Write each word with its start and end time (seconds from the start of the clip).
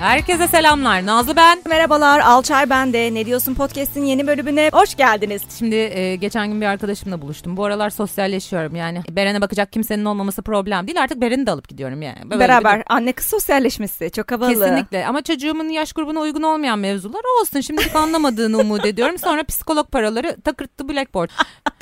Herkese 0.00 0.48
selamlar. 0.48 1.06
Nazlı 1.06 1.36
ben. 1.36 1.58
Merhabalar 1.68 2.20
Alçay 2.20 2.70
ben 2.70 2.92
de. 2.92 3.14
Ne 3.14 3.26
diyorsun 3.26 3.54
podcast'in 3.54 4.04
yeni 4.04 4.26
bölümüne 4.26 4.70
hoş 4.72 4.94
geldiniz. 4.96 5.42
Şimdi 5.58 5.74
e, 5.74 6.16
geçen 6.16 6.48
gün 6.48 6.60
bir 6.60 6.66
arkadaşımla 6.66 7.22
buluştum. 7.22 7.56
Bu 7.56 7.64
aralar 7.64 7.90
sosyalleşiyorum 7.90 8.76
yani. 8.76 9.02
Beren'e 9.10 9.40
bakacak 9.40 9.72
kimsenin 9.72 10.04
olmaması 10.04 10.42
problem 10.42 10.86
değil. 10.86 11.02
Artık 11.02 11.20
Beren'i 11.20 11.46
de 11.46 11.50
alıp 11.50 11.68
gidiyorum 11.68 12.02
yani. 12.02 12.16
Böyle 12.30 12.40
Beraber 12.40 12.78
bir- 12.78 12.84
anne 12.88 13.12
kız 13.12 13.26
sosyalleşmesi 13.26 14.10
çok 14.10 14.32
havalı. 14.32 14.48
Kesinlikle 14.48 15.06
ama 15.06 15.22
çocuğumun 15.22 15.68
yaş 15.68 15.92
grubuna 15.92 16.20
uygun 16.20 16.42
olmayan 16.42 16.78
mevzular 16.78 17.22
olsun. 17.40 17.60
Şimdilik 17.60 17.96
anlamadığını 17.96 18.58
umut 18.58 18.86
ediyorum. 18.86 19.18
Sonra 19.18 19.44
psikolog 19.44 19.90
paraları 19.90 20.36
takırttı 20.44 20.88
blackboard. 20.88 21.30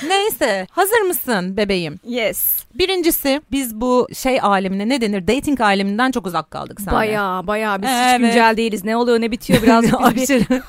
Neyse 0.07 0.67
hazır 0.71 1.01
mısın 1.01 1.57
bebeğim? 1.57 1.99
Yes. 2.07 2.63
Birincisi 2.73 3.41
biz 3.51 3.75
bu 3.81 4.07
şey 4.13 4.39
alemine 4.41 4.89
ne 4.89 5.01
denir 5.01 5.27
dating 5.27 5.61
aleminden 5.61 6.11
çok 6.11 6.27
uzak 6.27 6.51
kaldık 6.51 6.81
seninle. 6.81 6.95
Baya 6.95 7.41
baya 7.47 7.81
biz 7.81 7.89
Evet. 7.89 8.06
Hiç 8.13 8.21
güncel 8.21 8.57
değiliz. 8.57 8.83
Ne 8.83 8.97
oluyor 8.97 9.21
ne 9.21 9.31
bitiyor 9.31 9.61
birazcık 9.63 10.15
bizi 10.15 10.35
bir, 10.49 10.61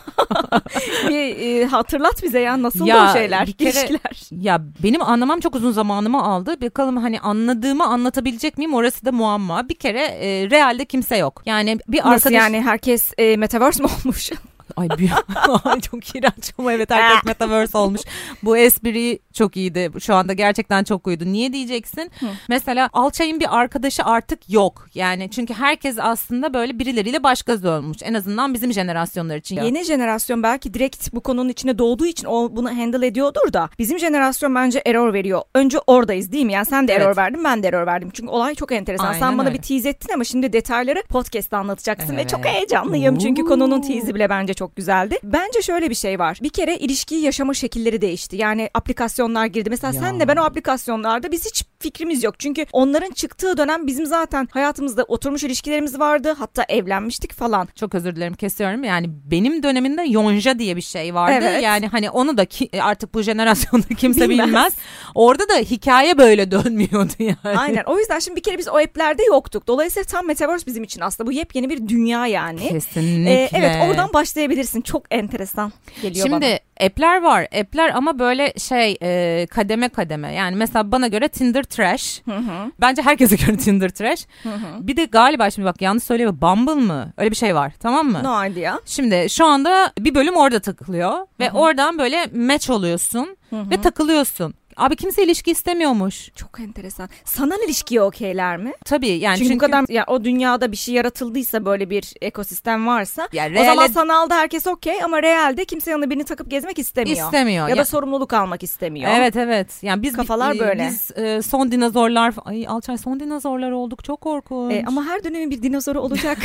bir, 1.09 1.61
e, 1.61 1.65
hatırlat 1.67 2.23
bize 2.23 2.41
ya 2.41 2.63
nasıl 2.63 2.87
Ya, 2.87 3.11
o 3.11 3.13
şeyler, 3.13 3.47
bir 3.47 3.53
kere- 3.53 3.71
ilişkiler. 3.71 4.43
Ya 4.43 4.61
benim 4.83 5.03
anlamam 5.03 5.41
çok 5.41 5.55
uzun 5.55 5.73
zamanımı 5.73 6.23
aldı. 6.23 6.61
Bakalım 6.61 6.97
hani 6.97 7.21
anladığımı 7.21 7.85
anlatabilecek 7.85 8.59
miyim 8.59 8.75
orası 8.75 9.05
da 9.05 9.13
muamma. 9.13 9.69
Bir 9.69 9.75
kere 9.75 10.01
e, 10.03 10.51
realde 10.51 10.85
kimse 10.85 11.17
yok. 11.17 11.43
Yani 11.47 11.79
bir 11.89 11.99
Nasıl 11.99 12.11
arkadaş... 12.11 12.33
yani 12.33 12.61
herkes 12.63 13.13
e, 13.19 13.37
metaverse 13.37 13.83
mi 13.83 13.89
olmuş? 14.05 14.31
Ay 14.79 14.89
büyük. 14.99 15.13
Ay, 15.65 15.81
çok 15.81 16.17
iğrenç 16.17 16.53
ama 16.59 16.73
evet 16.73 16.91
herkes 16.91 17.25
metaverse 17.25 17.79
olmuş. 17.79 18.01
Bu 18.43 18.57
espri 18.57 19.19
çok 19.33 19.57
iyiydi. 19.57 19.91
Şu 20.01 20.15
anda 20.15 20.33
gerçekten 20.33 20.85
çok 20.85 21.07
uydu. 21.07 21.25
Niye 21.27 21.53
diyeceksin? 21.53 22.11
Mesela 22.49 22.89
Alçay'ın 22.93 23.41
bir 23.41 23.59
arkadaşı 23.59 24.05
artık 24.05 24.51
yok. 24.51 24.87
Yani 24.95 25.31
çünkü 25.31 25.55
herkes 25.55 25.97
aslında 26.01 26.55
böyle 26.55 26.79
birileriyle 26.79 27.23
baş 27.23 27.43
göz 27.43 27.65
olmuş. 27.65 27.99
En 28.03 28.15
azından 28.15 28.55
bizim 28.55 28.73
jenerasyonlar 28.73 29.37
için. 29.37 29.57
Yeni 29.63 29.85
jenerasyon 29.85 30.43
belki 30.43 30.75
direkt 30.75 31.15
bu 31.15 31.21
konunun 31.21 31.49
içine 31.49 31.79
doğduğu 31.79 32.07
için 32.07 32.27
o 32.27 32.49
bunu 32.57 32.71
handle 32.79 33.07
ediyordur 33.07 33.53
da 33.53 33.69
bizim 33.79 33.99
jenerasyon 33.99 34.55
bence 34.55 34.83
error 34.87 35.13
veriyor. 35.13 35.43
Önce 35.55 35.79
oradayız 35.87 36.33
değil 36.33 36.45
mi? 36.47 36.53
Yani 36.53 36.67
sen 36.67 36.89
de 36.89 36.93
Evet. 36.93 37.03
error 37.07 37.17
verdin 37.17 37.45
ben 37.45 37.63
de 37.63 37.69
error 37.69 37.87
verdim. 37.87 38.11
Çünkü 38.13 38.31
olay 38.31 38.55
çok 38.55 38.73
enteresan. 38.73 39.07
Aynen 39.07 39.19
sen 39.19 39.39
bana 39.39 39.49
öyle. 39.49 39.59
bir 39.59 39.63
tease 39.63 39.89
ettin 39.89 40.13
ama 40.15 40.25
şimdi 40.25 40.53
detayları 40.53 41.03
podcast'ta 41.09 41.59
anlatacaksın 41.59 42.17
ve 42.17 42.21
Evet. 42.21 42.31
çok 42.31 42.45
heyecanlıyım. 42.45 43.19
Çünkü 43.19 43.43
Oo. 43.43 43.47
konunun 43.47 43.81
tease'i 43.81 44.15
bile 44.15 44.29
bence 44.31 44.55
çok 44.55 44.68
güzeldi. 44.77 45.19
Bence 45.23 45.63
şöyle 45.63 45.91
bir 45.91 45.95
şey 45.95 46.19
var. 46.19 46.39
Bir 46.43 46.49
kere 46.49 46.77
ilişkiyi 46.77 47.21
yaşama 47.25 47.55
şekilleri 47.55 48.01
değişti. 48.01 48.37
Yani 48.37 48.71
aplikasyonlar 48.75 49.47
girdi. 49.47 49.71
Mesela 49.71 49.95
Ya. 49.95 50.01
senle 50.01 50.29
ben 50.29 50.37
o 50.37 50.43
aplikasyonlarda 50.45 51.33
biz 51.33 51.47
hiç 51.47 51.65
fikrimiz 51.79 52.25
yok. 52.25 52.41
Çünkü 52.41 52.67
onların 52.73 53.11
çıktığı 53.11 53.57
dönem 53.57 53.87
bizim 53.87 54.07
zaten 54.07 54.49
hayatımızda 54.51 55.05
oturmuş 55.05 55.45
ilişkilerimiz 55.45 55.99
vardı. 55.99 56.35
Hatta 56.39 56.65
evlenmiştik 56.69 57.33
falan. 57.33 57.69
Çok 57.75 57.95
özür 57.95 58.17
dilerim 58.17 58.35
kesiyorum. 58.35 58.85
Yani 58.85 59.07
benim 59.25 59.63
dönemimde 59.63 60.03
yonja 60.03 60.59
diye 60.59 60.77
bir 60.77 60.81
şey 60.81 61.15
vardı. 61.15 61.35
Evet. 61.43 61.63
Yani 61.63 61.87
hani 61.87 62.11
onu 62.11 62.37
da 62.37 62.45
ki, 62.45 62.71
artık 62.83 63.15
bu 63.15 63.23
jenerasyonda 63.23 63.87
kimse 63.99 64.29
Bilmez. 64.29 64.47
bilmez. 64.47 64.75
Orada 65.15 65.49
da 65.49 65.55
hikaye 65.55 66.19
böyle 66.19 66.51
dönmüyordu 66.51 67.13
yani. 67.19 67.59
Aynen. 67.59 67.83
O 67.87 67.99
yüzden 67.99 68.19
şimdi 68.19 68.37
bir 68.37 68.43
kere 68.43 68.59
biz 68.59 68.69
o 68.69 68.77
app'lerde 68.77 69.23
yoktuk. 69.25 69.67
Dolayısıyla 69.67 70.05
tam 70.05 70.27
Metaverse 70.27 70.67
bizim 70.67 70.83
için 70.83 71.01
aslında 71.01 71.29
bu 71.29 71.33
yepyeni 71.33 71.71
bir 71.71 71.89
dünya 71.89 72.27
yani. 72.27 72.69
Kesinlikle. 72.69 73.33
Ee, 73.33 73.49
evet 73.53 73.77
oradan 73.89 74.13
başlayabilirsin. 74.13 74.81
Çok 74.81 75.03
enteresan 75.11 75.73
geliyor 76.03 76.27
Şimdi 76.27 76.41
bana. 76.47 76.59
App'ler 76.81 77.23
var. 77.23 77.43
App'ler 77.61 77.91
ama 77.95 78.19
böyle 78.19 78.53
şey 78.59 78.97
e, 79.03 79.47
kademe 79.51 79.89
kademe. 79.89 80.35
Yani 80.35 80.57
mesela 80.57 80.93
bana 80.93 81.07
göre 81.07 81.29
Tinder 81.29 81.63
trash. 81.63 82.23
Hı 82.25 82.37
hı. 82.37 82.73
Bence 82.81 83.03
herkese 83.03 83.37
göre 83.47 83.57
Tinder 83.57 83.89
trash. 83.89 84.27
Hı 84.43 84.49
hı. 84.49 84.87
Bir 84.87 84.97
de 84.97 85.05
galiba 85.05 85.51
şimdi 85.51 85.67
bak 85.67 85.83
yanlış 85.83 86.05
söylüyorum. 86.05 86.39
Bumble 86.43 86.75
mı? 86.75 87.13
Öyle 87.17 87.31
bir 87.31 87.37
şey 87.37 87.55
var. 87.55 87.73
Tamam 87.81 88.07
mı? 88.11 88.21
No 88.25 88.47
idea. 88.47 88.79
Şimdi 88.87 89.27
şu 89.31 89.47
anda 89.47 89.93
bir 89.99 90.15
bölüm 90.15 90.37
orada 90.37 90.61
takılıyor 90.61 91.27
ve 91.41 91.51
oradan 91.53 91.99
böyle 91.99 92.27
match 92.35 92.71
oluyorsun 92.71 93.37
ve 93.53 93.81
takılıyorsun. 93.81 94.55
Abi 94.79 94.97
kimse 94.97 95.23
ilişki 95.25 95.51
istemiyormuş. 95.51 96.31
Çok 96.35 96.61
enteresan. 96.61 97.09
Sanal 97.25 97.59
ilişkiye 97.67 98.03
okeyler 98.03 98.57
mi? 98.57 98.73
Tabii 98.85 99.09
yani 99.09 99.39
çünkü, 99.39 99.49
çünkü, 99.51 99.67
bu 99.67 99.71
kadar 99.71 99.85
ya 99.89 100.05
o 100.07 100.25
dünyada 100.25 100.73
bir 100.73 100.77
şey 100.77 100.95
yaratıldıysa 100.95 101.65
böyle 101.65 101.91
bir 101.91 102.13
ekosistem 102.21 102.87
varsa 102.87 103.29
Ya 103.33 103.45
o 103.61 103.65
zaman 103.65 103.87
reale- 103.89 103.93
sanalda 103.93 104.37
herkes 104.37 104.67
okey 104.67 105.03
ama 105.05 105.23
realde 105.23 105.65
kimse 105.65 105.91
yanına 105.91 106.11
birini 106.11 106.25
takıp 106.25 106.51
gezmek 106.51 106.79
istemiyor. 106.79 107.17
istemiyor. 107.27 107.69
Ya, 107.69 107.75
Ya- 107.75 107.81
da 107.81 107.85
sorumluluk 107.85 108.33
almak 108.33 108.63
istemiyor. 108.63 109.11
Evet 109.15 109.37
evet. 109.37 109.83
Yani 109.83 110.03
biz 110.03 110.17
Kafalar 110.17 110.55
e, 110.55 110.59
böyle. 110.59 110.89
Biz 110.91 111.11
e, 111.19 111.43
son 111.43 111.73
dinozorlar 111.73 112.35
ay 112.45 112.67
Alçay 112.69 112.99
son 112.99 113.21
dinozorlar 113.21 113.71
olduk. 113.71 114.05
Çok 114.05 114.21
korkunç. 114.21 114.73
E, 114.75 114.85
ama 114.87 115.05
her 115.05 115.25
dönemin 115.25 115.51
bir 115.51 115.63
dinozoru 115.63 116.01
olacak. 116.01 116.39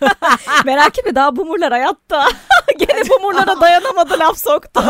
Merak 0.64 0.98
etme 0.98 1.14
daha 1.14 1.36
bumurlar 1.36 1.72
hayatta. 1.72 2.28
Gene 2.78 3.08
bumurlara 3.10 3.60
dayanamadı 3.60 4.18
laf 4.18 4.38
soktu. 4.38 4.80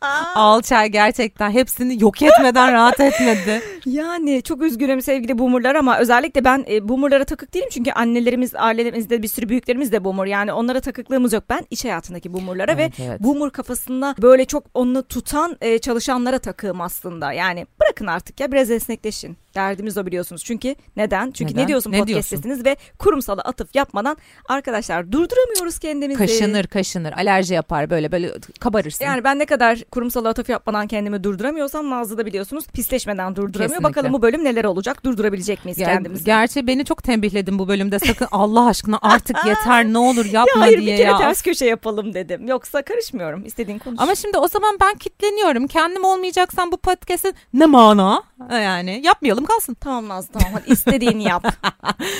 Alçay 0.34 0.88
gerçekten 0.88 1.50
hepsini 1.50 2.02
yok 2.02 2.20
etmeden 2.34 2.72
rahat 2.72 3.00
etmedi. 3.00 3.62
Yani 3.86 4.42
çok 4.42 4.62
üzgünüm 4.62 5.02
sevgili 5.02 5.38
boomerlar 5.38 5.74
ama 5.74 5.98
özellikle 5.98 6.44
ben 6.44 6.64
e, 6.70 6.88
boomerlara 6.88 7.24
takık 7.24 7.54
değilim 7.54 7.68
çünkü 7.72 7.92
annelerimiz, 7.92 8.54
ailelerimizde 8.54 9.22
bir 9.22 9.28
sürü 9.28 9.48
büyüklerimiz 9.48 9.92
de 9.92 10.04
boomer. 10.04 10.26
Yani 10.26 10.52
onlara 10.52 10.80
takıklığımız 10.80 11.32
yok. 11.32 11.44
Ben 11.50 11.66
iş 11.70 11.84
hayatındaki 11.84 12.32
boomerlara 12.32 12.72
Evet, 12.72 13.00
ve 13.00 13.04
evet. 13.04 13.20
boomer 13.20 13.50
kafasında 13.50 14.14
böyle 14.22 14.44
çok 14.44 14.64
onu 14.74 15.02
tutan 15.02 15.56
e, 15.60 15.78
çalışanlara 15.78 16.38
takığım 16.38 16.80
aslında. 16.80 17.32
Yani 17.32 17.66
bırakın 17.80 18.06
artık 18.06 18.40
ya 18.40 18.52
biraz 18.52 18.70
esnekleşin. 18.70 19.36
Derdimiz 19.54 19.98
o 19.98 20.06
biliyorsunuz. 20.06 20.44
Çünkü 20.44 20.74
neden? 20.96 21.30
Çünkü 21.30 21.52
Neden? 21.52 21.62
ne 21.62 21.68
diyorsun 21.68 21.92
Ne 21.92 21.98
podcast'tesiniz 21.98 22.64
ve 22.64 22.76
kurumsala 22.98 23.40
atıf 23.40 23.74
yapmadan 23.74 24.16
arkadaşlar 24.48 25.12
durduramıyoruz 25.12 25.78
kendimizi. 25.78 26.18
Kaşınır 26.18 26.66
kaşınır 26.66 27.12
alerji 27.12 27.54
yapar 27.54 27.90
böyle 27.90 28.12
böyle 28.12 28.32
kabarırsın. 28.60 29.04
Yani 29.04 29.24
ben 29.24 29.38
ne 29.38 29.46
kadar 29.46 29.78
kurumsal 29.90 30.24
atıf 30.24 30.48
yapmadan 30.48 30.86
kendimi 30.86 31.24
durduramıyorsam 31.24 31.90
Nazlı 31.90 32.23
da 32.24 32.26
biliyorsunuz 32.26 32.66
pisleşmeden 32.66 33.36
durduramıyor. 33.36 33.70
Kesinlikle. 33.70 33.84
Bakalım 33.84 34.12
bu 34.12 34.22
bölüm 34.22 34.44
neler 34.44 34.64
olacak? 34.64 35.04
Durdurabilecek 35.04 35.64
miyiz 35.64 35.78
Ger- 35.78 35.84
kendimizi? 35.84 36.24
Gerçi 36.24 36.66
beni 36.66 36.84
çok 36.84 37.02
tembihledin 37.02 37.58
bu 37.58 37.68
bölümde 37.68 37.98
sakın 37.98 38.28
Allah 38.32 38.66
aşkına 38.66 38.98
artık 39.02 39.36
yeter 39.46 39.84
ne 39.84 39.98
olur 39.98 40.24
yapma 40.24 40.52
ya 40.54 40.60
hayır 40.60 40.80
diye 40.80 40.92
bir 40.92 40.96
kere 40.96 41.10
ya. 41.10 41.18
ters 41.18 41.42
köşe 41.42 41.66
yapalım 41.66 42.14
dedim. 42.14 42.48
Yoksa 42.48 42.82
karışmıyorum. 42.82 43.44
İstediğin 43.46 43.78
konuş. 43.78 44.00
Ama 44.00 44.14
şimdi 44.14 44.38
o 44.38 44.48
zaman 44.48 44.76
ben 44.80 44.94
kitleniyorum. 44.94 45.66
Kendim 45.66 46.04
olmayacaksan 46.04 46.72
bu 46.72 46.76
podcast'in 46.76 47.34
ne 47.52 47.66
mana? 47.66 48.22
Yani 48.50 49.00
yapmayalım 49.04 49.44
kalsın. 49.44 49.74
tamam 49.74 50.08
Nazlı 50.08 50.32
tamam 50.32 50.52
hadi 50.52 50.72
istediğini 50.72 51.24
yap. 51.24 51.42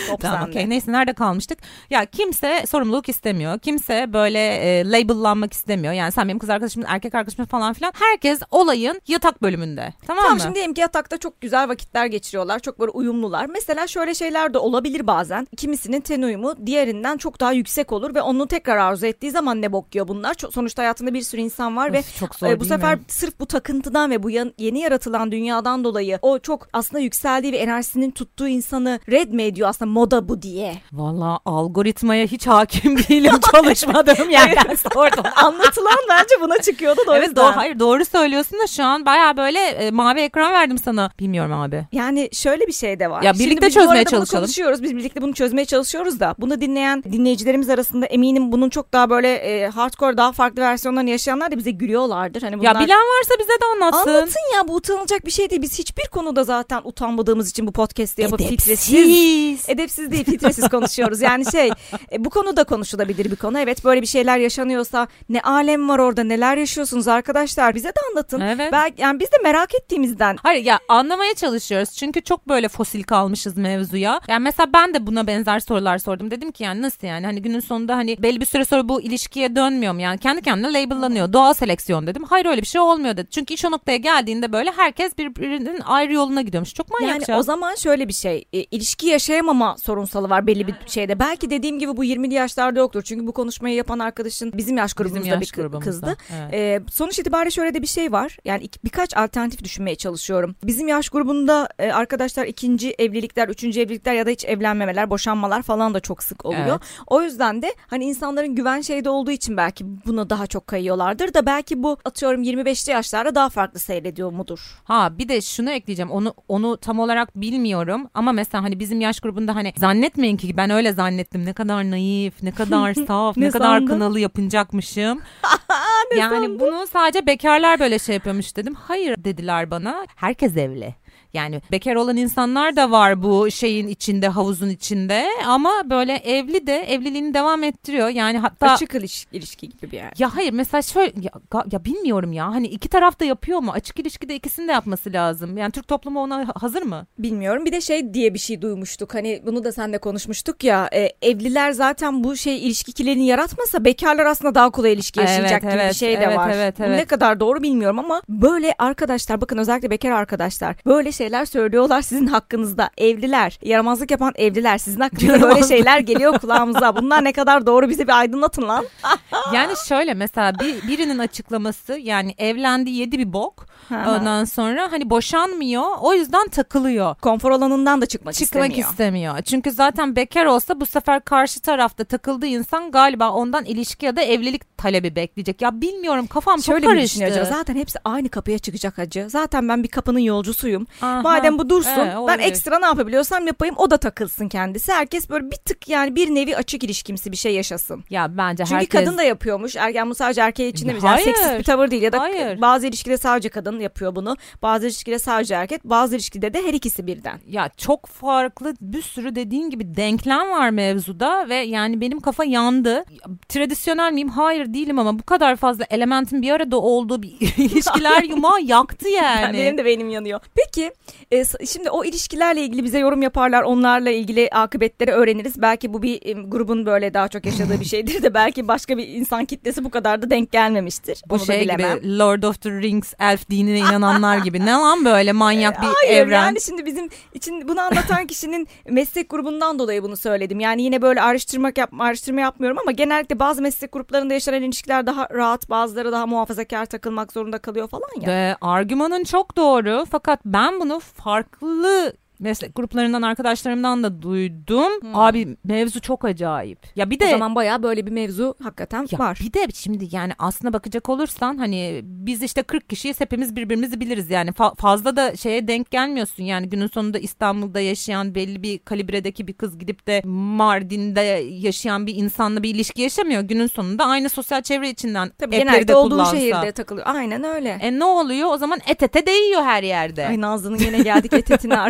Top 0.09 0.20
Tamam 0.20 0.48
okey 0.48 0.69
neyse 0.70 0.93
nerede 0.93 1.12
kalmıştık? 1.12 1.59
Ya 1.91 2.04
kimse 2.04 2.64
sorumluluk 2.66 3.09
istemiyor. 3.09 3.59
Kimse 3.59 4.12
böyle 4.12 4.38
e, 4.38 4.91
labellanmak 4.91 5.53
istemiyor. 5.53 5.93
Yani 5.93 6.12
sen 6.12 6.28
benim 6.28 6.38
kız 6.38 6.50
arkadaşım, 6.50 6.82
erkek 6.87 7.14
arkadaşım 7.14 7.44
falan 7.44 7.72
filan. 7.72 7.93
Herkes 7.98 8.41
olayın 8.50 9.00
yatak 9.09 9.43
bölümünde. 9.43 9.84
Tamam, 10.06 10.22
Tamam 10.22 10.37
mı? 10.37 10.41
şimdi 10.43 10.55
diyelim 10.55 10.75
ki 10.75 10.81
yatakta 10.81 11.17
çok 11.17 11.41
güzel 11.41 11.69
vakitler 11.69 12.06
geçiriyorlar. 12.06 12.59
Çok 12.59 12.81
böyle 12.81 12.91
uyumlular. 12.91 13.47
Mesela 13.47 13.87
şöyle 13.87 14.15
şeyler 14.15 14.55
de 14.55 14.59
olabilir 14.59 15.06
bazen. 15.06 15.47
Kimisinin 15.56 16.00
ten 16.00 16.22
uyumu 16.22 16.67
diğerinden 16.67 17.17
çok 17.17 17.41
daha 17.41 17.53
yüksek 17.53 17.93
olur 17.93 18.15
ve 18.15 18.23
onu 18.23 18.47
tekrar 18.49 18.77
arzu 18.77 19.06
ettiği 19.06 19.31
zaman 19.31 19.62
ne 19.62 19.73
bok 19.73 19.94
yiyor 19.94 20.09
bunlar. 20.09 20.34
Çok, 20.34 20.53
sonuçta 20.53 20.83
hayatında 20.83 21.15
bir 21.15 21.23
sürü 21.23 21.41
insan 21.41 21.77
var 21.77 21.93
ve 21.93 21.99
Of, 21.99 22.17
çok 22.19 22.34
zor 22.34 22.47
e, 22.47 22.61
bu 22.61 22.65
sefer 22.65 22.94
mi? 22.94 23.03
sırf 23.09 23.41
bu 23.41 23.47
takıntıdan 23.47 24.11
ve 24.11 24.23
bu 24.23 24.31
yan- 24.31 24.53
yeni 24.59 24.78
yaratılan 24.81 25.33
dünyadan 25.33 25.84
dolayı 25.84 26.19
o 26.23 26.39
çok 26.39 26.69
aslında 26.73 27.00
yükseldiği 27.03 27.53
ve 27.53 27.56
enerjisinin 27.56 28.11
tuttuğu 28.11 28.49
insanı 28.49 29.00
red 29.11 29.33
mi 29.33 29.43
ediyor 29.43 29.69
aslında 29.69 29.91
moda 29.91 30.28
bu 30.28 30.43
diye. 30.43 30.75
Valla 30.93 31.39
algoritmaya 31.44 32.27
hiç 32.27 32.47
hakim 32.47 32.97
değilim 33.09 33.34
çalışmadığım 33.53 34.31
yerden 34.31 34.75
sordum. 34.75 35.25
Anlatılan 35.37 35.99
bence 36.09 36.34
buna 36.41 36.59
çıkıyordu 36.59 37.00
da 37.06 37.17
evet 37.19 37.28
yüzden. 37.28 37.44
doğru, 37.44 37.56
hayır 37.56 37.78
doğru 37.78 38.05
söylüyorsun 38.05 38.59
da 38.59 38.67
şu 38.67 38.84
an 38.84 39.06
baya 39.06 39.37
böyle 39.37 39.59
e, 39.79 39.91
mavi 39.91 40.21
ekran 40.21 40.53
verdim 40.53 40.79
sana. 40.79 41.11
Bilmiyorum 41.21 41.53
abi. 41.53 41.87
Yani 41.93 42.29
şöyle 42.33 42.67
bir 42.67 42.73
şey 42.73 43.01
de 43.01 43.11
var. 43.11 43.23
Ya 43.23 43.33
Şimdi 43.33 43.44
birlikte 43.44 43.67
biz 43.67 43.76
bu 43.76 43.81
çözmeye 43.81 43.99
arada 43.99 44.11
bunu 44.11 44.19
çalışalım. 44.19 44.44
konuşuyoruz. 44.44 44.82
Biz 44.82 44.97
birlikte 44.97 45.23
bunu 45.23 45.35
çözmeye 45.35 45.65
çalışıyoruz 45.65 46.21
da 46.21 46.35
bunu 46.38 46.61
dinleyen 46.61 47.03
dinleyicilerimiz 47.03 47.71
arasında 47.71 48.06
eminim 48.06 48.53
bunun 48.53 48.69
çok 48.69 48.93
daha 48.93 49.11
böyle 49.11 49.35
e, 49.35 49.69
hardcore 49.69 50.17
daha 50.17 50.32
farklı 50.32 50.62
versiyonlarını 50.62 51.11
yaşayanlar 51.11 51.50
da 51.50 51.59
bize 51.59 51.71
gülüyorlardır. 51.71 52.43
Hani 52.43 52.59
bunlar... 52.59 52.75
Ya 52.75 52.81
bilen 52.81 52.99
varsa 52.99 53.35
bize 53.38 53.49
de 53.49 53.65
anlatsın. 53.75 54.11
Anlatın 54.11 54.56
ya 54.56 54.69
bu 54.69 54.75
utanılacak 54.75 55.26
bir 55.26 55.31
şey 55.31 55.50
değil. 55.50 55.62
Biz 55.62 55.79
hiçbir 55.79 56.09
konuda 56.11 56.44
zaten 56.44 56.81
utanmadığımız 56.85 57.50
için 57.50 57.67
bu 57.67 57.73
podcast'i 57.73 58.23
yapıp 58.23 58.41
filtresiz 58.41 58.94
Edepsiz. 58.94 59.69
edepsiz 59.69 60.11
değil 60.11 60.25
filtresiz 60.25 60.69
konuşuyoruz. 60.69 61.20
Yani 61.20 61.50
şey 61.50 61.70
e, 62.12 62.25
bu 62.25 62.31
konu 62.31 62.56
da 62.56 62.65
konuşulabilir 62.65 63.31
bir 63.31 63.37
konu. 63.37 63.61
Evet 63.61 63.85
böyle 63.85 64.03
bir 64.03 64.06
şeyler 64.06 64.38
yaşanıyorsa 64.38 65.09
ne 65.29 65.41
alem 65.41 65.88
var 65.88 65.99
orada 65.99 66.25
neler 66.25 66.56
yaşıyorsunuz 66.56 67.09
arkadaşlar 67.09 67.75
bize 67.75 67.88
de 67.88 68.00
anlatın. 68.11 68.41
Evet. 68.41 68.73
Belki, 68.73 69.03
yani 69.03 69.20
biz 69.20 69.32
de 69.32 69.37
merak 69.43 69.63
ettiğimizden 69.75 70.37
Hayır 70.43 70.64
ya 70.64 70.78
anlamaya 70.88 71.34
çalışıyoruz. 71.34 71.90
Çünkü 71.96 72.22
çok 72.22 72.49
böyle 72.49 72.69
fosil 72.69 73.02
kalmışız 73.02 73.56
mevzuya. 73.56 74.20
Yani 74.28 74.43
mesela 74.43 74.72
ben 74.72 74.94
de 74.94 75.06
buna 75.06 75.26
benzer 75.26 75.61
sorular 75.61 75.99
sordum. 75.99 76.31
Dedim 76.31 76.52
ki 76.52 76.62
yani 76.64 76.82
nasıl 76.82 77.06
yani 77.06 77.26
hani 77.26 77.43
günün 77.43 77.61
sonunda 77.61 77.96
hani 77.96 78.22
belli 78.22 78.40
bir 78.40 78.46
süre 78.46 78.64
sonra 78.64 78.88
bu 78.88 79.02
ilişkiye 79.02 79.56
dönmüyor 79.56 79.93
mu? 79.93 80.00
Yani 80.00 80.19
kendi 80.19 80.43
kendine 80.43 80.72
labellanıyor. 80.72 81.32
Doğal 81.32 81.55
seleksiyon 81.55 82.06
dedim. 82.06 82.25
Hayır 82.25 82.46
öyle 82.46 82.61
bir 82.62 82.66
şey 82.66 82.81
olmuyor 82.81 83.16
dedi. 83.16 83.28
Çünkü 83.31 83.55
iş 83.55 83.64
o 83.64 83.70
noktaya 83.70 83.96
geldiğinde 83.96 84.52
böyle 84.52 84.70
herkes 84.70 85.19
birbirinin 85.19 85.81
ayrı 85.81 86.12
yoluna 86.12 86.43
gidiyormuş. 86.43 86.75
Çok 86.75 86.90
manyakça. 87.00 87.32
Yani 87.32 87.40
o 87.40 87.43
zaman 87.43 87.75
şöyle 87.75 88.08
bir 88.08 88.12
şey 88.12 88.44
e, 88.52 88.58
ilişki 88.62 89.06
yaşayamama 89.06 89.76
sorunsalı 89.78 90.31
var 90.31 90.46
belli 90.46 90.67
bir 90.67 90.75
şeyde. 90.87 91.19
Belki 91.19 91.50
dediğim 91.50 91.78
gibi 91.78 91.96
bu 91.96 92.05
20'li 92.05 92.34
yaşlarda 92.34 92.78
yoktur. 92.81 93.02
Çünkü 93.02 93.26
bu 93.26 93.32
konuşmayı 93.32 93.76
yapan 93.76 93.99
arkadaşın 93.99 94.52
bizim 94.56 94.76
yaş 94.76 94.94
grubumuzda 94.94 95.20
Bizim 95.25 95.40
yaş 95.40 95.52
bir 95.52 95.62
grubumuzda, 95.62 95.90
kızdı. 95.90 96.17
evet. 96.40 96.55
E, 96.55 96.81
sonuç 96.93 97.19
itibariyle 97.19 97.50
şöyle 97.50 97.75
de 97.75 97.82
bir 97.82 97.87
şey 97.87 98.12
var. 98.12 98.37
Yani 98.44 98.64
iki- 98.64 98.78
birkaç 98.84 99.17
alternatif 99.17 99.54
düşünmeye 99.65 99.97
çalışıyorum. 99.97 100.56
Bizim 100.65 100.89
yaş 100.89 101.09
grubunda 101.09 101.69
e, 101.79 101.93
arkadaşlar 101.93 102.45
ikinci 102.47 102.95
evlilikler, 102.99 103.49
üçüncü 103.49 103.81
evlilikler 103.81 104.15
ya 104.15 104.27
da 104.27 104.31
hiç 104.31 104.45
evlenmemeler, 104.45 105.11
boşanmalar 105.11 105.62
falan 105.62 105.95
da 105.95 106.01
çok 106.01 106.23
sık 106.23 106.45
oluyor. 106.47 106.62
Evet. 106.69 106.81
O 107.06 107.23
yüzden 107.23 107.62
de 107.62 107.75
hani 107.87 108.05
insanların 108.05 108.55
güven 108.55 108.81
şeyde 108.81 109.11
olduğu 109.11 109.31
için 109.31 109.56
belki 109.56 109.85
buna 110.06 110.31
daha 110.31 110.47
çok 110.47 110.67
kayıyorlardır 110.67 111.35
da 111.35 111.47
belki 111.47 111.83
bu 111.83 111.97
atıyorum 112.05 112.43
25'li 112.43 112.93
yaşlarda 112.93 113.35
daha 113.35 113.49
farklı 113.49 113.79
seyrediyor 113.81 114.33
mudur? 114.33 114.61
Ha 114.85 115.19
bir 115.19 115.29
de 115.29 115.41
şunu 115.41 115.71
ekleyeceğim. 115.71 116.11
Onu 116.11 116.35
onu 116.49 116.77
tam 116.77 116.99
olarak 116.99 117.37
bilmiyorum 117.41 118.09
ama 118.15 118.33
mesela 118.33 118.65
hani 118.65 118.81
bizim 118.81 119.01
yaş 119.01 119.21
grubunda 119.21 119.55
hani 119.55 119.73
zannetmeyin 119.77 120.37
ki 120.37 120.56
ben 120.56 120.71
öyle 120.71 120.93
zannettim. 120.93 121.45
Ne 121.45 121.53
kadar 121.53 121.91
naif, 121.91 122.43
ne 122.43 122.51
kadar 122.51 122.95
saf, 123.06 123.37
ne, 123.37 123.47
Ne 123.47 123.51
kadar 123.51 123.79
sandın? 123.79 123.87
kınalı 123.87 124.21
yapınacakmışım. 124.21 125.21
yani 126.17 126.61
bunu 126.61 126.87
sadece 126.87 127.27
bekarlar 127.27 127.81
böyle 127.81 127.99
şey 127.99 128.15
yapıyormuş 128.15 128.56
dedim. 128.56 128.75
Hayır 128.75 129.25
dediler 129.25 129.71
bana. 129.71 130.06
Herkes 130.17 130.56
evli. 130.56 130.95
Yani 131.34 131.60
bekar 131.72 131.94
olan 131.94 132.16
insanlar 132.16 132.76
da 132.76 132.90
var 132.90 133.22
bu 133.22 133.50
şeyin 133.50 133.88
içinde, 133.88 134.28
havuzun 134.28 134.69
içinde 134.69 135.26
ama 135.46 135.70
böyle 135.90 136.12
evli 136.16 136.66
de 136.66 136.76
evliliğini 136.76 137.34
devam 137.34 137.62
ettiriyor. 137.62 138.08
Yani 138.08 138.38
hatta 138.38 138.70
Açık 138.70 138.94
ilişki, 138.94 139.36
ilişki 139.36 139.69
gibi 139.69 139.92
bir 139.92 139.96
yer. 139.96 140.12
ya 140.19 140.36
hayır 140.36 140.52
mesela 140.52 140.82
şöyle 140.82 141.12
ya, 141.20 141.31
ya 141.72 141.84
bilmiyorum 141.84 142.32
ya 142.32 142.46
hani 142.46 142.66
iki 142.66 142.88
taraf 142.88 143.20
da 143.20 143.25
yapıyor 143.25 143.58
mu? 143.58 143.72
Açık 143.72 143.98
ilişkide 144.00 144.34
ikisini 144.34 144.69
de 144.69 144.72
yapması 144.72 145.12
lazım. 145.12 145.56
Yani 145.56 145.72
Türk 145.72 145.88
toplumu 145.88 146.20
ona 146.20 146.48
ha- 146.48 146.52
hazır 146.60 146.82
mı? 146.82 147.06
Bilmiyorum. 147.19 147.64
Bir 147.64 147.72
de 147.72 147.81
şey 147.81 148.14
diye 148.14 148.34
bir 148.34 148.38
şey 148.38 148.62
duymuştuk. 148.62 149.14
Hani 149.14 149.42
bunu 149.46 149.64
da 149.64 149.72
seninle 149.72 149.98
konuşmuştuk 149.98 150.64
ya. 150.64 150.88
e, 150.92 151.10
evliler 151.22 151.72
zaten 151.72 152.25
bu 152.25 152.36
şey 152.36 152.66
ilişki 152.66 152.90
ikilerini 152.90 153.26
yaratmasa 153.26 153.84
bekarlar 153.84 154.26
aslında 154.26 154.54
daha 154.54 154.70
kolay 154.70 154.92
ilişki 154.92 155.20
Evet, 155.20 155.28
yaşayacak 155.31 155.62
gibi 155.62 155.72
bir 155.72 155.76
evet, 155.78 155.94
şey 155.94 156.20
de 156.20 156.25
evet, 156.25 156.36
var. 156.36 156.50
evet, 156.54 156.81
evet. 156.81 156.98
ne 156.98 157.04
kadar 157.04 157.40
doğru 157.40 157.62
bilmiyorum 157.62 157.98
ama 157.98 158.22
böyle 158.28 158.75
arkadaşlar 158.78 159.40
bakın 159.40 159.58
özellikle 159.58 159.90
bekar 159.90 160.10
arkadaşlar 160.10 160.76
böyle 160.86 161.12
şeyler 161.25 161.44
söylüyorlar 161.44 162.03
sizin 162.03 162.26
hakkınızda. 162.26 162.91
Evliler, 162.99 163.59
yaramazlık 163.62 164.11
yapan 164.11 164.32
evliler 164.37 164.79
sizin 164.79 165.00
hakkınızda 165.00 165.41
böyle 165.41 165.62
şeyler 165.62 165.99
geliyor 165.99 166.38
kulağımıza. 166.38 166.97
Bunlar 166.97 167.25
ne 167.25 167.32
kadar 167.32 167.67
doğru 167.67 167.88
bizi 167.88 168.06
bir 168.06 168.19
aydınlatın 168.19 168.69
lan. 168.69 168.87
Yani 169.55 169.73
şöyle 169.88 170.15
mesela 170.15 170.59
bir, 170.59 170.88
birinin 170.88 171.19
açıklaması 171.19 171.99
yani 171.99 172.35
evlendi 172.38 172.91
yedi 172.91 173.19
bir 173.19 173.32
bok. 173.32 173.67
Ondan 173.91 174.44
sonra 174.44 174.93
hani 174.93 175.11
boşanmıyor 175.11 175.85
o 176.00 176.15
yüzden 176.15 176.49
takılıyor. 176.49 177.15
Konfor 177.15 177.50
alanından 177.50 178.00
da 178.00 178.06
çıkmak, 178.06 178.35
Çıkmak 178.35 178.65
istemiyor. 178.71 178.91
istemiyor. 178.91 179.43
Çünkü 179.43 179.71
zaten 179.71 180.17
bekar 180.17 180.44
olsa 180.47 180.81
bu 180.81 180.87
sefer 180.87 181.21
karşı 181.25 181.61
tarafta 181.61 182.05
takıldığı 182.05 182.47
insan 182.47 182.91
galiba 182.91 183.31
ondan 183.31 183.65
ilişki 183.65 184.06
ya 184.06 184.17
da 184.17 184.23
evlilik 184.23 184.79
talebi 184.79 185.17
bekleyecek. 185.17 185.62
Ya 185.62 185.81
bilmiyorum 185.81 186.26
kafam 186.26 186.62
Şöyle 186.62 186.81
çok 186.87 186.91
karıştı. 186.94 187.25
acaba, 187.25 187.44
Zaten 187.44 187.75
hepsi 187.76 187.99
aynı 188.05 188.29
kapıya 188.29 188.59
çıkacak 188.59 188.99
hacı. 188.99 189.26
Zaten 189.31 189.69
ben 189.69 189.82
bir 189.82 189.88
kapının 189.88 190.19
yolcusuyum. 190.19 190.87
Aha. 191.03 191.23
Madem 191.23 191.59
bu 191.59 191.70
dursun 191.70 191.91
Evet, 192.00 192.17
ben 192.29 192.38
ekstra 192.38 192.79
ne 192.79 192.87
yapabiliyorsam 192.87 193.47
yapayım 193.47 193.75
o 193.79 193.91
da 193.91 193.97
takılsın 193.97 194.49
kendisi. 194.49 194.93
Herkes 194.93 195.31
böyle 195.31 195.50
bir 195.50 195.56
tık 195.56 195.88
yani 195.88 196.15
bir 196.17 196.35
nevi 196.35 196.56
açık 196.56 196.85
ilişkimsi 196.85 197.32
bir 197.32 197.37
şey 197.37 197.55
yaşasın. 197.55 198.05
Ya 198.11 198.37
bence 198.38 198.65
Çünkü 198.65 198.75
herkes... 198.77 199.00
kadın 199.05 199.19
da 199.19 199.23
yapıyormuş. 199.23 199.77
Erken 199.77 200.11
bu 200.11 200.15
sadece 200.15 200.41
erkeği 200.41 200.73
için 200.73 200.88
demiş. 200.88 201.03
Yani 201.05 201.12
Hayır. 201.15 201.25
seksist 201.27 201.59
bir 201.59 201.65
tavır 201.65 201.91
değil 201.91 202.03
ya 202.03 202.12
da 202.12 202.20
Hayır. 202.20 202.61
bazı 202.61 202.87
ilişkide 202.87 203.17
sadece 203.19 203.49
kadın 203.49 203.63
yapıyor 203.72 204.16
bunu. 204.16 204.37
Bazı 204.62 204.87
ilişkide 204.87 205.19
sadece 205.19 205.55
erkek. 205.55 205.84
Bazı 205.84 206.14
ilişkide 206.16 206.55
de 206.55 206.62
her 206.62 206.75
ikisi 206.75 207.06
birden. 207.06 207.40
Ya 207.49 207.70
çok 207.76 208.06
farklı 208.06 208.75
bir 208.81 209.02
sürü 209.02 209.34
dediğin 209.34 209.70
gibi 209.70 209.96
denklem 209.96 210.50
var 210.50 210.70
mevzuda 210.70 211.49
ve 211.49 211.55
yani 211.55 212.00
benim 212.00 212.20
kafa 212.20 212.44
yandı. 212.44 213.05
Tradisyonel 213.49 214.12
miyim? 214.12 214.28
Hayır 214.28 214.75
değilim 214.75 214.99
ama 214.99 215.19
bu 215.19 215.22
kadar 215.22 215.56
fazla 215.56 215.84
elementin 215.90 216.43
bir 216.43 216.50
arada 216.50 216.76
olduğu 216.81 217.22
bir 217.22 217.31
ilişkiler 217.56 218.22
yumağı 218.22 218.61
yaktı 218.62 219.08
yani. 219.22 219.58
Benim 219.58 219.78
de 219.78 219.84
beynim 219.84 220.08
yanıyor. 220.10 220.40
Peki 220.55 220.93
e, 221.31 221.44
şimdi 221.67 221.90
o 221.90 222.05
ilişkilerle 222.05 222.60
ilgili 222.60 222.84
bize 222.84 222.99
yorum 222.99 223.22
yaparlar. 223.22 223.62
Onlarla 223.62 224.10
ilgili 224.10 224.49
akıbetleri 224.52 225.10
öğreniriz. 225.10 225.62
Belki 225.62 225.93
bu 225.93 226.02
bir 226.02 226.26
e, 226.26 226.32
grubun 226.32 226.87
böyle 226.87 227.14
daha 227.14 227.28
çok 227.28 227.46
yaşadığı 227.46 227.81
bir 227.81 227.84
şeydir 227.84 228.22
de 228.22 228.34
belki 228.34 228.69
başka 228.69 228.99
bir 228.99 229.08
insan 229.08 229.44
kitlesi 229.44 229.84
bu 229.84 229.90
kadar 229.90 230.22
da 230.22 230.31
denk 230.31 230.52
gelmemiştir. 230.52 231.22
Bu 231.28 231.34
Onu 231.34 231.44
şey 231.46 231.60
bilemem. 231.60 231.99
gibi 231.99 232.19
Lord 232.19 232.43
of 232.43 232.60
the 232.62 232.70
Rings 232.70 233.12
elf 233.20 233.50
dinine 233.55 233.79
inananlar 233.79 234.39
gibi. 234.39 234.67
Ne 234.67 234.73
lan 234.73 235.05
böyle 235.05 235.33
manyak 235.33 235.83
bir 235.83 235.87
Hayır 235.87 236.21
evren. 236.23 236.43
yani 236.43 236.61
şimdi 236.61 236.87
bizim 236.87 237.09
için 237.35 237.69
bunu 237.69 237.81
anlatan 237.81 238.27
kişinin 238.27 238.69
meslek 238.89 239.31
grubundan 239.31 239.79
dolayı 239.79 240.03
bunu 240.03 240.17
söyledim. 240.17 240.61
Yani 240.61 240.83
yine 240.83 241.03
böyle 241.03 241.23
araştırmak 241.23 241.79
yap, 241.79 241.91
araştırma 242.01 242.41
yapmıyorum 242.41 242.79
ama 242.79 242.91
genellikle 242.91 243.39
bazı 243.39 243.62
meslek 243.62 243.93
gruplarında 243.93 244.35
yaşanan 244.35 244.62
ilişkiler 244.62 245.06
daha 245.06 245.29
rahat, 245.31 245.71
bazıları 245.71 246.12
daha 246.12 246.27
muhafazakar 246.27 246.87
takılmak 246.87 247.33
zorunda 247.33 247.59
kalıyor 247.59 247.89
falan 247.89 248.21
ya. 248.21 248.29
Ve 248.29 248.56
argümanın 248.61 249.25
çok 249.25 249.56
doğru 249.56 250.05
fakat 250.11 250.41
ben 250.45 250.81
bunu 250.81 251.01
farklı 251.01 252.12
meslek 252.44 252.75
gruplarından 252.76 253.23
arkadaşlarımdan 253.23 254.02
da 254.02 254.23
duydum. 254.23 254.93
Abi 255.14 255.56
mevzu 255.64 256.00
çok 256.00 256.25
acayip. 256.25 256.79
Ya 256.96 257.11
bir 257.11 257.20
de 257.20 257.26
o 257.26 257.31
zaman 257.31 257.55
bayağı 257.55 257.82
böyle 257.82 258.06
bir 258.06 258.12
mevzu 258.12 258.55
hakikaten 258.62 259.06
Ya 259.11 259.19
var. 259.19 259.38
bir 259.44 259.52
de 259.52 259.67
şimdi 259.75 260.08
yani 260.17 260.32
aslına 260.38 260.73
bakacak 260.73 261.08
olursan 261.08 261.58
hani 261.58 262.00
biz 262.05 262.43
işte 262.43 262.62
40 262.62 262.88
kişiyiz 262.88 263.20
hepimiz 263.20 263.56
birbirimizi 263.56 264.00
biliriz 264.00 264.31
yani 264.31 264.50
Fa- 264.50 264.76
fazla 264.76 265.17
da 265.17 265.37
şeye 265.37 265.69
denk 265.69 265.91
gelmiyorsun 265.91 266.43
yani 266.44 266.69
günün 266.69 266.87
sonunda 266.87 267.19
İstanbul'da 267.19 267.81
yaşayan 267.81 268.35
belli 268.35 268.62
bir 268.62 268.79
kalibredeki 268.79 269.46
bir 269.46 269.52
kız 269.52 269.79
gidip 269.79 270.06
de 270.06 270.23
Mardin'de 270.25 271.20
yaşayan 271.50 272.06
bir 272.06 272.14
insanla 272.14 272.62
bir 272.62 272.75
ilişki 272.75 273.02
yaşamıyor 273.02 273.43
günün 273.43 273.67
sonunda 273.67 274.05
aynı 274.05 274.29
sosyal 274.29 274.62
çevre 274.62 274.91
içinden 274.91 275.31
Tabii 275.38 275.56
genelde 275.58 275.88
de 275.88 275.94
olduğu 275.96 276.11
kullansa. 276.14 276.37
şehirde 276.37 276.73
takılıyor. 276.73 277.06
Aynen 277.06 277.44
öyle. 277.44 277.79
E 277.81 277.99
ne 277.99 278.05
oluyor 278.05 278.49
o 278.52 278.56
zaman 278.56 278.79
et 278.88 279.02
ete 279.02 279.26
değiyor 279.26 279.62
her 279.62 279.82
yerde. 279.82 280.26
Ay 280.26 280.41
Nazlı'nın 280.41 280.79
yine 280.79 280.99
geldik 281.02 281.32
etetine 281.32 281.75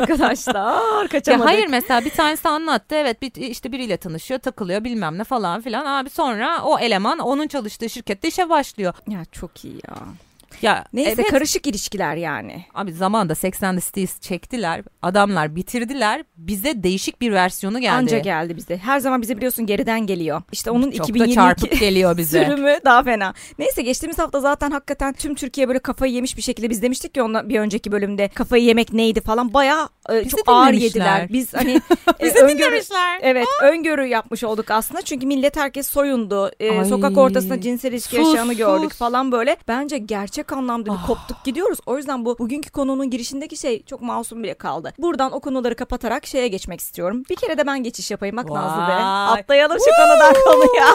arkadaşlar. 0.51 1.03
Ya 1.03 1.09
Kaçamadık. 1.09 1.49
hayır 1.49 1.67
mesela 1.69 2.05
bir 2.05 2.11
tanesi 2.11 2.49
anlattı 2.49 2.95
evet 2.95 3.23
bir, 3.23 3.35
işte 3.35 3.73
biriyle 3.73 3.97
tanışıyor 3.97 4.41
takılıyor 4.41 4.85
bilmem 4.85 5.19
ne 5.19 5.25
falan 5.25 5.61
filan 5.61 5.87
abi 5.87 6.11
sonra 6.11 6.63
o 6.63 6.79
eleman 6.79 7.19
onun 7.19 7.47
çalıştığı 7.47 7.91
şirkette 7.91 8.29
işe 8.29 8.49
başlıyor. 8.51 8.95
Ya 9.09 9.25
çok 9.33 9.65
iyi 9.65 9.75
ya. 9.75 9.97
Ya 10.63 10.85
Neyse 10.93 11.11
evet, 11.15 11.31
karışık 11.31 11.67
ilişkiler 11.67 12.17
yani. 12.17 12.65
Abi 12.75 12.93
zamanda 12.93 13.35
80 13.35 13.77
Cities 13.79 14.21
çektiler. 14.21 14.83
Adamlar 15.03 15.57
bitirdiler. 15.57 16.25
Bize 16.37 16.83
değişik 16.83 17.21
bir 17.21 17.33
versiyonu 17.33 17.79
geldi. 17.81 17.93
Anca 17.95 18.19
geldi 18.19 18.57
bize. 18.57 18.77
Her 18.77 18.99
zaman 18.99 19.23
bize 19.23 19.37
biliyorsun 19.37 19.67
geriden 19.67 20.01
geliyor. 20.01 20.43
İşte 20.53 20.71
onun 20.71 20.91
Çok 20.91 20.93
da 20.93 21.13
2022 21.13 21.35
çarpık 21.35 21.81
geliyor 21.81 22.17
bize. 22.17 22.45
sürümü 22.45 22.77
daha 22.85 23.03
fena. 23.03 23.35
Neyse 23.59 23.83
geçtiğimiz 23.83 24.19
hafta 24.19 24.41
zaten 24.41 24.71
hakikaten 24.71 25.13
tüm 25.13 25.35
Türkiye 25.35 25.69
böyle 25.69 25.79
kafayı 25.79 26.13
yemiş 26.13 26.37
bir 26.37 26.43
şekilde 26.43 26.71
biz 26.71 26.83
demiştik 26.83 27.15
ki 27.15 27.23
ondan 27.23 27.49
bir 27.49 27.61
önceki 27.61 27.93
bölümde 27.93 28.29
kafayı 28.29 28.65
yemek 28.65 28.93
neydi 28.93 29.21
falan 29.21 29.55
bayağı 29.55 29.89
e, 30.11 30.29
çok 30.29 30.41
ağır 30.47 30.73
yediler. 30.73 31.29
Biz 31.33 31.55
hani 31.55 31.71
e, 32.21 32.25
Bizi 32.25 32.39
öngörü- 32.39 32.49
dinlemişler. 32.59 33.19
Evet 33.23 33.47
öngörü 33.63 34.07
yapmış 34.07 34.45
olduk 34.45 34.71
aslında. 34.71 35.03
Çünkü 35.03 35.27
millet 35.27 35.57
herkes 35.57 35.87
soyundu. 35.87 36.51
E, 36.61 36.79
Ay, 36.79 36.85
sokak 36.85 37.19
ortasında 37.19 37.61
cinsel 37.61 37.93
ilişki 37.93 38.17
sus, 38.17 38.27
yaşayanı 38.27 38.53
gördük 38.55 38.93
falan 38.93 39.33
böyle. 39.33 39.57
Bence 39.69 39.99
gerçek 39.99 40.44
anlamda 40.53 40.87
bir 40.91 40.97
Ah. 40.99 41.07
koptuk 41.07 41.45
gidiyoruz. 41.45 41.79
O 41.87 41.97
yüzden 41.97 42.25
bu 42.25 42.39
bugünkü 42.39 42.71
konunun 42.71 43.11
girişindeki 43.11 43.57
şey 43.57 43.83
çok 43.85 44.01
masum 44.03 44.43
bile 44.43 44.55
kaldı. 44.55 44.93
Buradan 44.99 45.33
o 45.33 45.41
konuları 45.41 45.75
kapatarak 45.77 46.27
şeye 46.27 46.49
geçmek 46.49 46.81
istiyorum. 46.81 47.23
Bir 47.31 47.37
kere 47.37 47.59
de 47.59 47.67
ben 47.67 47.83
geçiş 47.83 48.11
yapayım 48.11 48.37
bak 48.37 48.51
Nazlı 48.51 48.83
be. 48.83 48.93
Vay. 48.97 49.41
Atlayalım 49.41 49.79
şu 49.79 49.91
konudan 50.03 50.35
konuya. 50.45 50.85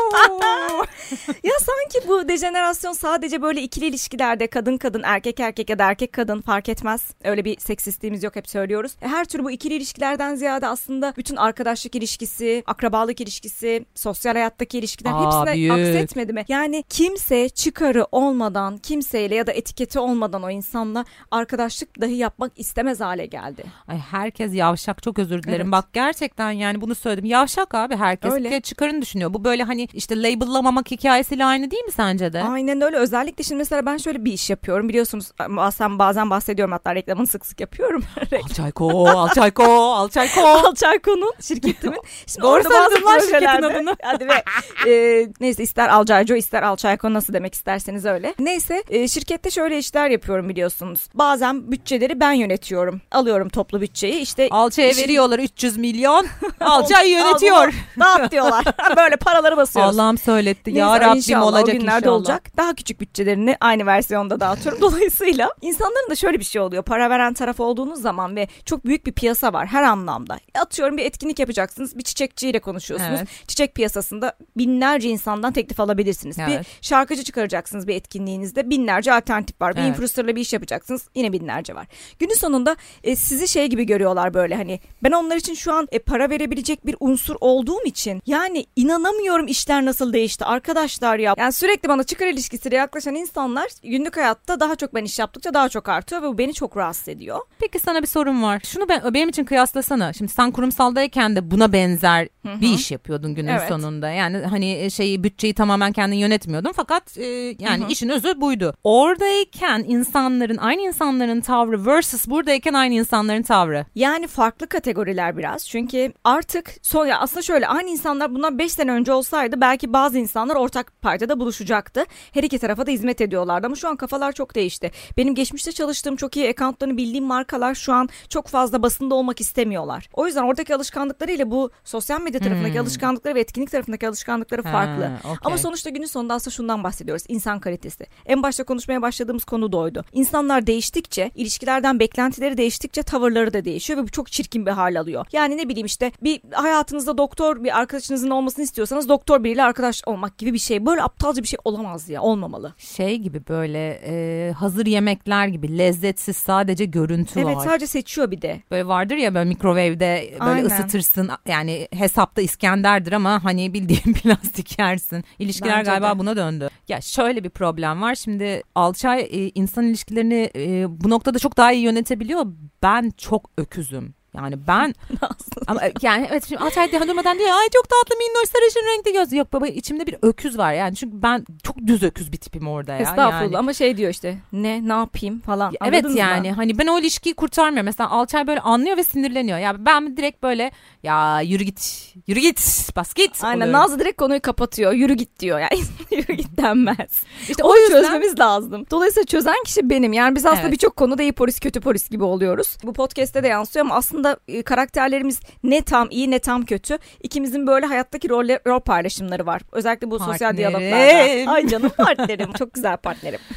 Ya 1.43 1.53
sanki 1.59 2.07
bu 2.07 2.27
dejenerasyon 2.27 2.93
sadece 2.93 3.41
böyle 3.41 3.61
ikili 3.61 3.85
ilişkilerde 3.85 4.47
kadın 4.47 4.77
kadın 4.77 5.01
erkek 5.05 5.39
erkek 5.39 5.69
ya 5.69 5.79
da 5.79 5.83
erkek 5.89 6.13
kadın 6.13 6.41
fark 6.41 6.69
etmez. 6.69 7.01
Öyle 7.23 7.45
bir 7.45 7.59
seksistliğimiz 7.59 8.23
yok 8.23 8.35
hep 8.35 8.49
söylüyoruz. 8.49 8.91
E, 9.01 9.07
Her 9.07 9.25
tür 9.25 9.43
bu 9.43 9.51
ikili 9.51 9.73
ilişkilerden 9.73 10.35
ziyade 10.35 10.67
aslında 10.67 11.13
bütün 11.17 11.35
arkadaşlık 11.35 11.95
ilişkisi, 11.95 12.63
akrabalık 12.67 13.21
ilişkisi, 13.21 13.85
sosyal 13.95 14.33
hayattaki 14.33 14.79
ilişkiler 14.79 15.11
Aa, 15.11 15.25
hepsine 15.25 15.53
büyük. 15.53 15.71
aksetmedi 15.71 16.33
mi? 16.33 16.45
Yani 16.47 16.83
kimse 16.89 17.49
çıkarı 17.49 18.05
olmadan 18.11 18.77
kimseyle 18.77 19.35
ya 19.39 19.47
da 19.47 19.51
etiketi 19.51 19.99
olmadan 19.99 20.43
o 20.43 20.49
insanla 20.49 21.05
arkadaşlık 21.31 22.01
dahi 22.01 22.15
yapmak 22.15 22.51
istemez 22.55 22.99
hale 22.99 23.25
geldi. 23.25 23.63
Ay 23.87 23.97
herkes 23.97 24.53
yavşak 24.53 25.03
çok 25.03 25.19
özür 25.19 25.43
dilerim. 25.43 25.61
Evet. 25.61 25.71
Bak 25.71 25.93
gerçekten 25.93 26.51
yani 26.51 26.81
bunu 26.81 26.95
söyledim. 26.95 27.25
Yavşak 27.25 27.75
abi 27.75 27.95
herkes. 27.95 28.33
Öyle. 28.33 28.61
Çıkarını 28.61 29.01
düşünüyor. 29.01 29.33
Bu 29.33 29.43
böyle 29.43 29.63
hani 29.63 29.87
işte 29.93 30.23
labellamamak 30.23 30.91
hikayesiyle 30.91 31.45
aynı 31.45 31.71
değil 31.71 31.83
mi 31.83 31.91
sence 31.91 32.33
de? 32.33 32.43
Aynen 32.43 32.81
öyle. 32.81 32.97
Özellikle 32.97 33.43
şimdi 33.43 33.59
mesela 33.59 33.85
ben 33.85 33.97
şöyle 33.97 34.25
bir 34.25 34.33
iş 34.33 34.49
yapıyorum. 34.49 34.89
Biliyorsunuz 34.89 35.31
bazen, 35.49 35.99
bazen 35.99 36.29
bahsediyorum 36.29 36.71
hatta 36.71 36.95
reklamını 36.95 37.27
sık 37.27 37.45
sık 37.45 37.59
yapıyorum. 37.59 38.03
Alçayko, 38.43 39.07
Alçayko, 39.07 39.63
Alçayko. 39.93 40.41
Alçayko'nun 40.67 41.33
şirketimin. 41.41 41.99
Şimdi 42.27 42.41
Doğru 42.41 42.63
söyledin 42.63 43.05
lan 43.05 43.19
şirketin 43.19 43.63
adını. 43.63 43.95
Hadi 44.03 44.27
be. 44.27 44.43
Ee, 44.87 45.27
neyse 45.39 45.63
ister 45.63 45.89
Alcayco 45.89 46.35
ister 46.35 46.63
Alçayko 46.63 47.13
nasıl 47.13 47.33
demek 47.33 47.53
isterseniz 47.53 48.05
öyle. 48.05 48.33
Neyse 48.39 48.83
e, 48.89 49.07
şirkette 49.19 49.51
şöyle 49.51 49.77
işler 49.77 50.09
yapıyorum 50.09 50.49
biliyorsunuz. 50.49 51.07
Bazen 51.13 51.71
bütçeleri 51.71 52.19
ben 52.19 52.31
yönetiyorum. 52.31 53.01
Alıyorum 53.11 53.49
toplu 53.49 53.81
bütçeyi 53.81 54.19
işte. 54.21 54.47
Alçaya 54.51 54.89
işin- 54.89 55.03
veriyorlar 55.03 55.39
300 55.39 55.77
milyon. 55.77 56.27
Alçay 56.59 57.01
Al 57.01 57.07
yönetiyor. 57.25 57.73
Dağıt 57.99 58.31
diyorlar. 58.31 58.65
Böyle 58.97 59.15
paraları 59.15 59.57
basıyoruz. 59.57 59.99
Allah'ım 59.99 60.17
söyletti. 60.17 60.69
Neyse, 60.69 60.79
Ya 60.79 60.99
Rabbim 61.01 61.17
inşallah, 61.17 61.43
olacak 61.47 61.75
o 61.75 61.79
günlerde 61.79 61.97
inşallah. 61.99 62.15
olacak. 62.15 62.57
Daha 62.57 62.73
küçük 62.73 63.01
bütçelerini 63.01 63.57
aynı 63.61 63.85
versiyonda 63.85 64.39
dağıtıyorum. 64.39 64.81
Dolayısıyla 64.81 65.49
insanların 65.61 66.09
da 66.09 66.15
şöyle 66.15 66.39
bir 66.39 66.43
şey 66.45 66.61
oluyor. 66.61 66.83
Para 66.83 67.09
veren 67.09 67.33
taraf 67.33 67.59
olduğunuz 67.59 68.01
zaman 68.01 68.35
ve 68.35 68.47
çok 68.65 68.85
büyük 68.85 69.05
bir 69.05 69.11
piyasa 69.11 69.53
var 69.53 69.67
her 69.67 69.83
anlamda. 69.83 70.39
Atıyorum 70.61 70.97
bir 70.97 71.05
etkinlik 71.05 71.39
yapacaksınız. 71.39 71.97
Bir 71.97 72.03
çiçekçiyle 72.03 72.59
konuşuyorsunuz. 72.59 73.17
Evet. 73.19 73.27
Çiçek 73.47 73.75
piyasasında 73.75 74.33
binlerce 74.57 75.09
insandan 75.09 75.53
teklif 75.53 75.79
alabilirsiniz. 75.79 76.37
Bir 76.37 76.43
Evet. 76.43 76.67
şarkıcı 76.81 77.23
çıkaracaksınız 77.23 77.87
bir 77.87 77.95
etkinliğinizde. 77.95 78.69
Binlerce 78.69 79.08
alternatif 79.13 79.61
var. 79.61 79.75
Bir 79.75 79.79
Evet. 79.81 79.89
influencerla 79.89 80.35
bir 80.35 80.41
iş 80.41 80.53
yapacaksınız. 80.53 81.07
Yine 81.15 81.33
binlerce 81.33 81.75
var. 81.75 81.87
Günün 82.19 82.33
sonunda 82.33 82.75
e, 83.03 83.15
sizi 83.15 83.47
şey 83.47 83.67
gibi 83.67 83.85
görüyorlar 83.85 84.33
böyle 84.33 84.55
hani 84.55 84.79
ben 85.03 85.11
onlar 85.11 85.35
için 85.35 85.53
şu 85.53 85.73
an 85.73 85.87
e, 85.91 85.99
para 85.99 86.29
verebilecek 86.29 86.85
bir 86.85 86.95
unsur 86.99 87.35
olduğum 87.41 87.83
için 87.85 88.21
yani 88.25 88.65
inanamıyorum 88.75 89.47
işler 89.47 89.85
nasıl 89.85 90.13
değişti 90.13 90.45
arkadaşlar 90.45 91.17
ya. 91.19 91.35
Yani 91.37 91.51
sürekli 91.53 91.89
bana 91.89 92.03
çıkar 92.03 92.27
ilişkisiyle 92.27 92.75
yaklaşan 92.75 93.15
insanlar 93.15 93.67
günlük 93.83 94.17
hayatta 94.17 94.59
daha 94.59 94.75
çok 94.75 94.95
ben 94.95 95.03
iş 95.03 95.19
yaptıkça 95.19 95.53
daha 95.53 95.69
çok 95.69 95.89
artıyor 95.89 96.21
ve 96.21 96.27
bu 96.27 96.37
beni 96.37 96.53
çok 96.53 96.77
rahatsız 96.77 97.07
ediyor. 97.07 97.39
Peki 97.59 97.79
sana 97.79 98.01
bir 98.01 98.07
sorum 98.07 98.43
var. 98.43 98.61
Şunu 98.65 98.89
ben, 98.89 99.13
benim 99.13 99.29
için 99.29 99.43
kıyaslasana. 99.45 100.13
Şimdi 100.13 100.31
sen 100.31 100.51
kurumsaldayken 100.51 101.35
de 101.35 101.51
buna 101.51 101.73
benzer 101.73 102.27
bir 102.45 102.73
iş 102.73 102.91
yapıyordun 102.91 103.35
günün 103.35 103.47
Evet. 103.47 103.67
sonunda. 103.69 104.09
Yani 104.09 104.37
hani 104.37 104.91
şeyi 104.91 105.23
bütçeyi 105.23 105.53
tamamen 105.53 105.91
kendin 105.91 106.15
yönetmiyordun 106.15 106.71
fakat 106.75 107.17
e, 107.17 107.25
yani 107.59 107.83
Hı 107.83 107.85
hı. 107.87 107.91
işin 107.91 108.09
özü 108.09 108.41
buydu. 108.41 108.73
Oradayken 108.99 109.85
insanların 109.87 110.57
aynı 110.57 110.81
insanların 110.81 111.41
tavrı 111.41 111.85
versus 111.85 112.27
buradayken 112.27 112.73
aynı 112.73 112.93
insanların 112.93 113.41
tavrı. 113.41 113.85
Yani 113.95 114.27
farklı 114.27 114.67
kategoriler 114.67 115.37
biraz. 115.37 115.67
Çünkü 115.67 116.13
artık 116.23 116.75
son 116.81 117.05
ya 117.05 117.19
aslında 117.19 117.41
şöyle 117.41 117.67
aynı 117.67 117.89
insanlar 117.89 118.35
bundan 118.35 118.59
5 118.59 118.71
sene 118.71 118.91
önce 118.91 119.11
olsaydı 119.11 119.61
belki 119.61 119.93
bazı 119.93 120.17
insanlar 120.19 120.55
ortak 120.55 121.01
paydada 121.01 121.39
buluşacaktı. 121.39 122.03
Her 122.33 122.43
iki 122.43 122.59
tarafa 122.59 122.85
da 122.87 122.91
hizmet 122.91 123.21
ediyorlardı 123.21 123.67
ama 123.67 123.75
şu 123.75 123.89
an 123.89 123.95
kafalar 123.95 124.31
çok 124.31 124.55
değişti. 124.55 124.91
Benim 125.17 125.35
geçmişte 125.35 125.71
çalıştığım 125.71 126.15
çok 126.15 126.37
iyi 126.37 126.49
accountlarını 126.49 126.97
bildiğim 126.97 127.25
markalar 127.25 127.75
şu 127.75 127.93
an 127.93 128.09
çok 128.29 128.47
fazla 128.47 128.83
basında 128.83 129.15
olmak 129.15 129.41
istemiyorlar. 129.41 130.09
O 130.13 130.25
yüzden 130.27 130.43
oradaki 130.43 130.75
alışkanlıklarıyla 130.75 131.51
bu 131.51 131.71
sosyal 131.83 132.21
medya 132.21 132.39
tarafındaki 132.39 132.73
Hmm. 132.73 132.81
alışkanlıkları 132.81 133.35
ve 133.35 133.39
etkinlik 133.39 133.71
tarafındaki 133.71 134.07
alışkanlıkları 134.07 134.63
farklı. 134.63 135.03
Ha, 135.05 135.17
okey. 135.23 135.37
Ama 135.43 135.57
sonuçta 135.57 135.89
günün 135.89 136.05
sonunda 136.05 136.33
aslında 136.33 136.55
şundan 136.55 136.83
bahsediyoruz. 136.83 137.23
İnsan 137.27 137.59
kalitesi. 137.59 138.05
En 138.25 138.43
başta 138.43 138.63
konuşmaya 138.89 139.01
başladığımız 139.01 139.43
konu 139.43 139.71
da 139.71 139.77
oydu. 139.77 140.05
İnsanlar 140.13 140.67
değiştikçe, 140.67 141.31
ilişkilerden 141.35 141.99
beklentileri 141.99 142.57
değiştikçe 142.57 143.03
tavırları 143.03 143.53
da 143.53 143.65
değişiyor 143.65 143.99
ve 143.99 144.03
bu 144.03 144.11
çok 144.11 144.31
çirkin 144.31 144.65
bir 144.65 144.71
hal 144.71 144.99
alıyor. 144.99 145.25
Yani 145.31 145.57
ne 145.57 145.69
bileyim 145.69 145.85
işte 145.85 146.11
bir 146.21 146.41
hayatınızda 146.51 147.17
doktor 147.17 147.63
bir 147.63 147.79
arkadaşınızın 147.79 148.29
olmasını 148.29 148.63
istiyorsanız 148.65 149.09
doktor 149.09 149.43
biriyle 149.43 149.63
arkadaş 149.63 150.01
olmak 150.05 150.37
gibi 150.37 150.53
bir 150.53 150.59
şey. 150.59 150.85
Böyle 150.85 151.03
aptalca 151.03 151.43
bir 151.43 151.47
şey 151.47 151.59
olamaz 151.65 152.09
ya. 152.09 152.21
Olmamalı. 152.21 152.73
Şey 152.77 153.17
gibi 153.17 153.41
böyle 153.49 154.01
e, 154.05 154.51
hazır 154.51 154.85
yemekler 154.85 155.47
gibi 155.47 155.77
lezzetsiz 155.77 156.37
sadece 156.37 156.85
görüntü 156.85 157.39
Evet 157.39 157.55
var. 157.57 157.65
sadece 157.65 157.87
seçiyor 157.87 158.31
bir 158.31 158.41
de. 158.41 158.61
Böyle 158.71 158.87
vardır 158.87 159.15
ya 159.15 159.35
böyle 159.35 159.49
mikrovevde 159.49 160.29
böyle 160.31 160.43
Aynen. 160.43 160.65
ısıtırsın 160.65 161.29
yani 161.47 161.87
hesapta 161.91 162.41
İskender'dir 162.41 163.11
ama 163.11 163.43
hani 163.43 163.73
bildiğin 163.73 164.13
plastik 164.23 164.79
yersin. 164.79 165.23
İlişkiler 165.39 165.79
Bence 165.79 165.91
galiba 165.91 166.15
de. 166.15 166.19
buna 166.19 166.35
döndü. 166.35 166.69
Ya 166.87 167.01
şöyle 167.01 167.43
bir 167.43 167.49
problem 167.49 168.01
var 168.01 168.15
şimdi 168.15 168.63
Alçay 168.79 169.21
e, 169.31 169.51
insan 169.55 169.85
ilişkilerini 169.85 170.49
e, 170.55 170.85
bu 171.03 171.09
noktada 171.09 171.39
çok 171.39 171.57
daha 171.57 171.71
iyi 171.71 171.83
yönetebiliyor. 171.83 172.45
Ben 172.83 173.11
çok 173.17 173.49
öküzüm. 173.57 174.13
Yani 174.35 174.55
ben 174.67 174.95
ama 175.67 175.85
e, 175.85 175.93
yani 176.01 176.27
evet 176.31 176.45
şimdi 176.47 176.63
Alçay 176.63 176.91
diye 176.91 177.07
durmadan 177.07 177.39
diyor 177.39 177.49
ay 177.49 177.67
çok 177.73 177.89
tatlı 177.89 178.15
minnoş 178.15 178.49
sarışın 178.49 178.97
renkli 178.97 179.13
göz. 179.13 179.33
Yok 179.33 179.53
baba 179.53 179.67
içimde 179.67 180.07
bir 180.07 180.15
öküz 180.21 180.57
var 180.57 180.73
yani 180.73 180.95
çünkü 180.95 181.21
ben 181.21 181.45
çok 181.63 181.77
düz 181.87 182.03
öküz 182.03 182.31
bir 182.31 182.37
tipim 182.37 182.67
orada 182.67 182.91
ya. 182.93 182.99
Estağfurullah 182.99 183.41
yani. 183.41 183.57
ama 183.57 183.73
şey 183.73 183.97
diyor 183.97 184.11
işte 184.11 184.37
ne 184.53 184.87
ne 184.87 184.93
yapayım 184.93 185.39
falan. 185.39 185.73
Evet 185.81 185.93
Anladınız 185.93 186.13
mı? 186.13 186.19
yani 186.19 186.51
hani 186.51 186.77
ben 186.77 186.87
o 186.87 186.99
ilişkiyi 186.99 187.33
kurtarmıyorum. 187.35 187.85
Mesela 187.85 188.09
Alçay 188.09 188.47
böyle 188.47 188.59
anlıyor 188.59 188.97
ve 188.97 189.03
sinirleniyor. 189.03 189.57
Ya 189.59 189.85
ben 189.85 190.17
direkt 190.17 190.43
böyle 190.43 190.71
ya 191.03 191.41
yürü 191.41 191.63
git 191.63 192.13
yürü 192.27 192.39
git 192.39 192.89
bas 192.95 193.13
git. 193.13 193.43
Aynen 193.43 193.55
oluyorum. 193.55 193.73
Nazlı 193.73 193.99
direkt 193.99 194.17
konuyu 194.17 194.41
kapatıyor. 194.41 194.93
Yürü 194.93 195.13
git 195.13 195.39
diyor. 195.39 195.59
Yani 195.59 195.81
yürü 196.11 196.33
git 196.33 196.57
denmez. 196.57 197.23
İşte 197.49 197.63
O 197.63 197.67
onu 197.69 197.77
yüzden- 197.77 198.01
çözmemiz 198.01 198.39
lazım. 198.39 198.85
Dolayısıyla 198.91 199.25
çözen 199.25 199.63
kişi 199.65 199.89
benim. 199.89 200.13
Yani 200.13 200.35
biz 200.35 200.45
aslında 200.45 200.61
Evet. 200.61 200.71
birçok 200.71 200.95
konuda 200.95 201.23
iyi 201.23 201.31
polis 201.33 201.59
kötü 201.59 201.81
polis 201.81 202.09
gibi 202.09 202.23
oluyoruz. 202.23 202.77
Bu 202.83 202.93
podcast'te 202.93 203.43
de 203.43 203.47
yansıyor 203.47 203.85
ama 203.85 203.95
aslında 203.95 204.18
e, 204.47 204.61
karakterlerimiz 204.63 205.39
ne 205.63 205.81
tam 205.81 206.07
iyi 206.11 206.31
ne 206.31 206.39
tam 206.39 206.65
kötü. 206.65 206.97
İkimizin 207.23 207.67
böyle 207.67 207.85
hayattaki 207.85 208.29
rol, 208.29 208.49
rol 208.67 208.79
paylaşımları 208.79 209.45
var. 209.45 209.61
Özellikle 209.71 210.11
bu 210.11 210.19
sosyal 210.19 210.49
Partnerim. 210.49 210.79
diyaloglarda. 210.79 211.51
Ay 211.51 211.67
canım 211.67 211.89
partnerim. 211.97 212.53
Çok 212.53 212.73
güzel 212.73 212.97
partnerim. 212.97 213.39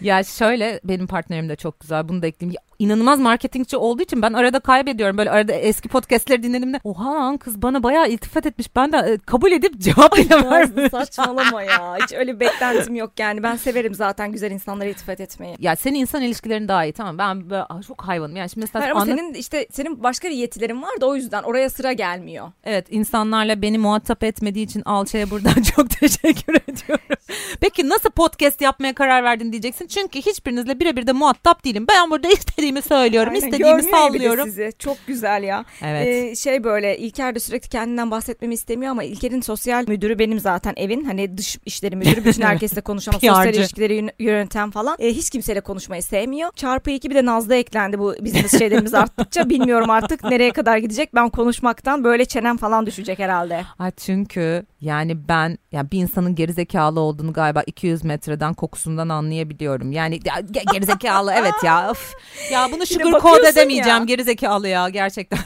Ya 0.00 0.24
şöyle 0.24 0.80
benim 0.84 1.06
partnerim 1.06 1.48
de 1.48 1.56
çok 1.56 1.80
güzel 1.80 2.08
bunu 2.08 2.22
da 2.22 2.26
ekleyeyim. 2.26 2.60
İnanılmaz 2.78 3.20
marketingçi 3.20 3.76
olduğu 3.76 4.02
için 4.02 4.22
ben 4.22 4.32
arada 4.32 4.60
kaybediyorum. 4.60 5.18
Böyle 5.18 5.30
arada 5.30 5.52
eski 5.52 5.88
podcastleri 5.88 6.42
dinlediğimde 6.42 6.80
oha 6.84 7.14
lan 7.14 7.36
kız 7.36 7.62
bana 7.62 7.82
bayağı 7.82 8.08
iltifat 8.08 8.46
etmiş. 8.46 8.76
Ben 8.76 8.92
de 8.92 8.96
e, 8.96 9.18
kabul 9.18 9.52
edip 9.52 9.78
cevap 9.80 10.16
bile 10.16 10.88
saçmalama 10.88 11.62
ya. 11.62 11.96
Hiç 12.02 12.12
öyle 12.12 12.34
bir 12.34 12.40
beklentim 12.40 12.94
yok 12.94 13.12
yani. 13.18 13.42
Ben 13.42 13.56
severim 13.56 13.94
zaten 13.94 14.32
güzel 14.32 14.50
insanlara 14.50 14.88
iltifat 14.88 15.20
etmeyi. 15.20 15.56
Ya 15.58 15.76
senin 15.76 15.98
insan 16.00 16.22
ilişkilerin 16.22 16.68
daha 16.68 16.84
iyi 16.84 16.92
tamam. 16.92 17.18
Ben 17.18 17.50
böyle, 17.50 17.62
ah, 17.68 17.82
çok 17.88 18.02
hayvanım. 18.02 18.36
Yani 18.36 18.50
şimdi 18.50 18.64
mesela 18.64 18.82
Hayır 18.82 18.92
ama 18.92 19.00
anlat- 19.02 19.16
senin 19.18 19.34
işte 19.34 19.66
senin 19.72 20.02
başka 20.02 20.28
yetilerin 20.28 20.82
var 20.82 21.00
da 21.00 21.06
o 21.06 21.16
yüzden 21.16 21.42
oraya 21.42 21.70
sıra 21.70 21.92
gelmiyor. 21.92 22.48
Evet 22.64 22.86
insanlarla 22.90 23.62
beni 23.62 23.78
muhatap 23.78 24.24
etmediği 24.24 24.66
için 24.66 24.82
Alça'ya 24.84 25.30
buradan 25.30 25.62
çok 25.76 25.90
teşekkür 25.90 26.54
ediyorum. 26.54 27.16
Peki 27.60 27.88
nasıl 27.88 28.10
podcast 28.10 28.60
yapmaya 28.60 28.94
karar 28.94 29.24
verdin 29.24 29.52
diyeceksin. 29.52 29.86
Çünkü 29.86 30.18
hiçbirinizle 30.18 30.80
birebir 30.80 31.06
de 31.06 31.12
muhatap 31.12 31.64
değilim. 31.64 31.86
Ben 31.88 32.10
burada 32.10 32.28
istediğimi 32.66 32.82
söylüyorum, 32.82 33.32
Aynen, 33.34 33.46
istediğimi 33.46 33.70
görmüyor 33.80 33.90
sallıyorum. 33.90 34.44
sizi. 34.44 34.72
Çok 34.78 34.96
güzel 35.06 35.42
ya. 35.42 35.64
Evet. 35.82 36.06
Ee, 36.06 36.36
şey 36.36 36.64
böyle 36.64 36.98
İlker 36.98 37.34
de 37.34 37.40
sürekli 37.40 37.68
kendinden 37.68 38.10
bahsetmemi 38.10 38.54
istemiyor 38.54 38.90
ama 38.92 39.04
İlker'in 39.04 39.40
sosyal 39.40 39.84
müdürü 39.88 40.18
benim 40.18 40.40
zaten 40.40 40.74
evin. 40.76 41.04
Hani 41.04 41.38
dış 41.38 41.58
işleri 41.66 41.96
müdürü. 41.96 42.24
Bütün 42.24 42.42
herkesle 42.46 42.80
konuşan, 42.80 43.12
sosyal 43.12 43.54
ilişkileri 43.54 43.94
yön- 43.94 44.10
yöneten 44.18 44.70
falan. 44.70 44.96
Ee, 44.98 45.08
hiç 45.08 45.30
kimseyle 45.30 45.60
konuşmayı 45.60 46.02
sevmiyor. 46.02 46.50
Çarpı 46.56 46.90
iki 46.90 47.10
bir 47.10 47.14
de 47.14 47.24
Nazlı 47.24 47.54
eklendi 47.54 47.98
bu 47.98 48.14
business 48.20 48.58
şeylerimiz 48.58 48.94
arttıkça. 49.04 49.48
Bilmiyorum 49.48 49.90
artık 49.90 50.24
nereye 50.24 50.50
kadar 50.50 50.76
gidecek. 50.78 51.14
Ben 51.14 51.28
konuşmaktan 51.30 52.04
böyle 52.04 52.24
çenem 52.24 52.56
falan 52.56 52.86
düşecek 52.86 53.18
herhalde. 53.18 53.60
Ay 53.78 53.90
çünkü 53.90 54.66
yani 54.86 55.28
ben 55.28 55.58
yani 55.72 55.90
bir 55.90 55.98
insanın 55.98 56.34
gerizekalı 56.34 57.00
olduğunu 57.00 57.32
galiba 57.32 57.62
200 57.62 58.04
metreden 58.04 58.54
kokusundan 58.54 59.08
anlayabiliyorum. 59.08 59.92
Yani 59.92 60.20
ya, 60.24 60.34
ge- 60.34 60.72
gerizekalı 60.72 61.32
evet 61.32 61.54
ya. 61.64 61.90
Of. 61.90 62.14
Ya 62.52 62.68
bunu 62.72 62.86
sugar 62.86 63.20
coat 63.20 63.44
edemeyeceğim 63.44 63.98
ya. 63.98 64.04
gerizekalı 64.04 64.68
ya 64.68 64.88
gerçekten. 64.88 65.38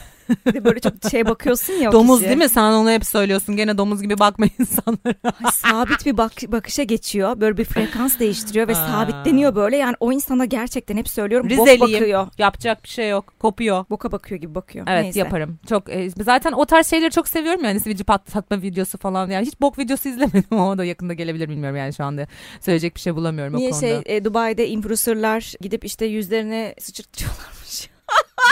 Bir 0.45 0.53
de 0.53 0.63
böyle 0.65 0.79
çok 0.79 0.93
şey 1.11 1.25
bakıyorsun 1.25 1.73
ya. 1.73 1.91
domuz 1.91 2.19
kişiye. 2.19 2.29
değil 2.29 2.49
mi? 2.49 2.49
Sen 2.49 2.71
onu 2.71 2.91
hep 2.91 3.05
söylüyorsun. 3.05 3.55
Gene 3.55 3.77
domuz 3.77 4.01
gibi 4.01 4.19
bakma 4.19 4.45
insanlara. 4.59 5.15
Ay, 5.43 5.51
sabit 5.51 6.05
bir 6.05 6.17
bak 6.17 6.31
bakışa 6.47 6.83
geçiyor. 6.83 7.41
Böyle 7.41 7.57
bir 7.57 7.65
frekans 7.65 8.19
değiştiriyor 8.19 8.67
ve 8.67 8.75
sabitleniyor 8.75 9.55
böyle. 9.55 9.77
Yani 9.77 9.95
o 9.99 10.11
insana 10.11 10.45
gerçekten 10.45 10.97
hep 10.97 11.09
söylüyorum 11.09 11.49
bok 11.49 11.67
Rizeliyim. 11.67 11.99
bakıyor. 12.01 12.27
Yapacak 12.37 12.83
bir 12.83 12.89
şey 12.89 13.09
yok. 13.09 13.33
Kopuyor. 13.39 13.85
Boka 13.89 14.11
bakıyor 14.11 14.41
gibi 14.41 14.55
bakıyor. 14.55 14.85
Evet 14.89 15.03
Neyse. 15.03 15.19
yaparım. 15.19 15.59
Çok 15.69 15.89
e, 15.89 16.09
zaten 16.23 16.51
o 16.51 16.65
tarz 16.65 16.87
şeyleri 16.87 17.11
çok 17.11 17.27
seviyorum 17.27 17.63
yani 17.63 17.79
sivilce 17.79 18.03
patlatma 18.03 18.61
videosu 18.61 18.97
falan. 18.97 19.29
Yani 19.29 19.45
hiç 19.47 19.61
bok 19.61 19.79
videosu 19.79 20.09
izlemedim 20.09 20.43
ama 20.51 20.69
o 20.69 20.77
da 20.77 20.85
yakında 20.85 21.13
gelebilir 21.13 21.49
bilmiyorum 21.49 21.77
yani 21.77 21.93
şu 21.93 22.03
anda 22.03 22.27
söyleyecek 22.59 22.95
bir 22.95 22.99
şey 23.01 23.15
bulamıyorum 23.15 23.55
Niye 23.55 23.69
o 23.69 23.71
konuda. 23.71 23.87
şey 23.87 24.01
e, 24.17 24.23
Dubai'de 24.25 24.67
influencerlar 24.67 25.53
gidip 25.61 25.85
işte 25.85 26.05
yüzlerine 26.05 26.75
sıçırtıyorlarmış. 26.79 27.60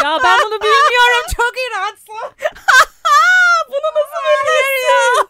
Ya 0.03 0.17
ben 0.23 0.37
bunu 0.45 0.59
bilmiyorum 0.61 1.25
çok 1.37 1.53
iğrençsin. 1.57 2.47
Bunu 3.69 3.89
nasıl 3.95 4.47
bilirsin? 4.47 5.29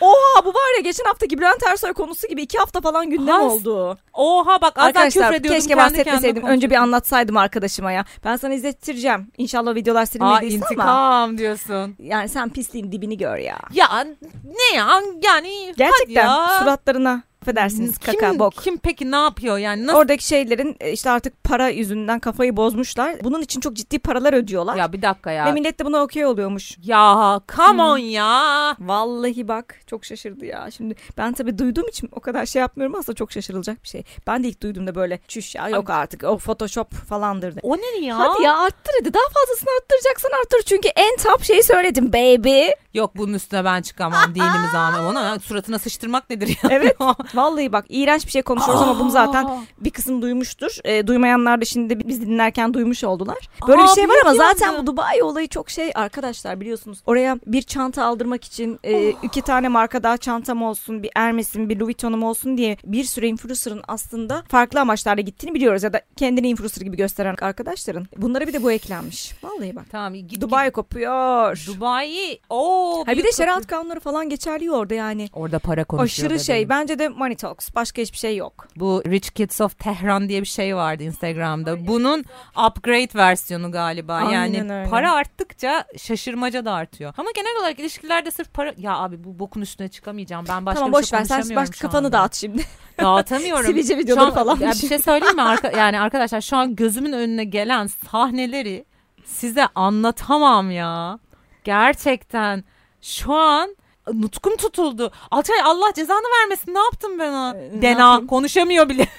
Oha 0.00 0.44
bu 0.44 0.48
var 0.48 0.74
ya 0.76 0.80
geçen 0.80 1.04
haftaki 1.04 1.38
Bülent 1.38 1.62
Ersoy 1.66 1.92
konusu 1.92 2.26
gibi 2.28 2.42
iki 2.42 2.58
hafta 2.58 2.80
falan 2.80 3.10
gündem 3.10 3.34
Has- 3.34 3.52
oldu. 3.52 3.98
Oha 4.14 4.60
bak 4.60 4.78
az 4.78 4.84
Arkadaşlar 4.86 5.32
keşke 5.42 5.58
kendi 5.68 5.76
bahsetmeseydim. 5.76 6.34
kendime 6.34 6.50
Önce 6.50 6.70
bir 6.70 6.74
anlatsaydım 6.76 7.36
arkadaşıma 7.36 7.92
ya. 7.92 8.04
Ben 8.24 8.36
sana 8.36 8.54
izlettireceğim. 8.54 9.30
İnşallah 9.38 9.74
videolar 9.74 10.06
silinmediyse 10.06 10.56
intikam 10.56 10.88
ama. 10.88 11.38
diyorsun. 11.38 11.96
Yani 11.98 12.28
sen 12.28 12.48
pisliğin 12.52 12.92
dibini 12.92 13.16
gör 13.18 13.36
ya. 13.36 13.58
Ya 13.72 14.04
ne 14.44 14.76
ya 14.76 15.00
yani 15.22 15.74
Gerçekten 15.76 16.26
hadi 16.26 16.52
ya. 16.52 16.58
suratlarına 16.60 17.22
affedersiniz 17.48 17.98
kim, 17.98 18.14
kaka 18.14 18.38
bok. 18.38 18.54
Kim 18.54 18.78
peki 18.78 19.10
ne 19.10 19.16
yapıyor 19.16 19.58
yani 19.58 19.86
nasıl? 19.86 19.98
Oradaki 19.98 20.26
şeylerin 20.26 20.76
e, 20.80 20.92
işte 20.92 21.10
artık 21.10 21.44
para 21.44 21.68
yüzünden 21.68 22.18
kafayı 22.18 22.56
bozmuşlar. 22.56 23.24
Bunun 23.24 23.42
için 23.42 23.60
çok 23.60 23.74
ciddi 23.74 23.98
paralar 23.98 24.32
ödüyorlar. 24.32 24.76
Ya 24.76 24.92
bir 24.92 25.02
dakika 25.02 25.30
ya. 25.30 25.46
Ve 25.46 25.52
millet 25.52 25.78
de 25.78 25.84
buna 25.84 26.02
okey 26.02 26.26
oluyormuş. 26.26 26.76
Ya 26.82 27.40
come 27.56 27.82
on 27.82 27.98
ya. 27.98 28.76
Vallahi 28.80 29.48
bak 29.48 29.74
çok 29.86 30.04
şaşırdı 30.04 30.46
ya. 30.46 30.70
Şimdi 30.76 30.94
ben 31.18 31.32
tabii 31.32 31.58
duyduğum 31.58 31.88
için 31.88 32.08
o 32.12 32.20
kadar 32.20 32.46
şey 32.46 32.60
yapmıyorum 32.60 32.94
aslında 32.98 33.16
çok 33.16 33.32
şaşırılacak 33.32 33.82
bir 33.82 33.88
şey. 33.88 34.02
Ben 34.26 34.44
de 34.44 34.48
ilk 34.48 34.62
duyduğumda 34.62 34.94
böyle 34.94 35.18
çüş 35.28 35.54
ya 35.54 35.68
yok 35.68 35.90
artık 35.90 36.24
o 36.24 36.38
photoshop 36.38 36.94
falandır 36.94 37.56
de. 37.56 37.60
O 37.62 37.76
ne 37.76 38.06
ya? 38.06 38.18
Hadi 38.18 38.42
ya 38.42 38.58
arttır 38.58 38.92
hadi 39.00 39.14
daha 39.14 39.22
fazlasını 39.34 39.70
arttıracaksan 39.80 40.30
arttır 40.40 40.62
çünkü 40.66 40.88
en 40.88 41.16
top 41.16 41.44
şeyi 41.44 41.62
söyledim 41.62 42.12
baby. 42.12 42.68
Yok 42.94 43.16
bunun 43.16 43.34
üstüne 43.34 43.64
ben 43.64 43.82
çıkamam 43.82 44.34
dinimiz 44.34 44.74
amem 44.74 45.06
ona. 45.06 45.38
Suratına 45.38 45.78
sıçtırmak 45.78 46.30
nedir 46.30 46.48
ya? 46.48 46.70
Evet. 46.70 46.96
Vallahi 47.38 47.72
bak 47.72 47.84
iğrenç 47.88 48.26
bir 48.26 48.30
şey 48.30 48.42
konuşuyoruz 48.42 48.82
ama 48.82 49.00
bunu 49.00 49.10
zaten 49.10 49.44
Aa. 49.44 49.58
bir 49.78 49.90
kısım 49.90 50.22
duymuştur. 50.22 50.78
E, 50.84 51.06
duymayanlar 51.06 51.60
da 51.60 51.64
şimdi 51.64 51.90
de 51.90 52.08
biz 52.08 52.20
dinlerken 52.20 52.74
duymuş 52.74 53.04
oldular. 53.04 53.38
Böyle 53.68 53.78
bir 53.78 53.84
Aa, 53.86 53.94
şey 53.94 54.08
var 54.08 54.16
ama 54.22 54.34
zaten 54.34 54.78
bu 54.78 54.86
Dubai 54.86 55.22
olayı 55.22 55.48
çok 55.48 55.70
şey 55.70 55.90
arkadaşlar 55.94 56.60
biliyorsunuz. 56.60 56.98
Oraya 57.06 57.38
bir 57.46 57.62
çanta 57.62 58.04
aldırmak 58.04 58.44
için 58.44 58.78
e, 58.84 59.08
iki 59.10 59.42
tane 59.42 59.68
marka 59.68 60.02
daha 60.02 60.16
çantam 60.16 60.62
olsun, 60.62 61.02
bir 61.02 61.10
Hermes'im, 61.16 61.68
bir 61.68 61.76
Louis 61.80 61.88
Vuitton'um 61.88 62.22
olsun 62.22 62.56
diye 62.58 62.76
bir 62.84 63.04
sürü 63.04 63.26
influencer'ın 63.26 63.82
aslında 63.88 64.42
farklı 64.48 64.80
amaçlarla 64.80 65.20
gittiğini 65.20 65.54
biliyoruz 65.54 65.82
ya 65.82 65.92
da 65.92 66.00
kendini 66.16 66.48
influencer 66.48 66.82
gibi 66.82 66.96
gösteren 66.96 67.36
arkadaşların. 67.40 68.06
Bunlara 68.16 68.46
bir 68.46 68.52
de 68.52 68.62
bu 68.62 68.72
eklenmiş. 68.72 69.32
Vallahi 69.42 69.76
bak. 69.76 69.84
Tamam 69.90 70.14
git 70.14 70.40
Dubai 70.40 70.70
kopuyor. 70.70 71.56
git. 71.56 71.66
Dubai. 71.68 72.38
Oo. 72.50 73.04
Ha 73.06 73.12
bir 73.12 73.24
de 73.24 73.32
şeriat 73.32 73.66
kanunları 73.66 74.00
falan 74.00 74.28
geçerli 74.28 74.72
orada 74.72 74.94
yani. 74.94 75.28
Orada 75.32 75.58
para 75.58 75.84
konuşuyor. 75.84 76.30
Aşırı 76.30 76.44
şey. 76.44 76.68
Bence 76.68 76.98
de 76.98 77.08
money 77.18 77.36
talks. 77.36 77.74
Başka 77.74 78.02
hiçbir 78.02 78.18
şey 78.18 78.36
yok. 78.36 78.68
Bu 78.76 79.02
Rich 79.06 79.30
Kids 79.30 79.60
of 79.60 79.78
Tehran 79.78 80.28
diye 80.28 80.40
bir 80.40 80.46
şey 80.46 80.76
vardı 80.76 81.02
Instagram'da. 81.02 81.86
Bunun 81.86 82.24
upgrade 82.68 83.18
versiyonu 83.18 83.72
galiba. 83.72 84.14
Aynen 84.14 84.52
yani 84.52 84.72
öyle. 84.72 84.90
para 84.90 85.12
arttıkça 85.12 85.84
şaşırmaca 85.98 86.64
da 86.64 86.72
artıyor. 86.72 87.14
Ama 87.16 87.30
genel 87.34 87.60
olarak 87.60 87.78
ilişkilerde 87.78 88.30
sırf 88.30 88.54
para... 88.54 88.74
Ya 88.76 88.96
abi 88.96 89.24
bu 89.24 89.38
bokun 89.38 89.60
üstüne 89.60 89.88
çıkamayacağım. 89.88 90.44
Ben 90.48 90.66
başka 90.66 90.80
tamam 90.80 90.92
bir 90.92 90.98
boş 90.98 91.08
şey 91.08 91.18
ver. 91.18 91.24
Sen 91.24 91.56
başka 91.56 91.78
kafanı 91.78 92.06
anda. 92.06 92.18
dağıt 92.18 92.34
şimdi. 92.34 92.62
Dağıtamıyorum. 93.00 93.66
Sivilce 93.66 93.98
videoları 93.98 94.24
Şu 94.24 94.30
an- 94.30 94.34
falan. 94.34 94.60
Ya 94.60 94.70
bir 94.70 94.88
şey 94.88 94.98
söyleyeyim 94.98 95.36
mi? 95.36 95.42
Arka, 95.42 95.70
yani 95.78 96.00
arkadaşlar 96.00 96.40
şu 96.40 96.56
an 96.56 96.76
gözümün 96.76 97.12
önüne 97.12 97.44
gelen 97.44 97.86
sahneleri 97.86 98.84
size 99.24 99.66
anlatamam 99.74 100.70
ya. 100.70 101.18
Gerçekten 101.64 102.64
şu 103.00 103.34
an 103.34 103.76
nutkum 104.14 104.56
tutuldu. 104.56 105.10
Alçay 105.30 105.56
Allah 105.64 105.92
cezanı 105.94 106.22
vermesin. 106.40 106.74
Ne 106.74 106.78
yaptım 106.78 107.18
ben 107.18 107.28
ona? 107.28 107.56
Ee, 107.56 107.82
Dena 107.82 108.26
konuşamıyor 108.26 108.88
bile. 108.88 109.06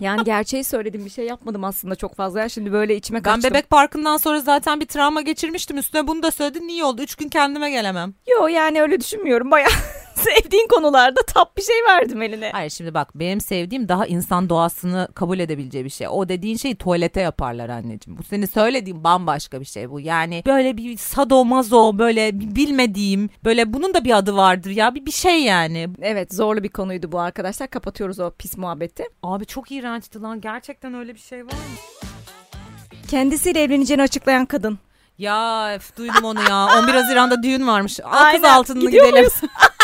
Yani 0.00 0.24
gerçeği 0.24 0.64
söyledim 0.64 1.04
bir 1.04 1.10
şey 1.10 1.26
yapmadım 1.26 1.64
aslında 1.64 1.94
çok 1.94 2.14
fazla. 2.16 2.40
Ya 2.40 2.48
Şimdi 2.48 2.72
böyle 2.72 2.96
içime 2.96 3.18
Ben 3.18 3.22
kaçtım. 3.34 3.50
bebek 3.50 3.70
parkından 3.70 4.16
sonra 4.16 4.40
zaten 4.40 4.80
bir 4.80 4.86
travma 4.86 5.20
geçirmiştim. 5.20 5.78
Üstüne 5.78 6.06
bunu 6.06 6.22
da 6.22 6.30
söyledin. 6.30 6.68
Niye 6.68 6.84
oldu? 6.84 7.02
Üç 7.02 7.14
gün 7.14 7.28
kendime 7.28 7.70
gelemem. 7.70 8.14
Yo 8.26 8.46
yani 8.46 8.82
öyle 8.82 9.00
düşünmüyorum. 9.00 9.50
Bayağı 9.50 9.70
sevdiğin 10.26 10.68
konularda 10.68 11.22
tap 11.22 11.56
bir 11.56 11.62
şey 11.62 11.76
verdim 11.88 12.22
eline. 12.22 12.50
Hayır 12.52 12.70
şimdi 12.70 12.94
bak 12.94 13.08
benim 13.14 13.40
sevdiğim 13.40 13.88
daha 13.88 14.06
insan 14.06 14.48
doğasını 14.48 15.08
kabul 15.14 15.38
edebileceği 15.38 15.84
bir 15.84 15.90
şey. 15.90 16.08
O 16.10 16.28
dediğin 16.28 16.56
şeyi 16.56 16.76
tuvalete 16.76 17.20
yaparlar 17.20 17.68
anneciğim. 17.68 18.18
Bu 18.18 18.22
senin 18.22 18.46
söylediğin 18.46 19.04
bambaşka 19.04 19.60
bir 19.60 19.64
şey 19.64 19.90
bu. 19.90 20.00
Yani 20.00 20.42
böyle 20.46 20.76
bir 20.76 20.96
sadomazo 20.96 21.98
böyle 21.98 22.40
bir 22.40 22.54
bilmediğim 22.56 23.30
böyle 23.44 23.72
bunun 23.72 23.94
da 23.94 24.04
bir 24.04 24.16
adı 24.16 24.36
vardır 24.36 24.70
ya 24.70 24.94
bir, 24.94 25.06
bir 25.06 25.12
şey 25.12 25.42
yani. 25.42 25.88
Evet 26.02 26.34
zorlu 26.34 26.62
bir 26.62 26.68
konuydu 26.68 27.12
bu 27.12 27.20
arkadaşlar. 27.20 27.68
Kapatıyoruz 27.68 28.20
o 28.20 28.30
pis 28.30 28.56
muhabbeti. 28.56 29.04
Abi 29.22 29.46
çok 29.46 29.72
iğrençti 29.72 30.22
lan 30.22 30.40
gerçekten 30.40 30.94
öyle 30.94 31.14
bir 31.14 31.20
şey 31.20 31.46
var 31.46 31.52
mı? 31.52 31.76
Kendisiyle 33.08 33.62
evleneceğini 33.62 34.02
açıklayan 34.02 34.46
kadın. 34.46 34.78
Ya 35.18 35.74
öf, 35.74 35.96
duydum 35.96 36.24
onu 36.24 36.42
ya 36.48 36.66
11 36.78 36.94
Haziran'da 36.94 37.42
düğün 37.42 37.66
varmış. 37.66 38.00
Al 38.00 38.62
kız 38.62 38.74
Gidiyor 38.74 39.06
gidelim. 39.06 39.30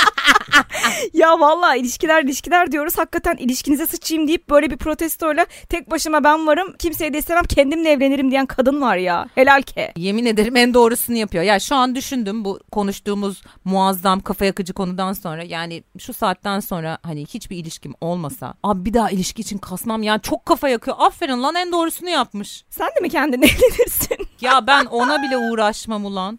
ya 1.13 1.41
vallahi 1.41 1.79
ilişkiler 1.79 2.23
ilişkiler 2.23 2.73
diyoruz. 2.73 2.99
Hakikaten 2.99 3.37
ilişkinize 3.37 3.87
sıçayım 3.87 4.29
deyip 4.29 4.51
böyle 4.51 4.71
bir 4.71 4.77
protestoyla 4.77 5.47
tek 5.69 5.91
başıma 5.91 6.25
ben 6.25 6.47
varım. 6.47 6.75
Kimseye 6.79 7.13
de 7.15 7.19
istemem 7.19 7.45
kendimle 7.45 7.91
evlenirim 7.91 8.31
diyen 8.31 8.47
kadın 8.47 8.81
var 8.81 8.97
ya. 8.97 9.27
Helal 9.35 9.63
ke. 9.63 9.93
Yemin 9.97 10.27
ederim 10.27 10.57
en 10.57 10.75
doğrusunu 10.75 11.17
yapıyor. 11.17 11.45
Ya 11.45 11.61
şu 11.61 11.75
an 11.75 11.95
düşündüm 11.95 12.45
bu 12.45 12.61
konuştuğumuz 12.73 13.43
muazzam 13.65 14.21
kafa 14.21 14.45
yakıcı 14.45 14.73
konudan 14.73 15.13
sonra 15.13 15.43
yani 15.43 15.83
şu 15.99 16.13
saatten 16.13 16.61
sonra 16.61 16.99
hani 17.03 17.27
hiçbir 17.27 17.57
ilişkim 17.57 17.95
olmasa 18.01 18.55
abi 18.63 18.85
bir 18.85 18.95
daha 18.95 19.11
ilişki 19.11 19.43
için 19.43 19.59
kasmam 19.59 20.03
ya 20.03 20.19
çok 20.19 20.47
kafa 20.47 20.69
yakıyor. 20.69 20.97
Aferin 21.01 21.43
lan 21.43 21.55
en 21.55 21.73
doğrusunu 21.73 22.09
yapmış. 22.09 22.65
Sen 22.71 22.89
de 22.97 23.01
mi 23.01 23.11
kendinle 23.11 23.47
evlenirsin? 23.47 24.27
Ya 24.41 24.67
ben 24.67 24.85
ona 24.85 25.23
bile 25.23 25.37
uğraşmam 25.37 26.05
ulan. 26.05 26.39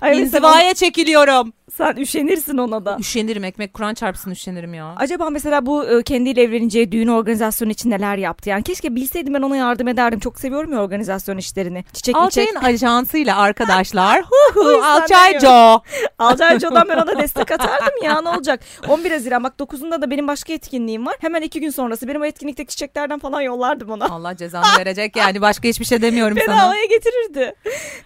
Ay, 0.00 0.20
İnzivaya 0.20 0.74
çekiliyorum. 0.74 1.52
Sen 1.76 1.96
üşenirsin 1.96 2.58
ona 2.58 2.84
da. 2.84 2.96
Üşenirim 3.00 3.44
ekmek 3.44 3.74
kuran 3.74 3.94
çarpsın 3.94 4.30
üşenirim 4.30 4.74
ya. 4.74 4.94
Acaba 4.96 5.30
mesela 5.30 5.66
bu 5.66 5.84
e, 5.84 6.02
kendiyle 6.02 6.42
evleneceği 6.42 6.92
düğün 6.92 7.08
organizasyonu 7.08 7.70
için 7.72 7.90
neler 7.90 8.16
yaptı? 8.16 8.50
Yani 8.50 8.62
keşke 8.62 8.94
bilseydim 8.94 9.34
ben 9.34 9.42
ona 9.42 9.56
yardım 9.56 9.88
ederdim. 9.88 10.20
Çok 10.20 10.40
seviyorum 10.40 10.72
ya 10.72 10.82
organizasyon 10.82 11.36
işlerini. 11.36 11.84
Çiçek. 11.92 12.16
Alçay'ın 12.16 12.54
ajansıyla 12.54 13.38
arkadaşlar. 13.38 14.22
Hu 14.54 14.54
hu 14.54 14.70
yüzden 14.70 14.82
Alçay 14.82 15.32
demiyorum. 15.34 15.48
Joe. 15.48 15.82
Alcaycı'dan 16.18 16.88
ben 16.88 16.96
ona 16.96 17.18
destek 17.22 17.50
atardım 17.50 18.02
ya 18.04 18.20
ne 18.20 18.28
olacak? 18.28 18.60
11 18.88 19.10
Haziran 19.10 19.44
bak 19.44 19.54
9'unda 19.58 20.02
da 20.02 20.10
benim 20.10 20.28
başka 20.28 20.52
etkinliğim 20.52 21.06
var. 21.06 21.14
Hemen 21.20 21.42
iki 21.42 21.60
gün 21.60 21.70
sonrası 21.70 22.08
benim 22.08 22.22
o 22.22 22.24
etkinlikteki 22.24 22.70
çiçeklerden 22.70 23.18
falan 23.18 23.40
yollardım 23.40 23.90
ona. 23.90 24.04
Allah 24.10 24.36
cezanı 24.36 24.64
verecek 24.78 25.16
yani 25.16 25.40
başka 25.40 25.68
hiçbir 25.68 25.84
şey 25.84 26.02
demiyorum 26.02 26.38
sana. 26.46 26.62
havaya 26.62 26.84
getirirdi. 26.84 27.54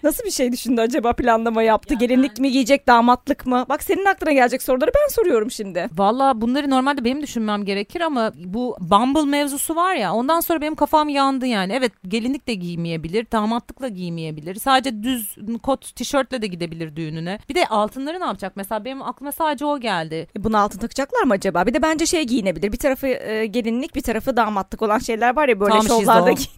Nasıl 0.03 0.23
bir 0.23 0.31
şey 0.31 0.51
düşündü 0.51 0.81
acaba 0.81 1.13
planlama 1.13 1.63
yaptı? 1.63 1.93
Gelinlik 1.93 2.39
mi 2.39 2.51
giyecek 2.51 2.87
damatlık 2.87 3.45
mı? 3.45 3.56
Bak 3.69 3.83
senin 3.83 4.05
aklına 4.05 4.31
gelecek 4.31 4.63
soruları 4.63 4.91
ben 4.95 5.13
soruyorum 5.13 5.51
şimdi. 5.51 5.89
Valla 5.97 6.41
bunları 6.41 6.69
normalde 6.69 7.03
benim 7.03 7.21
düşünmem 7.21 7.65
gerekir 7.65 8.01
ama 8.01 8.31
bu 8.35 8.75
Bumble 8.79 9.25
mevzusu 9.25 9.75
var 9.75 9.95
ya 9.95 10.13
ondan 10.13 10.39
sonra 10.39 10.61
benim 10.61 10.75
kafam 10.75 11.09
yandı 11.09 11.45
yani. 11.45 11.73
Evet 11.73 11.91
gelinlik 12.07 12.47
de 12.47 12.53
giymeyebilir, 12.53 13.27
damatlıkla 13.31 13.87
giymeyebilir. 13.87 14.55
Sadece 14.55 15.03
düz 15.03 15.35
kot 15.63 15.95
tişörtle 15.95 16.41
de 16.41 16.47
gidebilir 16.47 16.95
düğününe. 16.95 17.39
Bir 17.49 17.55
de 17.55 17.65
altınları 17.67 18.19
ne 18.19 18.25
yapacak? 18.25 18.53
Mesela 18.55 18.85
benim 18.85 19.01
aklıma 19.01 19.31
sadece 19.31 19.65
o 19.65 19.79
geldi. 19.79 20.27
E, 20.37 20.43
Bunu 20.43 20.57
altın 20.57 20.79
takacaklar 20.79 21.23
mı 21.23 21.33
acaba? 21.33 21.65
Bir 21.65 21.73
de 21.73 21.81
bence 21.81 22.05
şey 22.05 22.23
giyinebilir. 22.23 22.71
Bir 22.71 22.77
tarafı 22.77 23.07
e, 23.07 23.45
gelinlik 23.45 23.95
bir 23.95 24.01
tarafı 24.01 24.37
damatlık 24.37 24.81
olan 24.81 24.99
şeyler 24.99 25.35
var 25.35 25.49
ya 25.49 25.59
böyle 25.59 25.73
Tam 25.73 25.87
şovlarda 25.87 26.35
şizo. 26.35 26.49
giy- 26.49 26.57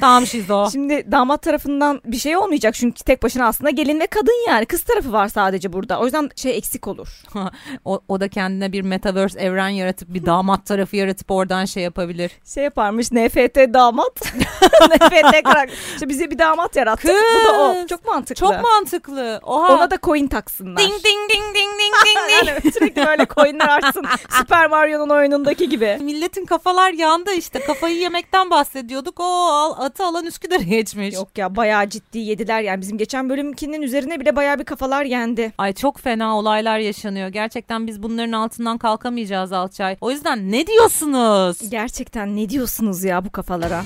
Tamam 0.00 0.26
Şizo. 0.26 0.70
Şimdi 0.70 1.12
damat 1.12 1.42
tarafından 1.42 2.00
bir 2.04 2.16
şey 2.16 2.36
olmayacak 2.36 2.74
çünkü 2.74 3.04
tek 3.04 3.22
başına 3.22 3.46
aslında 3.46 3.70
gelin 3.70 4.00
ve 4.00 4.06
kadın 4.06 4.46
yani. 4.48 4.66
Kız 4.66 4.82
tarafı 4.82 5.12
var 5.12 5.28
sadece 5.28 5.72
burada. 5.72 6.00
O 6.00 6.04
yüzden 6.04 6.30
şey 6.36 6.56
eksik 6.56 6.86
olur. 6.88 7.22
o, 7.84 8.00
o 8.08 8.20
da 8.20 8.28
kendine 8.28 8.72
bir 8.72 8.82
metaverse 8.82 9.40
evren 9.40 9.68
yaratıp 9.68 10.14
bir 10.14 10.26
damat 10.26 10.66
tarafı 10.66 10.96
yaratıp 10.96 11.30
oradan 11.30 11.64
şey 11.64 11.82
yapabilir. 11.82 12.32
Şey 12.54 12.64
yaparmış 12.64 13.12
NFT 13.12 13.56
damat. 13.56 14.20
NFT 14.90 15.42
karakter. 15.44 15.68
İşte 15.94 16.08
bize 16.08 16.30
bir 16.30 16.38
damat 16.38 16.76
yarattık. 16.76 17.10
Bu 17.10 17.44
da 17.48 17.62
o. 17.62 17.72
Kız. 17.74 17.86
Çok 17.88 18.06
mantıklı. 18.06 18.34
Çok 18.34 18.62
mantıklı. 18.62 19.40
Oha. 19.42 19.74
Ona 19.74 19.90
da 19.90 19.98
coin 20.02 20.26
taksınlar. 20.26 20.76
ding 20.76 20.94
ding 20.94 21.30
ding 21.30 21.54
ding 21.54 21.72
ding 21.80 21.94
ding 22.06 22.46
ding. 22.46 22.48
yani 22.48 22.72
sürekli 22.72 23.06
böyle 23.06 23.26
coinler 23.26 23.68
artsın. 23.68 24.04
Super 24.30 24.66
Mario'nun 24.66 25.08
oyunundaki 25.08 25.68
gibi. 25.68 25.98
Milletin 26.00 26.44
kafalar 26.44 26.92
yandı 26.92 27.32
işte. 27.32 27.60
Kafayı 27.60 27.96
yemekten 27.96 28.50
bahsediyorduk. 28.50 29.20
O 29.20 29.24
al, 29.24 29.85
atı 29.86 30.04
alan 30.04 30.26
Üsküdar'a 30.26 30.62
geçmiş. 30.62 31.14
Yok 31.14 31.38
ya 31.38 31.56
bayağı 31.56 31.88
ciddi 31.88 32.18
yediler 32.18 32.60
yani 32.60 32.80
bizim 32.80 32.98
geçen 32.98 33.28
bölümkinin 33.28 33.82
üzerine 33.82 34.20
bile 34.20 34.36
bayağı 34.36 34.58
bir 34.58 34.64
kafalar 34.64 35.04
yendi. 35.04 35.52
Ay 35.58 35.72
çok 35.72 35.98
fena 35.98 36.38
olaylar 36.38 36.78
yaşanıyor. 36.78 37.28
Gerçekten 37.28 37.86
biz 37.86 38.02
bunların 38.02 38.32
altından 38.32 38.78
kalkamayacağız 38.78 39.52
Alçay. 39.52 39.96
O 40.00 40.10
yüzden 40.10 40.52
ne 40.52 40.66
diyorsunuz? 40.66 41.70
Gerçekten 41.70 42.36
ne 42.36 42.48
diyorsunuz 42.48 43.04
ya 43.04 43.24
bu 43.24 43.30
kafalara? 43.30 43.84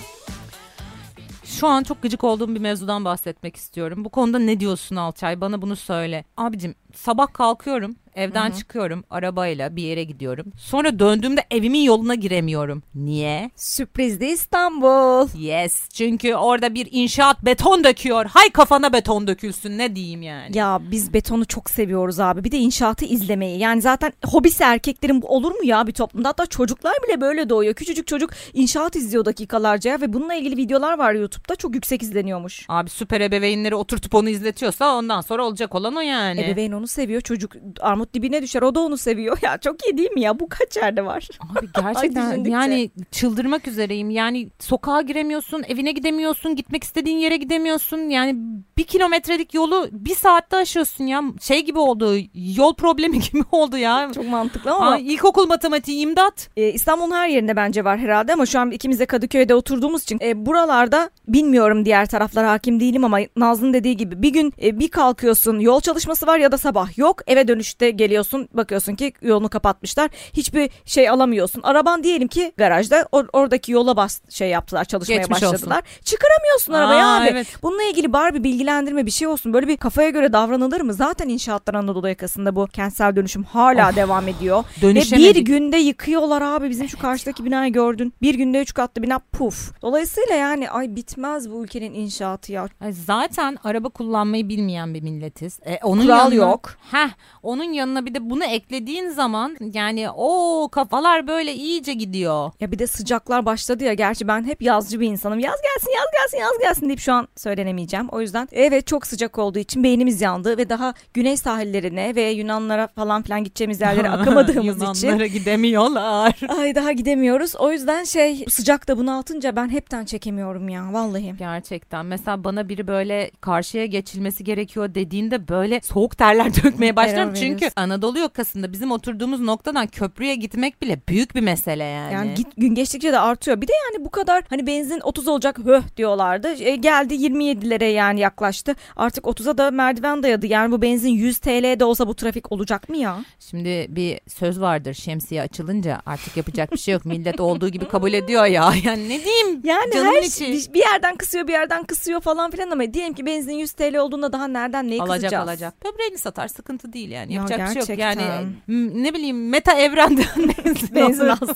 Şu 1.45 1.67
an 1.67 1.83
çok 1.83 2.03
gıcık 2.03 2.25
olduğum 2.25 2.55
bir 2.55 2.61
mevzudan 2.61 3.05
bahsetmek 3.05 3.57
istiyorum. 3.57 4.05
Bu 4.05 4.09
konuda 4.09 4.39
ne 4.39 4.61
diyorsun 4.61 4.97
Alçay? 4.97 5.41
Bana 5.41 5.63
bunu 5.63 5.77
söyle. 5.77 6.25
Abicim 6.37 6.75
sabah 6.95 7.33
kalkıyorum. 7.33 7.97
Evden 8.15 8.51
çıkıyorum 8.51 9.05
arabayla 9.11 9.77
bir 9.77 9.83
yere 9.83 10.05
gidiyorum. 10.05 10.53
Sonra 10.59 10.99
döndüğümde 10.99 11.45
evimin 11.51 11.81
yoluna 11.81 12.15
giremiyorum. 12.15 12.83
Niye? 12.95 13.51
Sürprizli 13.57 14.31
İstanbul. 14.31 15.29
Yes. 15.39 15.89
Çünkü 15.89 16.35
orada 16.35 16.75
bir 16.75 16.89
inşaat 16.91 17.45
beton 17.45 17.85
döküyor. 17.85 18.27
Hay 18.27 18.51
kafana 18.51 18.93
beton 18.93 19.27
dökülsün 19.27 19.79
ne 19.79 19.97
diyeyim 19.97 20.23
yani. 20.23 20.59
Ya 20.59 20.81
biz 20.91 21.15
betonu 21.15 21.45
çok 21.45 21.71
seviyoruz 21.71 22.21
abi. 22.21 22.45
Bir 22.45 22.53
de 22.53 22.59
inşaatı 22.59 23.05
izlemeyi. 23.05 23.59
Yani 23.59 23.83
zaten 23.83 24.13
hobisi 24.27 24.63
erkeklerin 24.63 25.23
olur 25.23 25.51
mu 25.51 25.65
ya 25.65 25.87
bir 25.87 25.93
toplumda? 25.93 26.29
Hatta 26.29 26.47
çocuklar 26.47 26.95
bile 27.09 27.21
böyle 27.21 27.49
doğuyor. 27.49 27.75
Küçücük 27.75 28.07
çocuk 28.07 28.31
inşaat 28.55 28.97
izliyor 28.97 29.25
dakikalarca 29.25 30.01
ve 30.01 30.13
bununla 30.13 30.35
ilgili 30.35 30.57
videolar 30.57 30.99
var 30.99 31.15
YouTube'da. 31.15 31.57
Çok 31.57 31.75
yüksek 31.75 32.03
izleniyormuş. 32.03 32.67
Abi 32.69 32.91
süper 32.91 33.21
ebeveynleri 33.21 33.75
oturtup 33.75 34.15
onu 34.15 34.29
izletiyorsa 34.29 34.97
ondan 34.97 35.21
sonra 35.21 35.45
olacak 35.45 35.75
olan 35.75 35.97
o 35.97 36.01
yani. 36.01 36.41
Ebeveyn 36.41 36.73
onu 36.73 36.80
seviyor. 36.89 37.21
Çocuk 37.21 37.53
armut 37.81 38.15
dibine 38.15 38.43
düşer. 38.43 38.63
O 38.63 38.75
da 38.75 38.81
onu 38.81 38.97
seviyor. 38.99 39.39
Ya 39.51 39.59
çok 39.59 39.87
iyi 39.87 39.99
değil 39.99 40.11
mi 40.11 40.21
ya? 40.21 40.41
Bu 40.41 40.49
kaç 40.49 40.77
yerde 40.77 41.05
var? 41.05 41.29
Abi 41.41 41.69
gerçekten 41.83 42.45
yani 42.45 42.91
çıldırmak 43.11 43.69
üzereyim. 43.69 44.11
Yani 44.11 44.51
sokağa 44.59 45.01
giremiyorsun, 45.03 45.63
evine 45.69 45.93
gidemiyorsun, 45.93 46.57
gitmek 46.57 46.85
istediğin 46.85 47.19
yere 47.19 47.37
gidemiyorsun. 47.37 47.99
Yani 47.99 48.37
bir 48.79 48.85
kilometrelik 48.85 49.55
yolu 49.55 49.89
bir 49.93 50.15
saatte 50.15 50.57
aşıyorsun 50.57 51.05
ya. 51.05 51.23
Şey 51.41 51.65
gibi 51.65 51.79
oldu, 51.79 52.15
yol 52.35 52.75
problemi 52.75 53.21
gibi 53.33 53.43
oldu 53.53 53.77
ya. 53.77 54.11
Çok 54.15 54.29
mantıklı 54.29 54.73
ama 54.73 54.91
Ay, 54.91 55.15
ilkokul 55.15 55.47
matematiği 55.47 56.01
imdat. 56.01 56.49
e, 56.57 56.69
İstanbul'un 56.73 57.11
her 57.11 57.29
yerinde 57.29 57.57
bence 57.57 57.85
var 57.85 57.99
herhalde 57.99 58.33
ama 58.33 58.47
şu 58.47 58.59
an 58.61 58.71
ikimiz 58.71 59.01
de 59.01 59.07
Kadıköy'de 59.07 59.55
oturduğumuz 59.55 60.03
için 60.03 60.19
e, 60.23 60.47
buralarda 60.47 61.11
bilmiyorum 61.29 61.85
diğer 61.85 62.07
taraflara 62.07 62.51
hakim 62.51 62.81
değilim 62.81 63.05
ama 63.05 63.19
Nazlı'nın 63.37 63.73
dediği 63.73 63.97
gibi 63.97 64.23
bir 64.23 64.31
gün 64.31 64.53
e, 64.63 64.79
bir 64.79 64.89
kalkıyorsun 64.89 65.59
yol 65.59 65.81
çalışması 65.81 66.27
var 66.27 66.39
ya 66.39 66.53
da 66.53 66.59
sabah 66.71 66.99
yok 66.99 67.21
eve 67.27 67.49
dönüşte 67.49 67.91
geliyorsun 67.91 68.49
bakıyorsun 68.53 68.95
ki 68.95 69.13
yolunu 69.23 69.49
kapatmışlar 69.49 70.11
hiçbir 70.33 70.71
şey 70.85 71.09
alamıyorsun 71.09 71.63
araban 71.63 72.05
diyelim 72.05 72.29
ki 72.29 72.53
garajda 72.57 73.01
or- 73.01 73.29
oradaki 73.33 73.73
yola 73.73 73.97
bas 73.97 74.21
şey 74.29 74.49
yaptılar 74.49 74.85
çalışmaya 74.85 75.17
Geçmiş 75.17 75.43
başladılar 75.43 75.83
çıkaramıyorsun 76.05 76.73
arabayı 76.73 77.05
Aa, 77.05 77.21
abi 77.21 77.29
evet. 77.29 77.47
bununla 77.63 77.83
ilgili 77.83 78.13
bari 78.13 78.35
bir 78.35 78.45
bilgilendirme 78.45 79.07
bir 79.07 79.11
şey 79.11 79.29
olsun 79.29 79.53
böyle 79.53 79.69
bir 79.69 79.77
kafaya 79.77 80.11
göre 80.11 80.33
davranılır 80.33 80.81
mı 80.81 80.95
zaten 80.95 81.29
inşaatlar 81.29 81.75
Anadolu 81.75 82.09
yakasında 82.09 82.57
bu 82.57 82.67
kentsel 82.67 83.17
dönüşüm 83.17 83.43
hala 83.43 83.97
devam 83.97 84.29
ediyor 84.29 84.65
ve 84.83 84.95
bir 84.95 85.37
günde 85.37 85.77
yıkıyorlar 85.77 86.43
abi 86.43 86.71
bizim 86.71 86.89
şu 86.89 86.99
karşıdaki 86.99 87.45
binayı 87.45 87.73
gördün. 87.73 88.15
Bir 88.23 88.35
günde 88.35 88.61
üç 88.61 88.75
katlı 88.75 89.03
bina 89.03 89.19
puf. 89.19 89.83
Dolayısıyla 89.83 90.35
yani 90.35 90.71
ay 90.71 90.97
bitmez 90.97 91.51
bu 91.51 91.65
ülkenin 91.65 91.95
inşaatı 91.95 92.53
ya. 92.53 92.69
Zaten 92.91 93.59
araba 93.65 93.89
kullanmayı 93.89 94.49
bilmeyen 94.49 94.95
bir 94.95 95.03
milletiz. 95.03 95.61
E, 95.67 95.79
onun 95.83 96.03
Kural 96.03 96.33
yanına, 96.33 96.35
yok. 96.35 96.60
Heh, 96.91 97.09
onun 97.43 97.73
yanına 97.73 98.07
bir 98.07 98.15
de 98.15 98.31
bunu 98.31 98.45
eklediğin 98.45 99.09
zaman 99.09 99.57
yani 99.73 100.11
o 100.11 100.69
kafalar 100.73 101.27
böyle 101.27 101.55
iyice 101.55 101.93
gidiyor. 101.93 102.53
Ya 102.61 102.73
bir 102.73 102.79
de 102.79 102.87
sıcaklar 102.87 103.47
başladı 103.47 103.85
ya. 103.85 103.95
Gerçi 103.95 104.29
ben 104.29 104.45
hep 104.45 104.63
yazcı 104.63 105.01
bir 105.01 105.07
insanım. 105.07 105.39
Yaz 105.39 105.57
gelsin 105.63 105.91
yaz 105.97 106.07
gelsin 106.13 106.39
yaz 106.39 106.59
gelsin 106.61 106.87
deyip 106.89 107.01
şu 107.01 107.13
an 107.13 107.29
söylenemeyeceğim. 107.37 108.09
O 108.09 108.21
yüzden 108.21 108.49
evet 108.53 108.87
çok 108.87 109.07
sıcak 109.07 109.39
olduğu 109.39 109.59
için 109.59 109.85
beynimiz 109.85 110.21
yandı 110.21 110.59
ve 110.59 110.69
daha 110.69 110.95
güney 111.15 111.37
sahillerine 111.37 112.15
ve 112.15 112.23
Yunanlara 112.31 112.87
falan 112.87 113.23
filan 113.23 113.45
gideceğimiz 113.45 113.81
yerlere 113.81 114.11
akamadığımız 114.11 114.77
için. 114.83 115.07
Yunanlara 115.07 115.27
gidemiyorlar. 115.27 116.41
Ay 116.59 116.75
daha 116.75 116.93
gidemiyoruz. 116.93 117.57
O 117.57 117.73
yüzden 117.73 118.05
şey 118.05 118.45
sıcak 118.49 118.89
da 118.89 118.99
bunaltınca 118.99 119.57
ben 119.57 119.69
hepten 119.69 120.05
çekemiyorum 120.05 120.69
ya 120.69 120.93
vallahi. 120.93 121.35
Gerçekten. 121.39 122.07
Mesela 122.07 122.45
bana 122.45 122.69
biri 122.69 122.87
böyle 122.87 123.31
karşıya 123.41 123.87
geçilmesi 123.87 124.45
gerekiyor 124.45 124.95
dediğinde 124.95 125.49
böyle 125.49 125.81
soğuk 125.81 126.19
terler 126.19 126.50
dökmeye. 126.55 126.93
Error 126.97 127.35
Çünkü. 127.35 127.71
Anadolu 127.77 128.19
yakasında 128.19 128.73
bizim 128.73 128.91
oturduğumuz 128.91 129.41
noktadan 129.41 129.87
köprüye 129.87 130.35
gitmek 130.35 130.83
bile 130.83 131.01
büyük 131.09 131.35
bir 131.35 131.41
mesele 131.41 131.85
yani. 131.85 132.13
Yani 132.15 132.35
git, 132.35 132.47
gün 132.57 132.75
geçtikçe 132.75 133.13
de 133.13 133.19
artıyor. 133.19 133.61
Bir 133.61 133.69
de 133.69 133.73
yani 133.73 134.05
bu 134.05 134.11
kadar 134.11 134.45
hani 134.51 134.67
benzin 134.67 135.01
30 135.01 135.29
olacak 135.29 135.59
höh 135.59 135.83
diyorlardı. 135.97 136.49
E, 136.49 136.77
geldi 136.77 137.15
27'lere 137.15 137.85
yani 137.85 138.21
yaklaştı. 138.21 138.75
Artık 138.97 139.25
30'a 139.25 139.59
da 139.59 139.71
merdiven 139.71 140.23
dayadı. 140.23 140.47
Yani 140.47 140.73
bu 140.73 140.83
benzin 140.83 141.11
100 141.11 141.39
TL 141.39 141.81
de 141.81 141.85
olsa 141.85 142.09
bu 142.09 142.15
trafik 142.15 142.53
olacak 142.53 142.89
mı 142.89 142.97
ya? 142.97 143.25
Şimdi 143.41 143.87
bir 143.89 144.21
söz 144.29 144.61
vardır 144.61 144.95
şemsiye 144.95 145.43
açılınca 145.43 146.03
artık 146.07 146.37
yapacak 146.37 146.73
bir 146.73 146.79
şey 146.79 146.95
yok. 146.95 147.05
Millet 147.05 147.41
olduğu 147.41 147.69
gibi 147.69 147.89
kabul 147.89 148.13
ediyor 148.13 148.45
ya. 148.47 148.73
Yani 148.85 149.09
ne 149.09 149.25
diyeyim? 149.25 149.61
Yani 149.65 149.93
Canımın 149.95 150.13
her 150.13 150.23
içi. 150.23 150.31
şey 150.31 150.75
bir- 150.75 150.81
yerden 150.81 151.17
kısıyor 151.17 151.47
bir 151.49 151.53
yerden 151.53 151.85
kısıyor 151.85 152.21
falan 152.21 152.51
filan 152.51 152.71
ama 152.71 152.95
diyelim 152.95 153.15
ki 153.15 153.27
benzin 153.27 153.53
100 153.53 153.73
TL 153.73 153.97
olduğunda 153.97 154.33
daha 154.33 154.49
nereden 154.49 154.89
neyi 154.89 155.03
alacak 155.03 155.21
kısacağız? 155.21 155.49
alacak. 155.49 155.75
Böbreğini 155.85 156.19
satar 156.19 156.40
sıkıntı 156.49 156.93
değil 156.93 157.11
yani. 157.11 157.33
Ya 157.35 157.37
Yapacak 157.43 157.61
bir 157.77 157.85
şey 157.87 157.95
yok. 157.95 158.03
Yani 158.03 158.23
m- 158.67 159.03
ne 159.03 159.15
bileyim 159.15 159.49
meta 159.49 159.73
evrenden 159.73 160.27
benzin, 160.65 160.95
Benzin 160.95 161.29
alsın. 161.29 161.55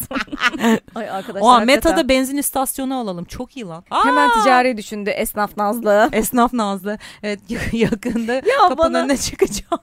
Ay 0.94 1.10
arkadaşlar 1.10 1.40
Oha. 1.48 1.60
Meta'da 1.60 2.08
benzin 2.08 2.36
istasyonu 2.36 2.98
alalım. 2.98 3.24
Çok 3.24 3.56
iyi 3.56 3.64
lan. 3.66 3.84
Hemen 3.90 4.28
Aa! 4.28 4.40
ticari 4.42 4.76
düşündü 4.76 5.10
esnaf 5.10 5.56
Nazlı. 5.56 6.08
Esnaf 6.12 6.52
Nazlı. 6.52 6.98
Evet 7.22 7.40
yakında 7.72 8.40
kapının 8.40 8.78
bana- 8.78 8.98
önüne 8.98 9.16
çıkacağım. 9.16 9.80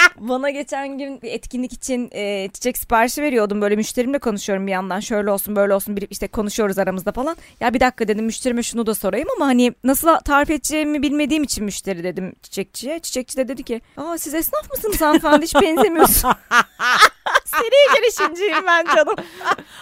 Bana 0.20 0.50
geçen 0.50 0.98
gün 0.98 1.22
bir 1.22 1.30
etkinlik 1.32 1.72
için 1.72 2.10
e, 2.12 2.48
çiçek 2.48 2.78
siparişi 2.78 3.22
veriyordum. 3.22 3.60
Böyle 3.60 3.76
müşterimle 3.76 4.18
konuşuyorum 4.18 4.66
bir 4.66 4.72
yandan. 4.72 5.00
Şöyle 5.00 5.30
olsun 5.30 5.56
böyle 5.56 5.74
olsun 5.74 5.96
bir 5.96 6.06
işte 6.10 6.28
konuşuyoruz 6.28 6.78
aramızda 6.78 7.12
falan. 7.12 7.36
Ya 7.60 7.74
bir 7.74 7.80
dakika 7.80 8.08
dedim 8.08 8.24
müşterime 8.24 8.62
şunu 8.62 8.86
da 8.86 8.94
sorayım 8.94 9.28
ama 9.36 9.46
hani 9.46 9.72
nasıl 9.84 10.16
tarif 10.16 10.50
edeceğimi 10.50 11.02
bilmediğim 11.02 11.42
için 11.42 11.64
müşteri 11.64 12.04
dedim 12.04 12.32
çiçekçiye. 12.42 12.98
Çiçekçi 12.98 13.36
de 13.36 13.48
dedi 13.48 13.62
ki 13.62 13.80
aa 13.96 14.18
siz 14.18 14.34
esnaf 14.34 14.70
mısınız 14.70 15.00
hanımefendi 15.00 15.44
hiç 15.44 15.54
benzemiyorsun. 15.54 16.30
Seri 17.44 17.96
girişimciyim 18.00 18.66
ben 18.66 18.86
canım. 18.96 19.14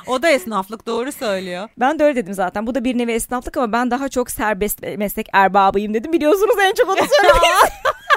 O 0.06 0.22
da 0.22 0.28
esnaflık 0.28 0.86
doğru 0.86 1.12
söylüyor. 1.12 1.68
Ben 1.78 1.98
de 1.98 2.04
öyle 2.04 2.16
dedim 2.16 2.34
zaten. 2.34 2.66
Bu 2.66 2.74
da 2.74 2.84
bir 2.84 2.98
nevi 2.98 3.12
esnaflık 3.12 3.56
ama 3.56 3.72
ben 3.72 3.90
daha 3.90 4.08
çok 4.08 4.30
serbest 4.30 4.82
meslek 4.82 5.26
erbabıyım 5.32 5.94
dedim. 5.94 6.12
Biliyorsunuz 6.12 6.56
en 6.62 6.74
çok 6.74 6.88
onu 6.88 6.96
söylemeyi 6.96 7.52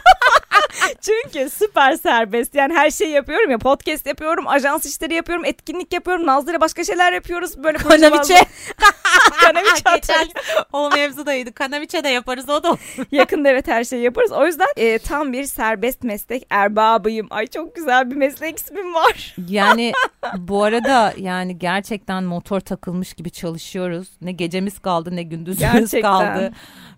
Çünkü 1.01 1.49
süper 1.49 1.95
serbest. 1.95 2.55
Yani 2.55 2.73
her 2.73 2.91
şeyi 2.91 3.11
yapıyorum 3.11 3.51
ya. 3.51 3.57
Podcast 3.57 4.05
yapıyorum, 4.05 4.47
ajans 4.47 4.85
işleri 4.85 5.13
yapıyorum, 5.13 5.45
etkinlik 5.45 5.93
yapıyorum. 5.93 6.25
Nazlı 6.25 6.51
ile 6.51 6.61
başka 6.61 6.83
şeyler 6.83 7.13
yapıyoruz. 7.13 7.63
Böyle 7.63 7.77
Kanaviçe. 7.77 8.35
Kanaviçe 9.41 9.95
Geçen 9.95 10.27
o 10.73 10.89
mevzudaydı. 10.89 11.53
Kanaviçe 11.53 12.03
de 12.03 12.09
yaparız 12.09 12.49
o 12.49 12.63
da. 12.63 12.77
Yakında 13.11 13.49
evet 13.49 13.67
her 13.67 13.83
şeyi 13.83 14.03
yaparız. 14.03 14.31
O 14.31 14.45
yüzden 14.45 14.67
e, 14.77 14.99
tam 14.99 15.33
bir 15.33 15.43
serbest 15.43 16.03
meslek 16.03 16.47
erbabıyım. 16.49 17.27
Ay 17.29 17.47
çok 17.47 17.75
güzel 17.75 18.11
bir 18.11 18.15
meslek 18.15 18.57
ismim 18.57 18.93
var. 18.93 19.35
Yani 19.47 19.91
bu 20.37 20.63
arada 20.63 21.13
yani 21.17 21.59
gerçekten 21.59 22.23
motor 22.23 22.59
takılmış 22.59 23.13
gibi 23.13 23.31
çalışıyoruz. 23.31 24.07
Ne 24.21 24.31
gecemiz 24.31 24.79
kaldı 24.79 25.15
ne 25.15 25.23
gündüzümüz 25.23 25.73
Gerçekten. 25.73 26.01
kaldı. 26.01 26.51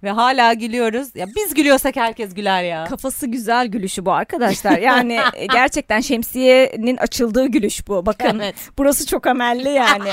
Ve 0.04 0.10
hala 0.12 0.54
gülüyoruz. 0.54 1.16
Ya 1.16 1.28
biz 1.36 1.54
gülüyorsak 1.54 1.96
herkes 1.96 2.34
güler 2.34 2.64
ya. 2.64 2.86
Kafası 2.86 3.28
güzel 3.28 3.68
gülüşü 3.84 4.06
bu 4.06 4.12
arkadaşlar. 4.12 4.78
Yani 4.78 5.20
e, 5.34 5.46
gerçekten 5.46 6.00
şemsiyenin 6.02 6.98
açıldığı 6.98 7.46
gülüş 7.48 7.88
bu. 7.88 8.06
Bakın 8.06 8.40
Evet. 8.40 8.56
burası 8.78 9.06
çok 9.08 9.28
amelli 9.28 9.70
yani. 9.70 10.10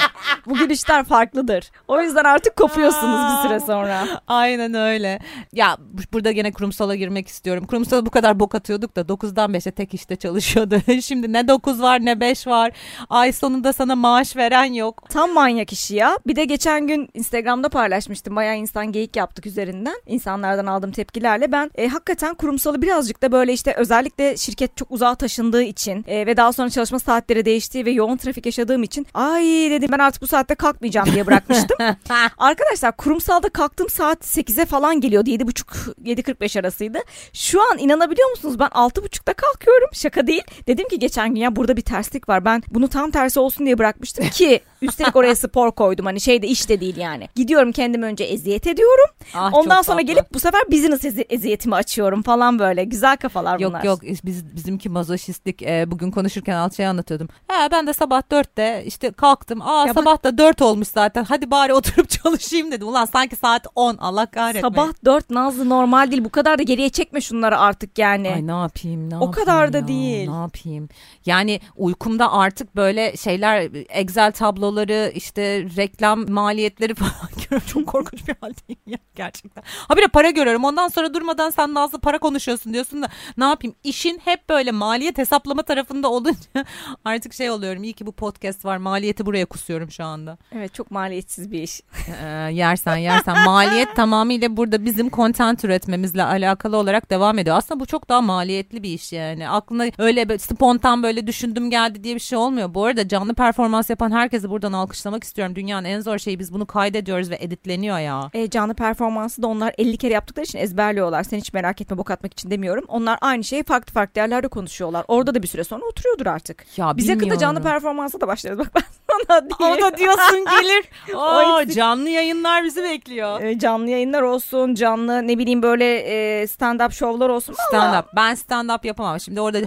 bu 0.46 0.54
gülüşler 0.56 1.04
farklıdır. 1.04 1.70
O 1.88 2.00
yüzden 2.00 2.24
artık 2.24 2.56
kopuyorsunuz 2.56 3.20
bir 3.32 3.48
süre 3.48 3.60
sonra. 3.60 4.06
Aynen 4.26 4.74
öyle. 4.74 5.18
Ya 5.52 5.76
bu- 5.80 6.02
burada 6.12 6.32
gene 6.32 6.52
kurumsala 6.52 6.94
girmek 6.94 7.28
istiyorum. 7.28 7.66
Kurumsala 7.66 8.06
bu 8.06 8.10
kadar 8.10 8.40
bok 8.40 8.54
atıyorduk 8.54 8.96
da 8.96 9.00
9'dan 9.00 9.52
5'e 9.52 9.70
tek 9.70 9.94
işte 9.94 10.16
çalışıyordu. 10.16 10.80
Şimdi 11.02 11.32
ne 11.32 11.48
9 11.48 11.82
var 11.82 12.04
ne 12.04 12.20
5 12.20 12.46
var. 12.46 12.72
Ay 13.10 13.32
sonunda 13.32 13.72
sana 13.72 13.96
maaş 13.96 14.36
veren 14.36 14.72
yok. 14.72 15.04
Tam 15.10 15.32
manyak 15.32 15.72
işi 15.72 15.94
ya. 15.94 16.18
Bir 16.26 16.36
de 16.36 16.44
geçen 16.44 16.86
gün 16.86 17.08
Instagram'da 17.14 17.68
paylaşmıştım. 17.68 18.36
Bayağı 18.36 18.56
insan 18.56 18.92
geyik 18.92 19.16
yaptık 19.16 19.46
üzerinden. 19.46 19.94
İnsanlardan 20.06 20.66
aldığım 20.66 20.92
tepkilerle 20.92 21.52
ben 21.52 21.70
e, 21.74 21.88
hakikaten 21.88 22.34
kurumsalı 22.34 22.82
birazcık 22.82 23.22
da 23.22 23.32
böyle 23.32 23.52
işte 23.60 23.74
özellikle 23.76 24.36
şirket 24.36 24.76
çok 24.76 24.90
uzağa 24.90 25.14
taşındığı 25.14 25.62
için 25.62 26.04
e, 26.08 26.26
ve 26.26 26.36
daha 26.36 26.52
sonra 26.52 26.70
çalışma 26.70 26.98
saatleri 26.98 27.44
değiştiği 27.44 27.86
ve 27.86 27.90
yoğun 27.90 28.16
trafik 28.16 28.46
yaşadığım 28.46 28.82
için 28.82 29.06
ay 29.14 29.44
dedim 29.44 29.88
ben 29.92 29.98
artık 29.98 30.22
bu 30.22 30.26
saatte 30.26 30.54
kalkmayacağım 30.54 31.12
diye 31.12 31.26
bırakmıştım. 31.26 31.78
Arkadaşlar 32.38 32.96
kurumsalda 32.96 33.48
kalktığım 33.48 33.88
saat 33.88 34.24
8'e 34.24 34.66
falan 34.66 35.00
geliyordu. 35.00 35.30
7.30-7.45 35.30 36.60
arasıydı. 36.60 36.98
Şu 37.32 37.62
an 37.62 37.78
inanabiliyor 37.78 38.30
musunuz? 38.30 38.58
Ben 38.58 38.68
6.30'da 38.68 39.32
kalkıyorum. 39.32 39.88
Şaka 39.92 40.26
değil. 40.26 40.42
Dedim 40.66 40.88
ki 40.88 40.98
geçen 40.98 41.34
gün 41.34 41.40
ya 41.40 41.56
burada 41.56 41.76
bir 41.76 41.82
terslik 41.82 42.28
var. 42.28 42.44
Ben 42.44 42.62
bunu 42.70 42.88
tam 42.88 43.10
tersi 43.10 43.40
olsun 43.40 43.66
diye 43.66 43.78
bırakmıştım 43.78 44.28
ki 44.28 44.60
Üstelik 44.82 45.16
oraya 45.16 45.36
spor 45.36 45.72
koydum 45.72 46.06
hani 46.06 46.20
şeyde 46.20 46.46
işte 46.46 46.80
değil 46.80 46.96
yani. 46.96 47.28
Gidiyorum 47.34 47.72
kendim 47.72 48.02
önce 48.02 48.24
eziyet 48.24 48.66
ediyorum. 48.66 49.04
Ah, 49.34 49.54
Ondan 49.54 49.82
sonra 49.82 49.98
tatlı. 49.98 50.12
gelip 50.12 50.34
bu 50.34 50.40
sefer 50.40 50.62
business 50.72 51.04
ezi- 51.04 51.26
eziyetimi 51.30 51.74
açıyorum 51.74 52.22
falan 52.22 52.58
böyle. 52.58 52.84
Güzel 52.84 53.16
kafalar 53.16 53.58
bunlar. 53.60 53.84
Yok 53.84 54.04
yok 54.04 54.16
biz 54.24 54.56
bizimki 54.56 54.88
mazoşistlik 54.88 55.62
Ee, 55.62 55.90
bugün 55.90 56.10
konuşurken 56.10 56.56
Alçay'a 56.56 56.90
anlatıyordum. 56.90 57.28
He 57.48 57.70
ben 57.72 57.86
de 57.86 57.92
sabah 57.92 58.22
dörtte 58.30 58.82
işte 58.86 59.10
kalktım. 59.12 59.62
Aa 59.62 59.86
Ya 59.86 59.94
bak- 59.94 60.04
sabah 60.04 60.24
da 60.24 60.38
dört 60.38 60.62
olmuş 60.62 60.88
zaten. 60.88 61.24
Hadi 61.24 61.50
bari 61.50 61.74
oturup 61.80 62.10
çalışayım 62.10 62.72
dedim. 62.72 62.88
Ulan 62.88 63.04
sanki 63.04 63.36
saat 63.36 63.66
10 63.74 63.96
Allah 63.96 64.26
kahretmeyin. 64.26 64.74
Sabah 64.74 64.88
4 65.04 65.30
Nazlı 65.30 65.68
normal 65.68 66.10
değil. 66.10 66.24
Bu 66.24 66.28
kadar 66.30 66.58
da 66.58 66.62
geriye 66.62 66.88
çekme 66.88 67.20
şunları 67.20 67.58
artık 67.58 67.98
yani. 67.98 68.30
Ay 68.30 68.46
ne 68.46 68.50
yapayım 68.50 69.10
ne 69.10 69.14
O 69.18 69.24
yapayım 69.26 69.32
kadar 69.32 69.72
da 69.72 69.78
ya, 69.78 69.88
değil. 69.88 70.28
Ne 70.30 70.36
yapayım? 70.36 70.88
Yani 71.26 71.60
uykumda 71.76 72.32
artık 72.32 72.76
böyle 72.76 73.16
şeyler 73.16 73.68
Excel 73.88 74.32
tabloları 74.70 75.12
işte 75.14 75.66
reklam 75.76 76.30
maliyetleri 76.30 76.94
falan 77.00 77.30
görüyorum. 77.36 77.66
Çok 77.66 77.86
korkunç 77.86 78.28
bir 78.28 78.34
haldeyim 78.40 78.80
ya 78.86 78.98
gerçekten. 79.14 79.62
Ha 79.88 79.96
bir 79.96 80.02
de 80.02 80.08
para 80.08 80.30
görüyorum. 80.30 80.64
Ondan 80.64 80.88
sonra 80.88 81.14
durmadan 81.14 81.50
sen 81.50 81.74
Nazlı 81.74 82.00
para 82.00 82.18
konuşuyorsun 82.18 82.72
diyorsun 82.72 83.02
da 83.02 83.08
ne 83.38 83.44
yapayım? 83.44 83.76
İşin 83.84 84.20
hep 84.24 84.48
böyle 84.48 84.70
maliyet 84.70 85.18
hesaplama 85.18 85.62
tarafında 85.62 86.10
olunca 86.10 86.64
artık 87.04 87.34
şey 87.34 87.50
oluyorum. 87.50 87.82
İyi 87.84 87.92
ki 87.92 88.06
bu 88.06 88.12
podcast 88.12 88.64
var. 88.64 88.76
Maliyeti 88.76 89.26
buraya 89.26 89.46
kusuyorum 89.46 89.90
şu 89.90 90.04
anda. 90.04 90.38
Evet 90.52 90.74
çok 90.74 90.90
maliyetsiz 90.90 91.52
bir 91.52 91.62
iş. 91.62 91.80
Ee, 92.22 92.26
yersen 92.52 92.96
yersen 92.96 93.44
maliyet 93.44 93.96
tamamıyla 93.96 94.56
burada 94.56 94.84
bizim 94.84 95.10
content 95.10 95.64
üretmemizle 95.64 96.24
alakalı 96.24 96.76
olarak 96.76 97.10
devam 97.10 97.38
ediyor. 97.38 97.56
Aslında 97.56 97.80
bu 97.80 97.86
çok 97.86 98.08
daha 98.08 98.20
maliyetli 98.20 98.82
bir 98.82 98.90
iş 98.90 99.12
yani. 99.12 99.48
Aklına 99.48 99.84
öyle 99.98 100.28
böyle 100.28 100.38
spontan 100.38 101.02
böyle 101.02 101.26
düşündüm 101.26 101.70
geldi 101.70 102.04
diye 102.04 102.14
bir 102.14 102.20
şey 102.20 102.38
olmuyor. 102.38 102.74
Bu 102.74 102.84
arada 102.84 103.08
canlı 103.08 103.34
performans 103.34 103.90
yapan 103.90 104.10
herkesi 104.10 104.50
buradan 104.62 104.72
alkışlamak 104.72 105.24
istiyorum. 105.24 105.54
Dünyanın 105.56 105.84
en 105.84 106.00
zor 106.00 106.18
şeyi 106.18 106.38
biz 106.38 106.52
bunu 106.54 106.66
kaydediyoruz 106.66 107.30
ve 107.30 107.36
editleniyor 107.40 107.98
ya. 107.98 108.30
E, 108.34 108.50
canlı 108.50 108.74
performansı 108.74 109.42
da 109.42 109.46
onlar 109.46 109.74
50 109.78 109.96
kere 109.96 110.12
yaptıkları 110.14 110.44
için 110.44 110.58
ezberliyorlar. 110.58 111.22
Sen 111.22 111.38
hiç 111.38 111.52
merak 111.52 111.80
etme 111.80 111.98
bok 111.98 112.10
atmak 112.10 112.32
için 112.32 112.50
demiyorum. 112.50 112.84
Onlar 112.88 113.18
aynı 113.20 113.44
şeyi 113.44 113.62
farklı 113.62 113.92
farklı 113.92 114.20
yerlerde 114.20 114.48
konuşuyorlar. 114.48 115.04
Orada 115.08 115.34
da 115.34 115.42
bir 115.42 115.48
süre 115.48 115.64
sonra 115.64 115.84
oturuyordur 115.84 116.26
artık. 116.26 116.66
Ya 116.78 116.96
Biz 116.96 117.08
yakında 117.08 117.20
bilmiyorum. 117.22 117.40
canlı 117.40 117.62
performansa 117.62 118.20
da 118.20 118.28
başlarız. 118.28 118.58
Bak 118.58 118.68
ben 118.76 118.82
sana 119.28 119.40
diyeyim. 119.58 119.78
O 119.78 119.80
da 119.82 119.96
diyorsun 119.96 120.44
gelir. 120.60 120.84
Oo, 121.14 121.64
canlı 121.74 122.08
yayınlar 122.08 122.64
bizi 122.64 122.82
bekliyor. 122.82 123.40
E, 123.42 123.58
canlı 123.58 123.90
yayınlar 123.90 124.22
olsun, 124.22 124.74
canlı 124.74 125.28
ne 125.28 125.38
bileyim 125.38 125.62
böyle 125.62 125.98
e, 125.98 126.44
stand-up 126.44 126.92
şovlar 126.92 127.28
olsun. 127.28 127.54
Stand 127.68 128.00
up. 128.04 128.06
Ben 128.16 128.34
stand 128.34 128.70
up 128.70 128.84
yapamam. 128.84 129.20
Şimdi 129.20 129.40
orada 129.40 129.58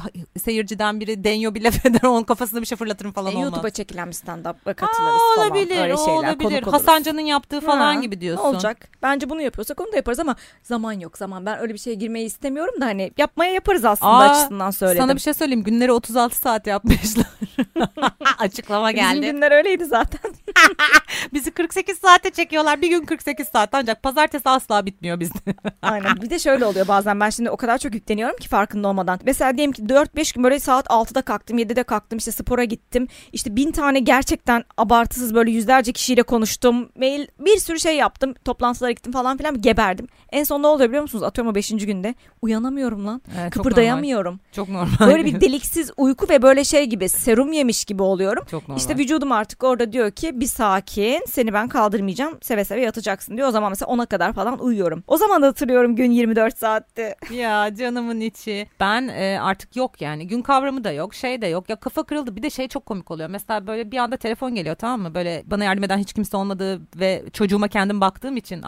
seyirciden 0.43 0.99
biri 0.99 1.23
deniyor 1.23 1.55
bir 1.55 1.61
laf 1.63 1.85
eder 1.85 2.03
onun 2.03 2.23
kafasına 2.23 2.61
bir 2.61 2.65
şey 2.65 2.77
fırlatırım 2.77 3.11
falan 3.11 3.31
E, 3.31 3.35
olmaz. 3.35 3.43
YouTube'a 3.43 3.69
çekilen 3.69 4.07
bir 4.07 4.13
stand-up'a 4.87 5.03
Aa, 5.09 5.11
katılırız 5.11 5.35
falan. 5.35 5.47
olabilir, 5.51 5.81
Öyle 5.81 5.93
o 5.95 6.05
şeyler, 6.05 6.19
olabilir. 6.29 6.61
konuk. 6.61 6.73
Hasancan'ın 6.73 7.19
yaptığı 7.21 7.61
falan 7.61 7.95
Ha, 7.95 8.01
gibi 8.01 8.21
diyorsun. 8.21 8.43
Olacak. 8.43 8.77
Bence 9.03 9.29
bunu 9.29 9.41
yapıyorsak 9.41 9.81
onu 9.81 9.91
da 9.91 9.95
yaparız 9.95 10.19
ama 10.19 10.35
zaman 10.63 10.93
yok 10.93 11.17
zaman. 11.17 11.45
Ben 11.45 11.59
öyle 11.59 11.73
bir 11.73 11.79
şeye 11.79 11.93
girmeyi 11.95 12.25
istemiyorum 12.25 12.81
da 12.81 12.85
hani 12.85 13.11
yapmaya 13.17 13.51
yaparız 13.53 13.85
aslında 13.85 14.11
Aa, 14.11 14.29
açısından 14.29 14.71
söyledim. 14.71 15.01
Sana 15.01 15.15
bir 15.15 15.19
şey 15.21 15.33
söyleyeyim. 15.33 15.63
Günleri 15.63 15.91
36 15.91 16.35
saat 16.37 16.67
yapmışlar. 16.67 17.25
Açıklama 18.39 18.89
Bizim 18.93 19.03
geldi. 19.03 19.31
günler 19.31 19.51
öyleydi 19.51 19.85
zaten. 19.85 20.32
Bizi 21.33 21.51
48 21.51 21.97
saate 21.97 22.29
çekiyorlar. 22.29 22.81
Bir 22.81 22.89
gün 22.89 23.05
48 23.05 23.47
saat 23.47 23.69
ancak 23.73 24.03
pazartesi 24.03 24.49
asla 24.49 24.85
bitmiyor 24.85 25.19
bizde. 25.19 25.39
Aynen. 25.81 26.21
Bir 26.21 26.29
de 26.29 26.39
şöyle 26.39 26.65
oluyor 26.65 26.87
bazen 26.87 27.19
ben 27.19 27.29
şimdi 27.29 27.49
o 27.49 27.57
kadar 27.57 27.77
çok 27.77 27.95
yükleniyorum 27.95 28.37
ki 28.37 28.47
farkında 28.47 28.87
olmadan. 28.87 29.19
Mesela 29.25 29.57
diyelim 29.57 29.71
ki 29.71 29.83
4-5 29.83 30.35
gün 30.35 30.43
böyle 30.43 30.59
saat 30.59 30.85
6'da 30.87 31.21
kalktım 31.21 31.59
7'de 31.59 31.83
kalktım 31.83 32.17
işte 32.17 32.31
spora 32.31 32.63
gittim. 32.63 33.07
İşte 33.33 33.55
bin 33.55 33.71
tane 33.71 33.99
gerçekten 33.99 34.63
abartısız 34.77 35.35
böyle 35.35 35.51
yüzlerce 35.51 35.91
kişiyle 35.91 36.23
konuştum. 36.23 36.89
Mail 36.99 37.27
bir 37.39 37.57
sürü 37.57 37.79
şey 37.79 37.95
yaptım. 37.97 38.33
Toplantılara 38.45 38.91
gittim 38.91 39.11
falan 39.11 39.37
filan 39.37 39.61
geberdim. 39.61 40.07
En 40.31 40.43
son 40.43 40.63
ne 40.63 40.67
oluyor 40.67 40.89
biliyor 40.89 41.01
musunuz? 41.01 41.23
Atıyorum 41.23 41.51
o 41.51 41.55
5. 41.55 41.69
günde 41.69 42.15
uyanamıyorum 42.41 43.07
lan. 43.07 43.21
Evet, 43.39 43.53
çok 43.53 43.63
Kıpırdayamıyorum. 43.63 44.39
Çok 44.51 44.69
normal. 44.69 45.07
Böyle 45.07 45.25
bir 45.25 45.41
deliksiz 45.41 45.91
uyku 45.97 46.29
ve 46.29 46.41
böyle 46.41 46.63
şey 46.63 46.85
gibi 46.85 47.09
serum 47.09 47.53
yemiş 47.53 47.85
gibi 47.85 48.03
oluyorum. 48.03 48.43
Çok 48.51 48.61
normal. 48.61 48.77
İşte 48.77 48.97
vücudum 48.97 49.31
artık 49.31 49.63
orada 49.63 49.91
diyor 49.93 50.11
ki 50.11 50.39
bir 50.39 50.45
sakin 50.53 51.21
seni 51.27 51.53
ben 51.53 51.67
kaldırmayacağım 51.67 52.37
seve 52.41 52.65
seve 52.65 52.81
yatacaksın 52.81 53.37
diyor. 53.37 53.47
O 53.47 53.51
zaman 53.51 53.71
mesela 53.71 53.91
10'a 53.91 54.05
kadar 54.05 54.33
falan 54.33 54.59
uyuyorum. 54.59 55.03
O 55.07 55.17
zaman 55.17 55.41
da 55.41 55.47
hatırlıyorum 55.47 55.95
gün 55.95 56.11
24 56.11 56.57
saatti. 56.57 57.15
ya 57.31 57.75
canımın 57.75 58.19
içi. 58.19 58.67
Ben 58.79 59.07
e, 59.07 59.39
artık 59.41 59.75
yok 59.75 60.01
yani. 60.01 60.27
Gün 60.27 60.41
kavramı 60.41 60.83
da 60.83 60.91
yok. 60.91 61.13
Şey 61.13 61.41
de 61.41 61.47
yok. 61.47 61.69
Ya 61.69 61.75
kafa 61.75 62.03
kırıldı. 62.03 62.35
Bir 62.35 62.43
de 62.43 62.49
şey 62.49 62.67
çok 62.67 62.85
komik 62.85 63.11
oluyor. 63.11 63.29
Mesela 63.29 63.67
böyle 63.67 63.91
bir 63.91 63.97
anda 63.97 64.17
telefon 64.17 64.55
geliyor 64.55 64.75
tamam 64.75 65.01
mı? 65.01 65.15
Böyle 65.15 65.43
bana 65.45 65.63
yardım 65.63 65.83
eden 65.83 65.97
hiç 65.97 66.13
kimse 66.13 66.37
olmadığı 66.37 66.81
ve 66.95 67.23
çocuğuma 67.33 67.67
kendim 67.67 68.01
baktığım 68.01 68.37
için 68.37 68.61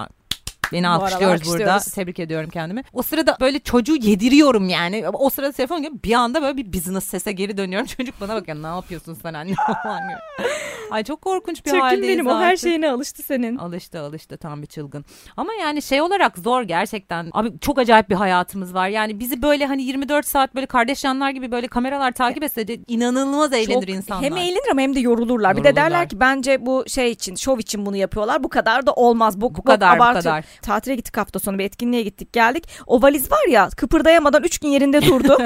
Beni 0.76 0.88
alkışlıyoruz 0.88 1.48
burada. 1.54 1.80
Tebrik 1.96 2.20
ediyorum 2.20 2.50
kendimi. 2.50 2.84
O 2.94 3.02
sırada 3.02 3.38
böyle 3.42 3.60
çocuğu 3.60 3.96
yediriyorum 3.96 4.70
yani. 4.70 5.06
O 5.14 5.30
sırada 5.30 5.52
telefon 5.52 5.78
geliyor. 5.82 6.04
Bir 6.04 6.14
anda 6.14 6.42
böyle 6.42 6.58
bir 6.58 6.74
business 6.74 7.04
sese 7.06 7.32
geri 7.32 7.58
dönüyorum. 7.58 7.88
Çocuk 7.98 8.22
bana 8.22 8.36
bakıyor. 8.36 8.64
Ne 8.64 8.68
yapıyorsun 8.68 9.14
sen 9.22 9.34
anne 9.34 9.54
falan 9.84 10.02
gibi. 10.10 10.18
Ay 10.92 11.04
çok 11.04 11.22
korkunç 11.22 11.66
bir 11.66 11.70
Çirkin 11.72 11.80
haldeyiz 11.80 12.08
benim 12.08 12.28
o 12.28 12.40
her 12.40 12.46
artık. 12.52 12.60
şeyine 12.60 12.92
alıştı 12.92 13.24
senin. 13.24 13.58
Alıştı 13.58 14.00
alıştı 14.00 14.38
tam 14.38 14.62
bir 14.62 14.68
çılgın. 14.68 15.06
Ama 15.38 15.54
yani 15.54 15.82
şey 15.82 16.02
olarak 16.02 16.38
zor 16.38 16.62
gerçekten. 16.64 17.30
Abi 17.34 17.60
çok 17.62 17.80
acayip 17.80 18.10
bir 18.10 18.16
hayatımız 18.16 18.74
var. 18.74 18.88
Yani 18.88 19.20
bizi 19.20 19.42
böyle 19.42 19.66
hani 19.66 19.84
24 19.84 20.28
saat 20.28 20.56
böyle 20.56 20.66
kardeş 20.66 21.04
yanlar 21.04 21.30
gibi 21.30 21.52
böyle 21.52 21.68
kameralar 21.68 22.12
takip 22.12 22.44
etse 22.44 22.68
de 22.68 22.78
inanılmaz 22.88 23.54
eğlenir 23.54 23.74
Çok- 23.74 23.90
insanlar. 23.90 24.24
Hem 24.24 24.38
eğlenir 24.38 24.72
ama 24.72 24.82
hem 24.82 24.96
de 24.96 25.00
yorulurlar. 25.00 25.58
Bir 25.58 25.64
de 25.64 25.68
Yorulurlar. 25.68 25.92
derler 25.92 26.10
ki 26.10 26.20
bence 26.20 26.66
bu 26.66 26.84
şey 26.88 27.12
için, 27.12 27.36
şov 27.36 27.60
için 27.60 27.86
bunu 27.86 27.96
yapıyorlar. 27.96 28.44
Bu 28.44 28.50
kadar 28.50 28.86
da 28.86 28.94
olmaz. 28.94 29.42
Bu, 29.42 29.56
Bu 29.56 29.64
kadar, 29.64 30.00
bu 30.00 30.04
kadar. 30.04 30.46
Tatile 30.66 30.96
gittik 30.96 31.18
hafta 31.18 31.40
sonu 31.40 31.60
bir 31.60 31.64
etkinliğe 31.64 32.04
gittik 32.04 32.34
geldik. 32.34 32.64
O 32.88 33.02
valiz 33.02 33.32
var 33.32 33.48
ya 33.50 33.70
kıpırdayamadan 33.78 34.44
3 34.44 34.60
gün 34.60 34.70
yerinde 34.70 35.02
durdu. 35.06 35.38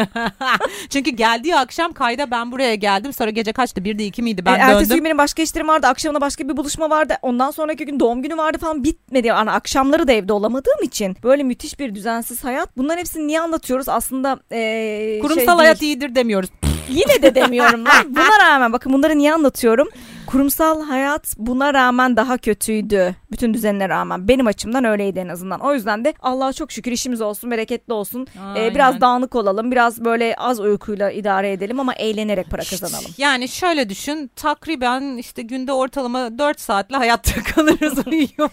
Çünkü 0.89 1.11
geldiği 1.11 1.55
akşam 1.55 1.91
kayda 1.93 2.31
ben 2.31 2.51
buraya 2.51 2.75
geldim. 2.75 3.13
Sonra 3.13 3.29
gece 3.29 3.53
kaçtı? 3.53 3.83
Bir 3.83 3.99
de 3.99 4.05
iki 4.05 4.21
miydi? 4.21 4.41
E, 4.41 4.45
Ben 4.45 4.59
ertesi 4.59 4.79
döndüm. 4.85 4.95
gün 4.95 5.05
benim 5.05 5.17
başka 5.17 5.41
işlerim 5.41 5.67
vardı. 5.67 5.87
Akşamına 5.87 6.21
başka 6.21 6.49
bir 6.49 6.57
buluşma 6.57 6.89
vardı. 6.89 7.13
Ondan 7.21 7.51
sonraki 7.51 7.85
gün 7.85 7.99
doğum 7.99 8.21
günü 8.21 8.37
vardı 8.37 8.57
falan 8.57 8.83
bitmedi. 8.83 9.27
Yani 9.27 9.51
akşamları 9.51 10.07
da 10.07 10.11
evde 10.11 10.33
olamadığım 10.33 10.83
için 10.83 11.17
böyle 11.23 11.43
müthiş 11.43 11.79
bir 11.79 11.95
düzensiz 11.95 12.43
hayat. 12.43 12.77
Bunların 12.77 12.99
hepsini 12.99 13.27
niye 13.27 13.41
anlatıyoruz? 13.41 13.89
Aslında 13.89 14.39
e, 14.51 15.19
Kurumsal 15.21 15.45
şey 15.45 15.55
hayat 15.55 15.81
iyidir 15.81 16.15
demiyoruz. 16.15 16.49
Yine 16.89 17.21
de 17.21 17.35
demiyorum 17.35 17.85
lan. 17.85 17.93
Buna 18.15 18.39
rağmen 18.45 18.73
bakın 18.73 18.93
bunları 18.93 19.17
niye 19.17 19.33
anlatıyorum? 19.33 19.87
Kurumsal 20.29 20.81
hayat 20.81 21.35
buna 21.37 21.73
rağmen 21.73 22.17
daha 22.17 22.37
kötüydü. 22.37 23.15
Bütün 23.31 23.53
düzenine 23.53 23.89
rağmen. 23.89 24.27
Benim 24.27 24.47
açımdan 24.47 24.83
öyleydi 24.83 25.19
en 25.19 25.27
azından. 25.27 25.59
O 25.59 25.73
yüzden 25.73 26.05
de 26.05 26.13
Allah'a 26.21 26.53
çok 26.53 26.71
şükür 26.71 26.91
işimiz 26.91 27.21
olsun, 27.21 27.51
bereketli 27.51 27.93
olsun. 27.93 28.27
Ee, 28.37 28.39
Aynen. 28.39 28.75
biraz 28.75 29.01
dağınık 29.01 29.35
olalım. 29.35 29.71
Biraz 29.71 30.05
böyle 30.05 30.35
az 30.35 30.59
uykuyla 30.59 31.11
idare 31.11 31.51
edelim 31.51 31.79
ama 31.79 31.93
eğlenerek 31.93 32.49
para 32.49 32.61
kazanalım. 32.61 33.11
Yani 33.17 33.47
şöyle 33.47 33.89
düşün. 33.89 34.31
Takriben 34.35 35.17
işte 35.17 35.41
günde 35.41 35.73
ortalama 35.73 36.37
4 36.37 36.59
saatle 36.59 36.97
hayatta 36.97 37.43
kalırız 37.55 38.07
uyuyor. 38.07 38.49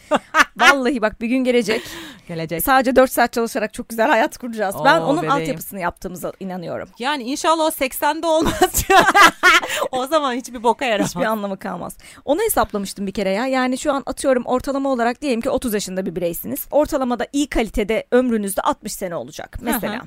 Vallahi 0.57 1.03
bak 1.03 1.21
bir 1.21 1.29
gün 1.29 1.45
gelecek. 1.45 1.83
Gelecek. 2.29 2.63
Sadece 2.65 2.97
4 2.97 3.13
saat 3.13 3.33
çalışarak 3.33 3.75
çok 3.75 3.89
güzel 3.89 4.09
hayat 4.09 4.39
kuracağız. 4.39 4.77
ben 4.85 5.01
Oo, 5.01 5.05
onun 5.05 5.17
bebeğim. 5.23 5.33
altyapısını 5.33 5.81
yaptığımıza 5.81 6.33
inanıyorum. 6.41 6.89
Yani 6.99 7.23
inşallah 7.23 7.65
o 7.65 7.69
80'de 7.69 8.27
olmaz. 8.27 8.85
o 9.93 10.07
zaman 10.07 10.33
hiçbir 10.35 10.63
boka 10.63 10.85
yaramaz. 10.85 11.11
Hiçbir 11.11 11.25
anlamı 11.25 11.59
kalmaz. 11.59 11.97
Onu 12.25 12.41
hesaplamıştım 12.43 13.07
bir 13.07 13.13
kere 13.13 13.31
ya. 13.31 13.47
Yani 13.47 13.79
şu 13.79 13.93
an 13.93 14.03
atıyorum 14.07 14.43
ortalama 14.47 14.89
olarak 14.89 15.23
diyelim 15.23 15.41
ki 15.41 15.51
30 15.51 15.75
yaşında 15.75 16.07
bir 16.07 16.17
bireysiniz. 16.17 16.67
Ortalamada 16.71 17.27
iyi 17.33 17.47
kalitede 17.49 18.07
ömrünüzde 18.13 18.61
60 18.61 18.93
sene 18.93 19.17
olacak 19.17 19.57
mesela. 19.61 20.03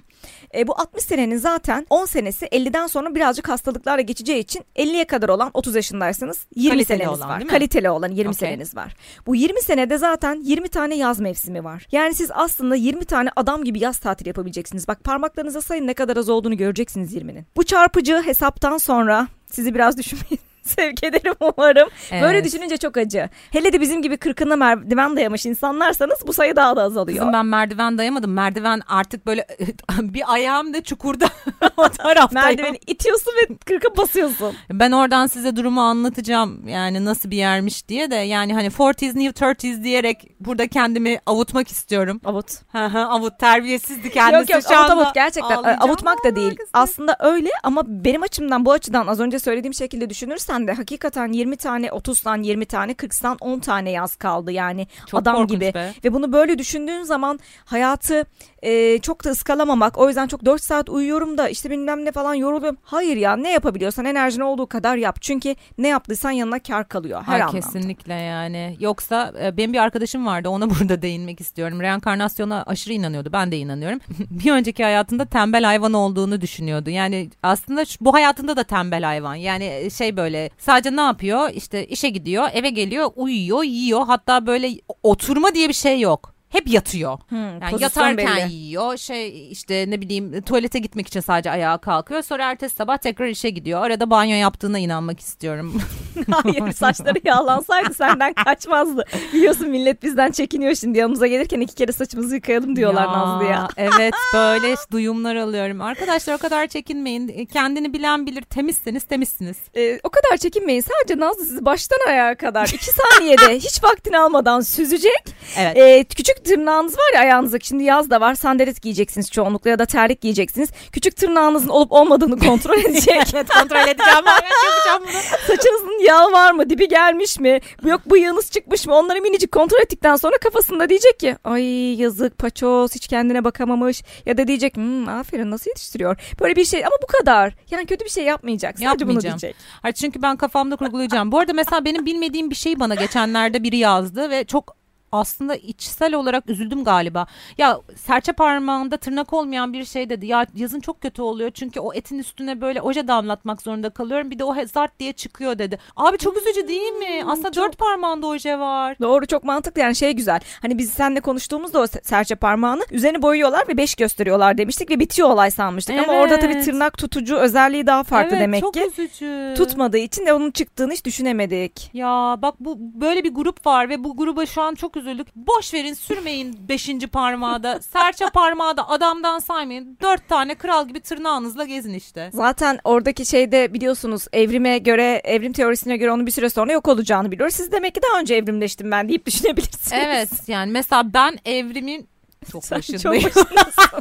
E, 0.55 0.67
bu 0.67 0.81
60 0.81 1.03
senenin 1.03 1.37
zaten 1.37 1.85
10 1.89 2.05
senesi 2.05 2.45
50'den 2.45 2.87
sonra 2.87 3.15
birazcık 3.15 3.49
hastalıklarla 3.49 4.01
geçeceği 4.01 4.39
için 4.39 4.65
50'ye 4.75 5.05
kadar 5.05 5.29
olan 5.29 5.51
30 5.53 5.75
yaşındaysanız 5.75 6.45
20 6.55 6.69
Kaliteli 6.69 6.97
seneniz 6.99 7.19
olan, 7.19 7.29
var. 7.29 7.47
Kaliteli 7.47 7.89
olan 7.89 8.09
20 8.09 8.29
Okey. 8.29 8.33
seneniz 8.33 8.75
var. 8.75 8.95
Bu 9.27 9.35
20 9.35 9.61
senede 9.61 9.97
zaten 9.97 10.41
20 10.43 10.69
tane 10.69 10.95
yaz 10.95 11.19
mevsimi 11.19 11.63
var. 11.63 11.87
Yani 11.91 12.13
siz 12.13 12.31
aslında 12.33 12.75
20 12.75 13.05
tane 13.05 13.29
adam 13.35 13.63
gibi 13.63 13.79
yaz 13.79 13.99
tatili 13.99 14.27
yapabileceksiniz. 14.27 14.87
Bak 14.87 15.03
parmaklarınıza 15.03 15.61
sayın 15.61 15.87
ne 15.87 15.93
kadar 15.93 16.17
az 16.17 16.29
olduğunu 16.29 16.57
göreceksiniz 16.57 17.15
20'nin. 17.15 17.45
Bu 17.55 17.63
çarpıcı 17.63 18.21
hesaptan 18.21 18.77
sonra 18.77 19.27
sizi 19.51 19.75
biraz 19.75 19.97
düşünmeyi 19.97 20.48
sevk 20.75 21.03
ederim 21.03 21.33
umarım. 21.39 21.89
Böyle 22.11 22.37
Evet. 22.37 22.45
düşününce 22.45 22.77
çok 22.77 22.97
acı. 22.97 23.29
Hele 23.51 23.73
de 23.73 23.81
bizim 23.81 24.01
gibi 24.01 24.17
kırkına 24.17 24.55
merdiven 24.55 25.15
dayamış 25.15 25.45
insanlarsanız 25.45 26.17
bu 26.27 26.33
sayı 26.33 26.55
daha 26.55 26.75
da 26.75 26.83
azalıyor. 26.83 27.17
Kızım 27.17 27.33
ben 27.33 27.45
merdiven 27.45 27.97
dayamadım. 27.97 28.33
Merdiven 28.33 28.81
artık 28.87 29.25
böyle 29.27 29.45
bir 29.99 30.33
ayağım 30.33 30.73
da 30.73 30.83
çukurda 30.83 31.25
o 31.77 31.89
taraftayım. 31.89 32.45
Merdiveni 32.45 32.79
itiyorsun 32.87 33.31
ve 33.31 33.55
kırka 33.65 33.97
basıyorsun. 33.97 34.55
Ben 34.71 34.91
oradan 34.91 35.27
size 35.27 35.55
durumu 35.55 35.81
anlatacağım. 35.81 36.67
Yani 36.67 37.05
nasıl 37.05 37.31
bir 37.31 37.37
yermiş 37.37 37.87
diye 37.87 38.11
de 38.11 38.15
yani 38.15 38.53
hani 38.53 38.67
40s 38.67 39.19
new 39.19 39.45
30s 39.45 39.83
diyerek 39.83 40.27
burada 40.39 40.67
kendimi 40.67 41.19
avutmak 41.25 41.67
istiyorum. 41.67 42.21
Avut. 42.25 42.45
Avut 42.93 43.39
terbiyesizdi 43.39 44.09
kendisi 44.09 44.53
yok 44.53 44.63
yok 44.63 44.71
avut 44.71 44.91
avut 44.91 45.13
gerçekten 45.13 45.63
avutmak 45.63 46.23
da 46.25 46.35
değil. 46.35 46.57
Aslında 46.73 47.17
öyle 47.19 47.49
ama 47.63 47.81
benim 47.85 48.23
açımdan 48.23 48.65
bu 48.65 48.71
açıdan 48.71 49.07
az 49.07 49.19
önce 49.19 49.39
söylediğim 49.39 49.73
şekilde 49.73 50.09
düşünürsen 50.09 50.58
gerçekten 50.59 50.67
de 50.67 50.73
hakikaten 50.73 51.33
20 51.33 51.57
tane 51.57 51.87
30'dan 51.87 52.43
20 52.43 52.65
tane 52.65 52.91
40'tan 52.91 53.37
10 53.41 53.59
tane 53.59 53.91
yaz 53.91 54.15
kaldı 54.15 54.51
yani 54.51 54.87
Çok 55.07 55.19
adam 55.21 55.47
gibi. 55.47 55.73
be. 55.73 55.93
Ve 56.03 56.13
bunu 56.13 56.31
böyle 56.31 56.57
düşündüğün 56.57 57.03
zaman 57.03 57.39
hayatı 57.65 58.25
e, 58.63 58.99
çok 58.99 59.25
da 59.25 59.29
ıskalamamak 59.29 59.97
o 59.97 60.07
yüzden 60.07 60.27
çok 60.27 60.45
4 60.45 60.63
saat 60.63 60.89
uyuyorum 60.89 61.37
da 61.37 61.49
işte 61.49 61.69
bilmem 61.69 62.05
ne 62.05 62.11
falan 62.11 62.33
yoruluyorum. 62.33 62.77
Hayır 62.83 63.17
ya 63.17 63.35
ne 63.35 63.51
yapabiliyorsan 63.51 64.05
enerjin 64.05 64.41
olduğu 64.41 64.67
kadar 64.67 64.97
yap. 64.97 65.21
Çünkü 65.21 65.55
ne 65.77 65.87
yaptıysan 65.87 66.31
yanına 66.31 66.59
kar 66.59 66.87
kalıyor 66.89 67.23
her 67.25 67.33
Ay, 67.33 67.41
anlamda. 67.41 67.59
kesinlikle 67.61 68.13
yani. 68.13 68.77
Yoksa 68.79 69.33
e, 69.43 69.57
benim 69.57 69.73
bir 69.73 69.77
arkadaşım 69.77 70.25
vardı 70.25 70.49
ona 70.49 70.69
burada 70.79 71.01
değinmek 71.01 71.41
istiyorum. 71.41 71.81
Reenkarnasyona 71.81 72.63
aşırı 72.67 72.93
inanıyordu. 72.93 73.29
Ben 73.33 73.51
de 73.51 73.57
inanıyorum. 73.57 73.99
bir 74.31 74.51
önceki 74.51 74.83
hayatında 74.83 75.25
tembel 75.25 75.63
hayvan 75.63 75.93
olduğunu 75.93 76.41
düşünüyordu. 76.41 76.89
Yani 76.89 77.29
aslında 77.43 77.85
şu- 77.85 77.97
bu 78.05 78.13
hayatında 78.13 78.57
da 78.57 78.63
tembel 78.63 79.03
hayvan. 79.03 79.35
Yani 79.35 79.87
şey 79.97 80.17
böyle 80.17 80.49
sadece 80.57 80.95
ne 80.95 81.01
yapıyor? 81.01 81.49
İşte 81.53 81.87
işe 81.87 82.09
gidiyor, 82.09 82.47
eve 82.53 82.69
geliyor, 82.69 83.09
uyuyor, 83.15 83.63
yiyor. 83.63 84.05
Hatta 84.07 84.45
böyle 84.47 84.69
oturma 85.03 85.55
diye 85.55 85.67
bir 85.69 85.73
şey 85.73 85.99
yok. 85.99 86.33
Hep 86.49 86.67
yatıyor. 86.69 87.17
Hmm, 87.29 87.61
Yani 87.61 87.81
yatarken 87.83 88.17
belli. 88.17 88.53
yiyor 88.53 88.97
şey 88.97 89.51
işte 89.51 89.85
ne 89.87 90.01
bileyim 90.01 90.41
tuvalete 90.41 90.79
gitmek 90.79 91.07
için 91.07 91.19
sadece 91.19 91.51
ayağa 91.51 91.77
kalkıyor 91.77 92.21
sonra 92.21 92.43
ertesi 92.51 92.75
sabah 92.75 92.97
tekrar 92.97 93.27
işe 93.27 93.49
gidiyor 93.49 93.81
arada 93.81 94.09
banyo 94.09 94.35
yaptığına 94.35 94.79
inanmak 94.79 95.19
istiyorum. 95.19 95.81
Hayır 96.31 96.71
saçları 96.71 97.19
yağlansaydı 97.25 97.93
senden 97.93 98.33
kaçmazdı. 98.33 99.05
Biliyorsun 99.33 99.69
millet 99.69 100.03
bizden 100.03 100.31
çekiniyor 100.31 100.75
şimdi 100.75 100.97
yanımıza 100.97 101.27
gelirken 101.27 101.59
iki 101.59 101.75
kere 101.75 101.91
saçımızı 101.91 102.35
yıkayalım 102.35 102.75
diyorlar 102.75 103.05
Ya, 103.05 103.11
Nazlı 103.11 103.45
ya. 103.45 103.67
Evet 103.77 104.13
böyle 104.33 104.75
duyumlar 104.91 105.35
alıyorum. 105.35 105.81
Arkadaşlar 105.81 106.33
o 106.33 106.37
kadar 106.37 106.67
çekinmeyin. 106.67 107.45
Kendini 107.45 107.93
bilen 107.93 108.25
bilir. 108.25 108.41
Temizseniz 108.41 109.03
temizsiniz. 109.03 109.57
Ee, 109.75 109.99
o 110.03 110.09
kadar 110.09 110.37
çekinmeyin. 110.37 110.81
Sadece 110.81 111.19
Nazlı 111.19 111.45
sizi 111.45 111.65
baştan 111.65 111.99
ayağa 112.07 112.35
kadar 112.35 112.67
iki 112.67 112.85
saniyede 112.91 113.55
hiç 113.59 113.83
vaktini 113.83 114.17
almadan 114.19 114.61
süzecek. 114.61 115.23
Evet. 115.57 115.77
Ee, 115.77 116.03
küçük 116.03 116.38
tırnağınız 116.43 116.93
var 116.93 117.13
ya 117.13 117.19
ayağınızdaki 117.19 117.67
şimdi 117.67 117.83
yaz 117.83 118.09
da 118.09 118.21
var 118.21 118.35
sandalet 118.35 118.81
giyeceksiniz 118.81 119.31
çoğunlukla 119.31 119.69
ya 119.69 119.79
da 119.79 119.85
terlik 119.85 120.21
giyeceksiniz. 120.21 120.69
Küçük 120.91 121.15
tırnağınızın 121.15 121.69
olup 121.69 121.91
olmadığını 121.91 122.39
kontrol 122.39 122.77
edecek. 122.85 123.17
evet 123.33 123.47
kontrol 123.49 123.87
edeceğim 123.87 124.25
ben. 124.25 124.31
yapacağım 124.31 125.03
bunu. 125.03 125.37
Saçınızın 125.47 126.03
yağı 126.05 126.31
var 126.31 126.51
mı? 126.51 126.69
Dibi 126.69 126.87
gelmiş 126.87 127.39
mi? 127.39 127.59
Yok 127.83 128.01
bıyığınız 128.11 128.51
çıkmış 128.51 128.87
mı? 128.87 128.95
Onları 128.95 129.21
minicik 129.21 129.51
kontrol 129.51 129.79
ettikten 129.79 130.15
sonra 130.15 130.37
kafasında 130.37 130.89
diyecek 130.89 131.19
ki 131.19 131.35
ay 131.43 131.63
yazık 132.01 132.37
paçoz 132.37 132.95
hiç 132.95 133.07
kendine 133.07 133.43
bakamamış. 133.43 134.03
Ya 134.25 134.37
da 134.37 134.47
diyecek 134.47 134.77
hmm, 134.77 135.07
aferin 135.07 135.51
nasıl 135.51 135.71
yetiştiriyor. 135.71 136.17
Böyle 136.41 136.55
bir 136.55 136.65
şey 136.65 136.85
ama 136.85 136.95
bu 137.03 137.07
kadar. 137.07 137.53
Yani 137.71 137.85
kötü 137.85 138.05
bir 138.05 138.09
şey 138.09 138.23
yapmayacak. 138.23 138.79
Sadece 138.79 139.07
bunu 139.07 139.21
diyecek. 139.21 139.55
Hayır, 139.81 139.93
çünkü 139.93 140.21
ben 140.21 140.37
kafamda 140.37 140.75
kurgulayacağım. 140.75 141.31
Bu 141.31 141.39
arada 141.39 141.53
mesela 141.53 141.85
benim 141.85 142.05
bilmediğim 142.05 142.49
bir 142.49 142.55
şey 142.55 142.79
bana 142.79 142.95
geçenlerde 142.95 143.63
biri 143.63 143.77
yazdı 143.77 144.29
ve 144.29 144.43
çok 144.43 144.78
aslında 145.11 145.55
içsel 145.55 146.13
olarak 146.13 146.49
üzüldüm 146.49 146.83
galiba. 146.83 147.27
Ya 147.57 147.79
serçe 147.95 148.31
parmağında 148.31 148.97
tırnak 148.97 149.33
olmayan 149.33 149.73
bir 149.73 149.85
şey 149.85 150.09
dedi. 150.09 150.25
Ya 150.25 150.45
yazın 150.55 150.79
çok 150.79 151.01
kötü 151.01 151.21
oluyor 151.21 151.51
çünkü 151.51 151.79
o 151.79 151.93
etin 151.93 152.19
üstüne 152.19 152.61
böyle 152.61 152.81
oje 152.81 153.07
damlatmak 153.07 153.61
zorunda 153.61 153.89
kalıyorum. 153.89 154.31
Bir 154.31 154.39
de 154.39 154.43
o 154.43 154.55
zart 154.73 154.99
diye 154.99 155.13
çıkıyor 155.13 155.59
dedi. 155.59 155.79
Abi 155.95 156.17
çok 156.17 156.37
üzücü 156.37 156.67
değil 156.67 156.91
mi? 156.91 157.23
Aslında 157.27 157.53
dört 157.53 157.77
parmağında 157.77 158.27
oje 158.27 158.59
var. 158.59 158.99
Doğru 159.01 159.27
çok 159.27 159.43
mantıklı 159.43 159.81
yani 159.81 159.95
şey 159.95 160.13
güzel. 160.13 160.39
Hani 160.61 160.77
biz 160.77 160.89
seninle 160.89 161.21
konuştuğumuzda 161.21 161.79
o 161.79 161.83
se- 161.83 162.03
serçe 162.07 162.35
parmağını 162.35 162.83
üzerini 162.91 163.21
boyuyorlar 163.21 163.67
ve 163.67 163.77
beş 163.77 163.95
gösteriyorlar 163.95 164.57
demiştik 164.57 164.91
ve 164.91 164.99
bitiyor 164.99 165.29
olay 165.29 165.51
sanmıştık. 165.51 165.99
Ama 165.99 166.13
orada 166.13 166.39
tabii 166.39 166.53
Evet. 166.53 166.65
tırnak 166.65 166.97
tutucu 166.97 167.35
özelliği 167.35 167.87
daha 167.87 168.03
farklı 168.03 168.31
evet, 168.31 168.41
demek 168.41 168.61
çok 168.61 168.73
ki. 168.73 168.87
üzücü. 168.91 169.53
Tutmadığı 169.57 169.97
için 169.97 170.25
de 170.25 170.33
onun 170.33 170.51
çıktığını 170.51 170.93
hiç 170.93 171.05
düşünemedik. 171.05 171.89
Ya 171.93 172.37
bak 172.41 172.55
bu 172.59 172.75
böyle 172.79 173.23
bir 173.23 173.33
grup 173.33 173.65
var 173.65 173.89
ve 173.89 174.03
bu 174.03 174.17
gruba 174.17 174.45
şu 174.45 174.61
an 174.61 174.75
çok 174.75 174.97
üzüldük. 174.99 175.27
Boş 175.35 175.73
verin 175.73 175.93
sürmeyin 175.93 176.69
beşinci 176.69 177.07
parmağı 177.07 177.63
da. 177.63 177.79
Serçe 177.81 178.29
parmağı 178.29 178.77
da 178.77 178.89
adamdan 178.89 179.39
saymayın. 179.39 179.97
Dört 180.01 180.27
tane 180.29 180.55
kral 180.55 180.87
gibi 180.87 180.99
tırnağınızla 180.99 181.65
gezin 181.65 181.93
işte. 181.93 182.29
Zaten 182.33 182.79
oradaki 182.83 183.25
şeyde 183.25 183.73
biliyorsunuz 183.73 184.27
evrime 184.33 184.77
göre, 184.77 185.21
evrim 185.23 185.53
teorisine 185.53 185.97
göre 185.97 186.11
onun 186.11 186.25
bir 186.25 186.31
süre 186.31 186.49
sonra 186.49 186.71
yok 186.71 186.87
olacağını 186.87 187.31
biliyoruz. 187.31 187.55
Siz 187.55 187.71
demek 187.71 187.95
ki 187.95 188.01
daha 188.09 188.19
önce 188.19 188.35
evrimleştim 188.35 188.91
ben 188.91 189.09
deyip 189.09 189.25
düşünebilirsiniz. 189.25 189.93
Evet 189.93 190.29
yani 190.47 190.71
mesela 190.71 191.13
ben 191.13 191.37
evrimin 191.45 192.07
çok 192.51 192.63
çok 192.63 192.71
başındayım. 192.71 193.23
başındasın. 193.23 193.99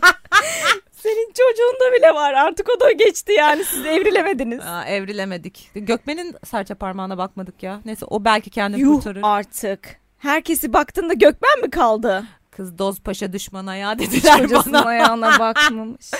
Senin 1.03 1.29
çocuğunda 1.33 1.97
bile 1.99 2.15
var 2.15 2.33
artık 2.33 2.69
o 2.77 2.81
da 2.81 2.93
geçti 2.93 3.33
yani 3.33 3.65
siz 3.65 3.87
evrilemediniz. 3.87 4.61
Aa, 4.61 4.85
evrilemedik. 4.85 5.71
Gökmen'in 5.75 6.37
serçe 6.45 6.75
parmağına 6.75 7.19
bakmadık 7.19 7.63
ya. 7.63 7.81
Neyse 7.85 8.05
o 8.05 8.25
belki 8.25 8.51
kendini 8.51 8.81
Yuh 8.81 8.95
kurtarır. 8.97 9.21
artık. 9.23 10.01
Herkesi 10.19 10.73
baktığında 10.73 11.13
Gökmen 11.15 11.61
mi 11.63 11.71
kaldı? 11.71 12.25
Kız 12.59 12.79
doz 12.79 13.01
paşa 13.01 13.33
düşmana 13.33 13.77
ya 13.77 13.99
dediler 13.99 14.39
Kocasının 14.43 14.75
bana. 14.75 14.85
ayağına 14.87 15.39
bakmamış. 15.39 16.11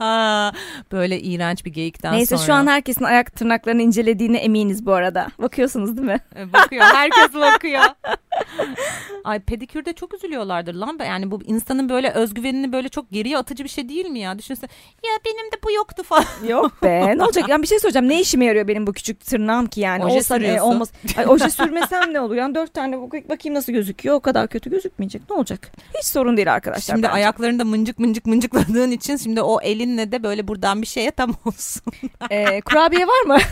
Aa, 0.00 0.52
böyle 0.92 1.20
iğrenç 1.20 1.64
bir 1.64 1.72
geyikten 1.72 2.12
Neyse 2.12 2.36
sonra. 2.36 2.46
şu 2.46 2.52
an 2.54 2.66
herkesin 2.66 3.04
ayak 3.04 3.36
tırnaklarını 3.36 3.82
incelediğine 3.82 4.38
eminiz 4.38 4.86
bu 4.86 4.92
arada. 4.92 5.28
Bakıyorsunuz 5.38 5.96
değil 5.96 6.06
mi? 6.08 6.20
E, 6.36 6.52
Bakıyor. 6.52 6.84
Herkes 6.84 7.34
bakıyor. 7.34 7.82
Ay 9.24 9.38
pedikürde 9.40 9.92
çok 9.92 10.14
üzülüyorlardır 10.14 10.74
lan. 10.74 10.98
Yani 11.06 11.30
bu 11.30 11.42
insanın 11.42 11.88
böyle 11.88 12.10
özgüvenini 12.10 12.72
böyle 12.72 12.88
çok 12.88 13.10
geriye 13.10 13.38
atıcı 13.38 13.64
bir 13.64 13.68
şey 13.68 13.88
değil 13.88 14.06
mi 14.06 14.18
ya? 14.18 14.38
Düşünsene 14.38 14.70
ya 15.04 15.10
benim 15.24 15.52
de 15.52 15.56
bu 15.64 15.72
yoktu 15.72 16.02
falan. 16.02 16.24
Yok 16.48 16.82
be 16.82 17.14
ne 17.18 17.24
olacak? 17.24 17.48
Yani 17.48 17.62
bir 17.62 17.66
şey 17.68 17.78
söyleyeceğim. 17.78 18.08
Ne 18.08 18.20
işime 18.20 18.44
yarıyor 18.44 18.68
benim 18.68 18.86
bu 18.86 18.92
küçük 18.92 19.20
tırnağım 19.26 19.66
ki 19.66 19.80
yani? 19.80 20.04
Oje 20.04 20.16
Olsa 20.16 20.36
ne 20.36 20.62
olmaz. 20.62 20.92
Ay, 21.16 21.26
oje 21.28 21.50
sürmesem 21.50 22.14
ne 22.14 22.20
olur? 22.20 22.34
Yani 22.34 22.54
dört 22.54 22.74
tane 22.74 23.00
bak- 23.02 23.28
bakayım 23.28 23.54
nasıl 23.54 23.72
gözüküyor. 23.72 24.14
O 24.16 24.20
kadar 24.20 24.48
kötü 24.48 24.70
gözükmeyecek. 24.70 25.22
Ne 25.30 25.36
olacak? 25.36 25.72
Hiç 25.98 26.06
sorun 26.06 26.36
değil 26.36 26.52
arkadaşlar. 26.52 26.94
Şimdi 26.94 27.02
bence. 27.02 27.14
ayaklarında 27.14 27.64
mıncık 27.64 27.98
mıncık 27.98 28.26
mıncıkladığın 28.26 28.90
için 28.90 29.16
şimdi 29.16 29.42
o 29.42 29.60
elinle 29.60 30.12
de 30.12 30.22
böyle 30.22 30.48
buradan 30.48 30.82
bir 30.82 30.86
şeye 30.86 31.10
tam 31.10 31.34
olsun. 31.44 31.82
Ee, 32.30 32.60
kurabiye 32.60 33.06
var 33.06 33.22
mı? 33.26 33.38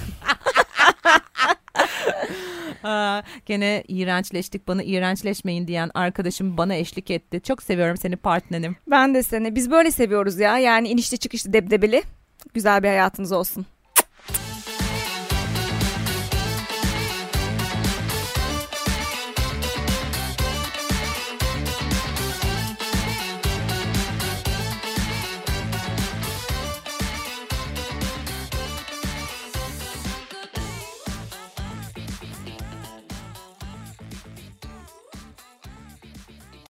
Aa, 2.85 3.23
gene 3.47 3.85
iğrençleştik 3.89 4.69
bana 4.69 4.83
iğrençleşmeyin 4.83 5.67
diyen 5.67 5.91
arkadaşım 5.95 6.57
bana 6.59 6.75
eşlik 6.75 7.11
etti. 7.11 7.41
Çok 7.41 7.63
seviyorum 7.63 7.97
seni 7.97 8.17
partnerim. 8.17 8.77
ben 8.87 9.15
de 9.15 9.23
seni. 9.23 9.55
Biz 9.55 9.71
böyle 9.71 9.91
seviyoruz 9.91 10.39
ya. 10.39 10.59
Yani 10.59 10.89
inişli 10.89 11.19
çıkışlı 11.19 11.53
debdebeli. 11.53 12.03
Güzel 12.55 12.83
bir 12.83 12.89
hayatınız 12.89 13.33
olsun. 13.33 13.67